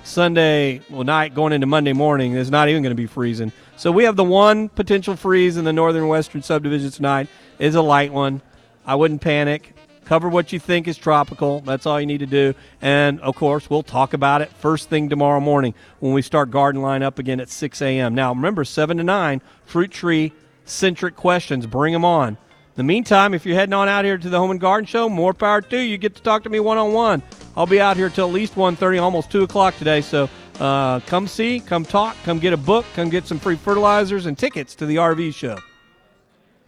[0.06, 3.52] Sunday well night going into Monday morning is not even going to be freezing.
[3.76, 7.28] So we have the one potential freeze in the northern western subdivision tonight,
[7.60, 8.42] is a light one.
[8.86, 9.76] I wouldn't panic.
[10.06, 11.60] Cover what you think is tropical.
[11.62, 12.54] That's all you need to do.
[12.82, 16.82] And of course, we'll talk about it first thing tomorrow morning when we start garden
[16.82, 18.16] line up again at 6 a.m.
[18.16, 20.32] Now, remember, 7 to 9, fruit tree
[20.64, 21.66] centric questions.
[21.68, 22.38] Bring them on.
[22.72, 25.10] In the meantime, if you're heading on out here to the Home and Garden Show,
[25.10, 25.84] more power to you.
[25.84, 27.22] You get to talk to me one on one.
[27.58, 30.00] I'll be out here till at least 1.30, almost 2 o'clock today.
[30.00, 34.26] So uh, come see, come talk, come get a book, come get some free fertilizers
[34.26, 35.58] and tickets to the RV show.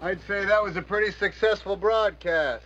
[0.01, 2.65] I'd say that was a pretty successful broadcast.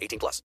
[0.00, 0.42] 18 plus.